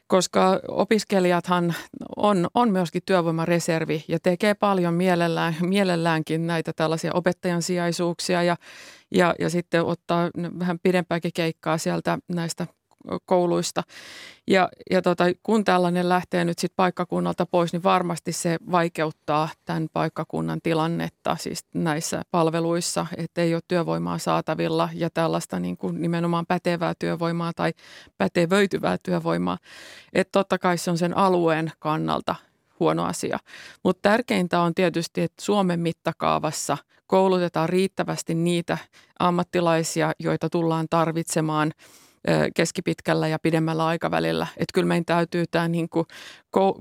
koska 0.10 0.60
opiskelijathan 0.68 1.76
on, 2.16 2.48
on 2.54 2.72
myöskin 2.72 3.02
työvoimareservi 3.06 4.06
ja 4.08 4.20
tekee 4.20 4.54
paljon 4.54 4.94
mielellään, 4.94 5.56
mielelläänkin 5.62 6.48
näitä 6.48 6.74
tällaisia 6.76 7.12
opettajan 7.14 7.62
sijaisuuksia 7.62 8.44
ja, 8.44 8.56
ja, 9.12 9.36
ja 9.40 9.50
sitten 9.50 9.86
ottaa 9.86 10.30
vähän 10.60 10.80
pidempääkin 10.84 11.32
keikkaa 11.34 11.78
sieltä 11.78 12.18
näistä 12.28 12.68
kouluista. 13.26 13.84
Ja, 14.48 14.70
ja 14.92 15.02
tota, 15.02 15.24
kun 15.44 15.64
tällainen 15.64 16.10
lähtee 16.10 16.46
nyt 16.46 16.60
sitten 16.60 16.76
paikkakunnalta 16.76 17.46
pois, 17.46 17.74
niin 17.74 17.84
varmasti 17.84 18.32
se 18.32 18.58
vaikeuttaa 18.72 19.50
tämän 19.66 19.88
paikkakunnan 19.94 20.60
tilannetta 20.64 21.36
siis 21.40 21.66
näissä 21.74 22.22
palveluissa, 22.32 23.06
että 23.18 23.42
ei 23.42 23.54
ole 23.54 23.62
työvoimaa 23.68 24.18
saatavilla 24.18 24.90
ja 24.94 25.10
tällaista 25.10 25.60
niin 25.60 25.78
kuin 25.78 26.02
nimenomaan 26.02 26.46
pätevää 26.46 26.94
työvoimaa 27.00 27.52
tai 27.56 27.74
pätevöityvää 28.18 28.98
työvoimaa. 29.04 29.58
Että 30.14 30.32
totta 30.32 30.58
kai 30.58 30.78
se 30.78 30.92
on 30.92 30.98
sen 30.98 31.18
alueen 31.18 31.72
kannalta 31.80 32.36
huono 32.80 33.06
asia. 33.06 33.40
Mutta 33.84 34.10
tärkeintä 34.10 34.62
on 34.62 34.76
tietysti, 34.76 35.22
että 35.22 35.44
Suomen 35.44 35.80
mittakaavassa 35.80 36.78
koulutetaan 37.08 37.70
riittävästi 37.70 38.36
niitä 38.36 38.78
ammattilaisia, 39.20 40.12
joita 40.20 40.50
tullaan 40.50 40.88
tarvitsemaan– 40.90 41.72
keskipitkällä 42.56 43.28
ja 43.28 43.40
pidemmällä 43.40 43.86
aikavälillä. 43.86 44.48
Että 44.58 44.74
kyllä 44.74 44.88
meidän 44.88 45.06
täytyy 45.06 45.46
tämä 45.52 45.68
niin 45.68 45.90
kuin 45.90 46.06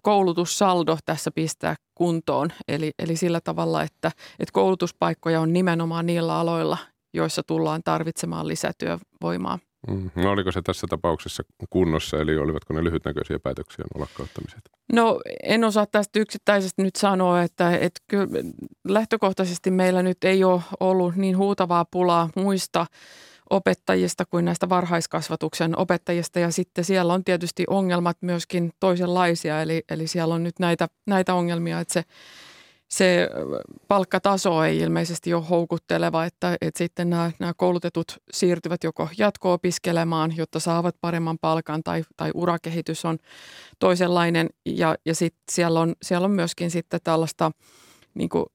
koulutussaldo 0.03 0.99
tässä 1.05 1.31
pistää 1.31 1.77
kuntoon. 1.95 2.53
Eli, 2.69 2.93
eli 2.99 3.17
sillä 3.17 3.41
tavalla, 3.41 3.83
että, 3.83 4.11
että 4.39 4.53
koulutuspaikkoja 4.53 5.41
on 5.41 5.53
nimenomaan 5.53 6.07
niillä 6.07 6.39
aloilla, 6.39 6.77
joissa 7.15 7.43
tullaan 7.43 7.81
tarvitsemaan 7.85 8.49
lisätyövoimaa. 8.49 9.59
Mm. 9.89 10.11
No 10.15 10.31
oliko 10.31 10.53
se 10.53 10.63
tässä 10.63 10.87
tapauksessa 10.91 11.43
kunnossa, 11.71 12.17
eli 12.17 12.37
olivatko 12.37 12.75
ne 12.75 12.85
lyhytnäköisiä 12.85 13.39
päätöksiä 13.39 13.85
lakkauttamiset? 13.95 14.61
No 14.93 15.21
en 15.43 15.65
osaa 15.65 15.87
tästä 15.87 16.19
yksittäisesti 16.19 16.83
nyt 16.83 16.97
sanoa, 16.97 17.43
että, 17.43 17.77
että 17.77 18.01
kyllä 18.09 18.27
lähtökohtaisesti 18.89 19.71
meillä 19.71 20.03
nyt 20.03 20.25
ei 20.25 20.45
ole 20.45 20.63
ollut 20.81 21.17
niin 21.17 21.37
huutavaa 21.37 21.85
pulaa 21.85 22.31
muista 22.37 22.87
opettajista 23.51 24.25
kuin 24.25 24.45
näistä 24.45 24.69
varhaiskasvatuksen 24.69 25.79
opettajista. 25.79 26.39
Ja 26.39 26.51
sitten 26.51 26.85
siellä 26.85 27.15
on 27.15 27.25
tietysti 27.25 27.65
ongelmat 27.67 28.17
myöskin 28.21 28.73
toisenlaisia, 28.81 29.63
eli, 29.63 29.83
eli 29.91 30.07
siellä 30.07 30.35
on 30.35 30.43
nyt 30.43 30.59
näitä, 30.59 30.89
näitä 31.07 31.35
ongelmia, 31.35 31.81
että 31.81 31.93
se, 31.95 32.05
se 32.89 33.29
palkkataso 33.89 34.63
ei 34.65 34.79
ilmeisesti 34.79 35.35
ole 35.35 35.45
houkutteleva, 35.51 36.25
että, 36.25 36.57
että 36.61 36.79
sitten 36.79 37.11
nämä, 37.11 37.31
nämä 37.39 37.53
koulutetut 37.57 38.07
siirtyvät 38.33 38.85
joko 38.85 39.09
jatko-opiskelemaan, 39.19 40.37
jotta 40.37 40.61
saavat 40.61 40.95
paremman 41.01 41.39
palkan 41.41 41.83
tai, 41.83 42.05
tai 42.17 42.31
urakehitys 42.35 43.05
on 43.05 43.19
toisenlainen. 43.79 44.49
Ja, 44.67 44.97
ja 45.07 45.15
sitten 45.15 45.43
siellä 45.51 45.81
on, 45.81 45.95
siellä 46.03 46.25
on 46.25 46.31
myöskin 46.31 46.71
sitten 46.71 47.01
tällaista– 47.05 47.51
niin 48.15 48.29
kuin 48.29 48.47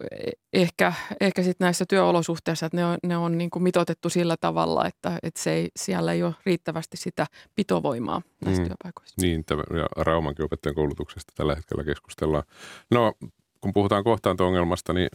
ehkä, 0.53 0.93
ehkä 1.21 1.43
sit 1.43 1.59
näissä 1.59 1.85
työolosuhteissa, 1.89 2.65
että 2.65 2.77
ne 2.77 2.85
on, 2.85 2.97
ne 3.03 3.17
on 3.17 3.37
niin 3.37 3.49
kuin 3.49 3.63
mitotettu 3.63 4.09
sillä 4.09 4.35
tavalla, 4.37 4.87
että, 4.87 5.19
että 5.23 5.43
se 5.43 5.51
ei, 5.51 5.69
siellä 5.75 6.13
ei 6.13 6.23
ole 6.23 6.35
riittävästi 6.45 6.97
sitä 6.97 7.27
pitovoimaa 7.55 8.21
näissä 8.45 8.63
mm. 8.63 8.67
työpaikoissa. 8.67 9.21
Niin, 9.21 9.43
ja 9.77 10.03
Raumankin 10.03 10.45
opettajan 10.45 10.75
koulutuksesta 10.75 11.33
tällä 11.35 11.55
hetkellä 11.55 11.83
keskustellaan. 11.83 12.43
No, 12.91 13.13
kun 13.61 13.73
puhutaan 13.73 14.03
kohtaanto-ongelmasta, 14.03 14.93
niin 14.93 15.09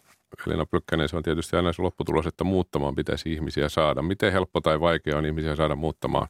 Elina 0.47 0.67
Pylkkänen, 0.67 1.09
se 1.09 1.17
on 1.17 1.23
tietysti 1.23 1.57
aina 1.57 1.73
se 1.73 1.83
lopputulos, 1.83 2.27
että 2.27 2.45
muuttamaan 2.45 2.95
pitäisi 2.95 3.33
ihmisiä 3.33 3.69
saada. 3.69 4.03
Miten 4.03 4.33
helppo 4.33 4.61
tai 4.61 4.81
vaikea 4.81 5.19
on 5.19 5.27
ihmisiä 5.27 5.57
saada 5.57 5.75
muuttamaan 5.77 6.29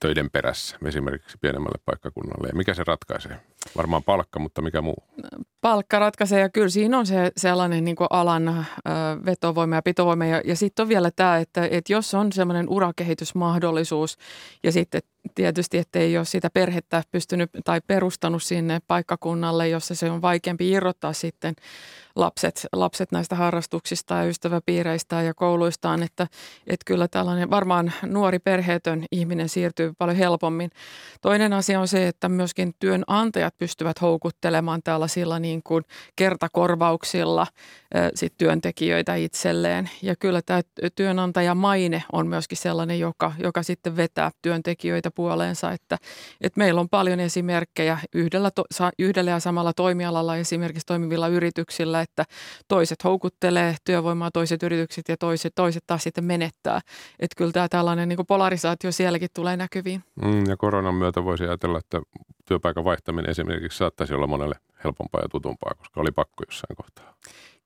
töiden 0.00 0.30
perässä 0.30 0.78
esimerkiksi 0.84 1.38
pienemmälle 1.40 1.78
paikkakunnalle? 1.84 2.48
Ja 2.48 2.56
mikä 2.56 2.74
se 2.74 2.84
ratkaisee? 2.86 3.40
Varmaan 3.76 4.02
palkka, 4.02 4.38
mutta 4.38 4.62
mikä 4.62 4.82
muu? 4.82 5.04
Palkka 5.60 5.98
ratkaisee 5.98 6.40
ja 6.40 6.48
kyllä 6.48 6.68
siinä 6.68 6.98
on 6.98 7.06
se 7.06 7.32
sellainen 7.36 7.84
niin 7.84 7.96
alan 8.10 8.66
vetovoima 9.26 9.74
ja 9.74 9.82
pitovoima. 9.82 10.24
Ja, 10.24 10.42
ja 10.44 10.56
sitten 10.56 10.82
on 10.82 10.88
vielä 10.88 11.10
tämä, 11.16 11.38
että, 11.38 11.68
että 11.70 11.92
jos 11.92 12.14
on 12.14 12.32
semmoinen 12.32 12.68
urakehitysmahdollisuus 12.68 14.16
ja 14.62 14.72
sitten 14.72 15.00
tietysti, 15.34 15.78
että 15.78 15.98
ei 15.98 16.16
ole 16.16 16.24
sitä 16.24 16.50
perhettä 16.54 17.02
pystynyt 17.10 17.50
tai 17.64 17.80
perustanut 17.86 18.42
sinne 18.42 18.80
paikkakunnalle, 18.86 19.68
jossa 19.68 19.94
se 19.94 20.10
on 20.10 20.22
vaikeampi 20.22 20.70
irrottaa 20.70 21.12
sitten 21.12 21.54
lapset, 22.16 22.66
lapset 22.72 23.12
näistä 23.12 23.34
harrastuksista 23.34 24.14
ja 24.14 24.24
ystäväpiireistä 24.24 25.22
ja 25.22 25.34
kouluistaan, 25.34 26.02
että, 26.02 26.26
että 26.66 26.84
kyllä 26.86 27.08
tällainen 27.08 27.50
varmaan 27.50 27.92
nuori 28.06 28.38
perheetön 28.38 29.04
ihminen 29.12 29.48
siirtyy 29.48 29.92
paljon 29.98 30.16
helpommin. 30.16 30.70
Toinen 31.20 31.52
asia 31.52 31.80
on 31.80 31.88
se, 31.88 32.08
että 32.08 32.28
myöskin 32.28 32.72
työnantajat 32.78 33.51
pystyvät 33.58 34.00
houkuttelemaan 34.00 34.82
tällaisilla 34.84 35.38
niin 35.38 35.62
kuin 35.64 35.84
kertakorvauksilla 36.16 37.46
sit 38.14 38.32
työntekijöitä 38.38 39.14
itselleen. 39.14 39.90
Ja 40.02 40.16
kyllä 40.16 40.42
tämä 40.42 40.60
työnantajamaine 40.94 42.04
on 42.12 42.26
myöskin 42.26 42.58
sellainen, 42.58 43.00
joka, 43.00 43.32
joka 43.38 43.62
sitten 43.62 43.96
vetää 43.96 44.30
työntekijöitä 44.42 45.10
puoleensa, 45.10 45.72
että, 45.72 45.98
että 46.40 46.58
meillä 46.58 46.80
on 46.80 46.88
paljon 46.88 47.20
esimerkkejä 47.20 47.98
yhdellä, 48.14 48.50
to, 48.50 48.64
yhdellä 48.98 49.30
ja 49.30 49.40
samalla 49.40 49.72
toimialalla 49.72 50.36
esimerkiksi 50.36 50.86
toimivilla 50.86 51.28
yrityksillä, 51.28 52.00
että 52.00 52.24
toiset 52.68 53.04
houkuttelee 53.04 53.76
työvoimaa, 53.84 54.30
toiset 54.30 54.62
yritykset 54.62 55.08
ja 55.08 55.16
toiset, 55.16 55.52
toiset 55.54 55.84
taas 55.86 56.02
sitten 56.02 56.24
menettää. 56.24 56.80
Että 57.20 57.34
kyllä 57.36 57.52
tämä 57.52 57.68
tällainen 57.68 58.08
niin 58.08 58.26
polarisaatio 58.28 58.92
sielläkin 58.92 59.28
tulee 59.34 59.56
näkyviin. 59.56 60.04
Mm, 60.24 60.46
ja 60.46 60.56
koronan 60.56 60.94
myötä 60.94 61.24
voisi 61.24 61.44
ajatella, 61.44 61.78
että 61.78 62.00
työpaikan 62.44 62.84
vaihtaminen 62.84 63.30
esimerkiksi 63.30 63.78
saattaisi 63.78 64.14
olla 64.14 64.26
monelle 64.26 64.54
helpompaa 64.84 65.20
ja 65.20 65.28
tutumpaa, 65.28 65.74
koska 65.74 66.00
oli 66.00 66.10
pakko 66.10 66.44
jossain 66.48 66.76
kohtaa. 66.76 67.14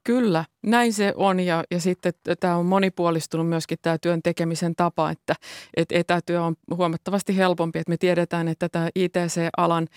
Kyllä, 0.05 0.45
näin 0.63 0.93
se 0.93 1.13
on 1.17 1.41
ja, 1.41 1.65
ja 1.71 1.81
sitten 1.81 2.13
tämä 2.41 2.57
on 2.57 2.67
monipuolistunut 2.67 3.49
myöskin 3.49 3.79
tämä 3.83 3.99
työn 3.99 4.23
tekemisen 4.23 4.77
tapa, 4.77 5.11
että, 5.11 5.35
että 5.77 5.95
etätyö 5.99 6.43
on 6.43 6.55
huomattavasti 6.77 7.37
helpompi, 7.37 7.79
että 7.79 7.91
me 7.91 7.97
tiedetään, 7.97 8.49
että 8.49 8.69
tämä 8.69 8.89
ITC-alan 8.95 9.89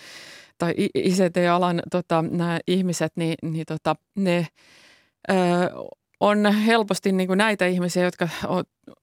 tai 0.58 0.74
ICT-alan 0.94 1.82
tota, 1.90 2.22
nämä 2.22 2.58
ihmiset, 2.66 3.12
niin, 3.16 3.34
niin 3.42 3.66
tota, 3.66 3.96
ne 4.14 4.46
on 6.20 6.52
helposti 6.52 7.12
niin 7.12 7.26
kuin 7.26 7.38
näitä 7.38 7.66
ihmisiä, 7.66 8.04
jotka 8.04 8.28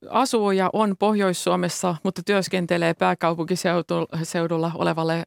asuu 0.10 0.52
ja 0.52 0.70
on 0.74 0.96
Pohjois-Suomessa, 1.00 1.96
mutta 2.04 2.22
työskentelee 2.26 2.94
pääkaupunkiseudulla 2.94 4.72
olevalle 4.76 5.18
ö, 5.20 5.24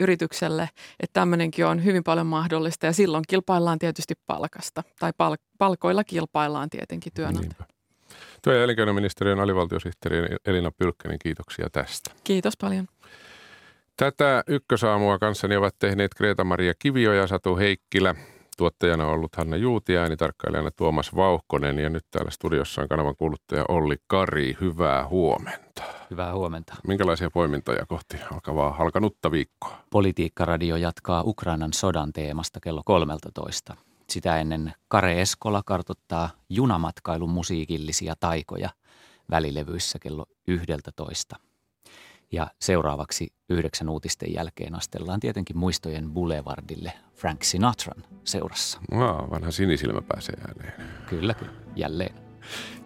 yritykselle. 0.00 0.68
Että 1.00 1.20
tämmöinenkin 1.20 1.66
on 1.66 1.84
hyvin 1.84 2.04
paljon 2.04 2.26
mahdollista 2.26 2.86
ja 2.86 2.92
silloin 2.92 3.24
kilpaillaan 3.28 3.78
tietysti 3.78 4.14
palkasta 4.26 4.82
tai 4.98 5.12
pal- 5.16 5.36
palkoilla 5.58 6.04
kilpaillaan 6.04 6.70
tietenkin 6.70 7.12
työnantaja. 7.14 7.64
Työ- 8.42 8.56
ja 8.56 8.64
elinkeinoministeriön 8.64 9.40
alivaltiosihteeri 9.40 10.36
Elina 10.46 10.70
Pylkkänen, 10.70 11.18
kiitoksia 11.18 11.70
tästä. 11.72 12.10
Kiitos 12.24 12.56
paljon. 12.60 12.86
Tätä 13.96 14.44
ykkösaamua 14.46 15.18
kanssani 15.18 15.56
ovat 15.56 15.74
tehneet 15.78 16.14
Kreta-Maria 16.14 16.74
Kivio 16.78 17.12
ja 17.12 17.26
Satu 17.26 17.56
Heikkilä. 17.56 18.14
Tuottajana 18.60 19.06
on 19.06 19.12
ollut 19.12 19.36
Hanna 19.36 19.56
Juuti, 19.56 19.96
äänitarkkailijana 19.96 20.70
Tuomas 20.70 21.16
Vauhkonen 21.16 21.78
ja 21.78 21.90
nyt 21.90 22.06
täällä 22.10 22.30
studiossa 22.30 22.82
on 22.82 22.88
kanavan 22.88 23.16
kuuluttaja 23.16 23.64
Olli 23.68 23.96
Kari. 24.06 24.56
Hyvää 24.60 25.08
huomenta. 25.08 25.82
Hyvää 26.10 26.34
huomenta. 26.34 26.74
Minkälaisia 26.86 27.30
poimintoja 27.30 27.86
kohti 27.86 28.16
alkavaa 28.32 28.76
alkanutta 28.78 29.30
viikkoa? 29.30 29.80
Politiikkaradio 29.90 30.76
jatkaa 30.76 31.22
Ukrainan 31.26 31.72
sodan 31.72 32.12
teemasta 32.12 32.60
kello 32.60 32.82
13. 32.84 33.76
Sitä 34.10 34.40
ennen 34.40 34.72
Kare 34.88 35.20
Eskola 35.20 35.62
kartottaa 35.66 36.30
junamatkailun 36.48 37.30
musiikillisia 37.30 38.14
taikoja 38.20 38.70
välilevyissä 39.30 39.98
kello 39.98 40.26
11. 40.48 41.36
Ja 42.32 42.46
seuraavaksi 42.60 43.32
yhdeksän 43.48 43.88
uutisten 43.88 44.34
jälkeen 44.34 44.74
astellaan 44.74 45.20
tietenkin 45.20 45.58
muistojen 45.58 46.10
boulevardille 46.10 46.92
Frank 47.14 47.42
Sinatran 47.42 48.04
seurassa. 48.24 48.80
Wow, 48.92 49.30
vanha 49.30 49.50
sinisilmä 49.50 50.02
pääsee 50.02 50.34
ääneen. 50.48 50.72
Kyllä, 51.08 51.34
kyllä. 51.34 51.52
Jälleen. 51.76 52.14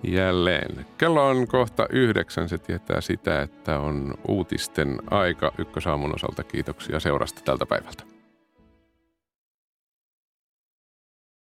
Jälleen. 0.02 0.86
Kello 0.98 1.28
on 1.28 1.46
kohta 1.46 1.86
yhdeksän. 1.90 2.48
Se 2.48 2.58
tietää 2.58 3.00
sitä, 3.00 3.42
että 3.42 3.78
on 3.78 4.14
uutisten 4.28 4.98
aika 5.10 5.52
ykkösaamun 5.58 6.14
osalta. 6.14 6.42
Kiitoksia 6.42 7.00
seurasta 7.00 7.40
tältä 7.44 7.66
päivältä. 7.66 8.13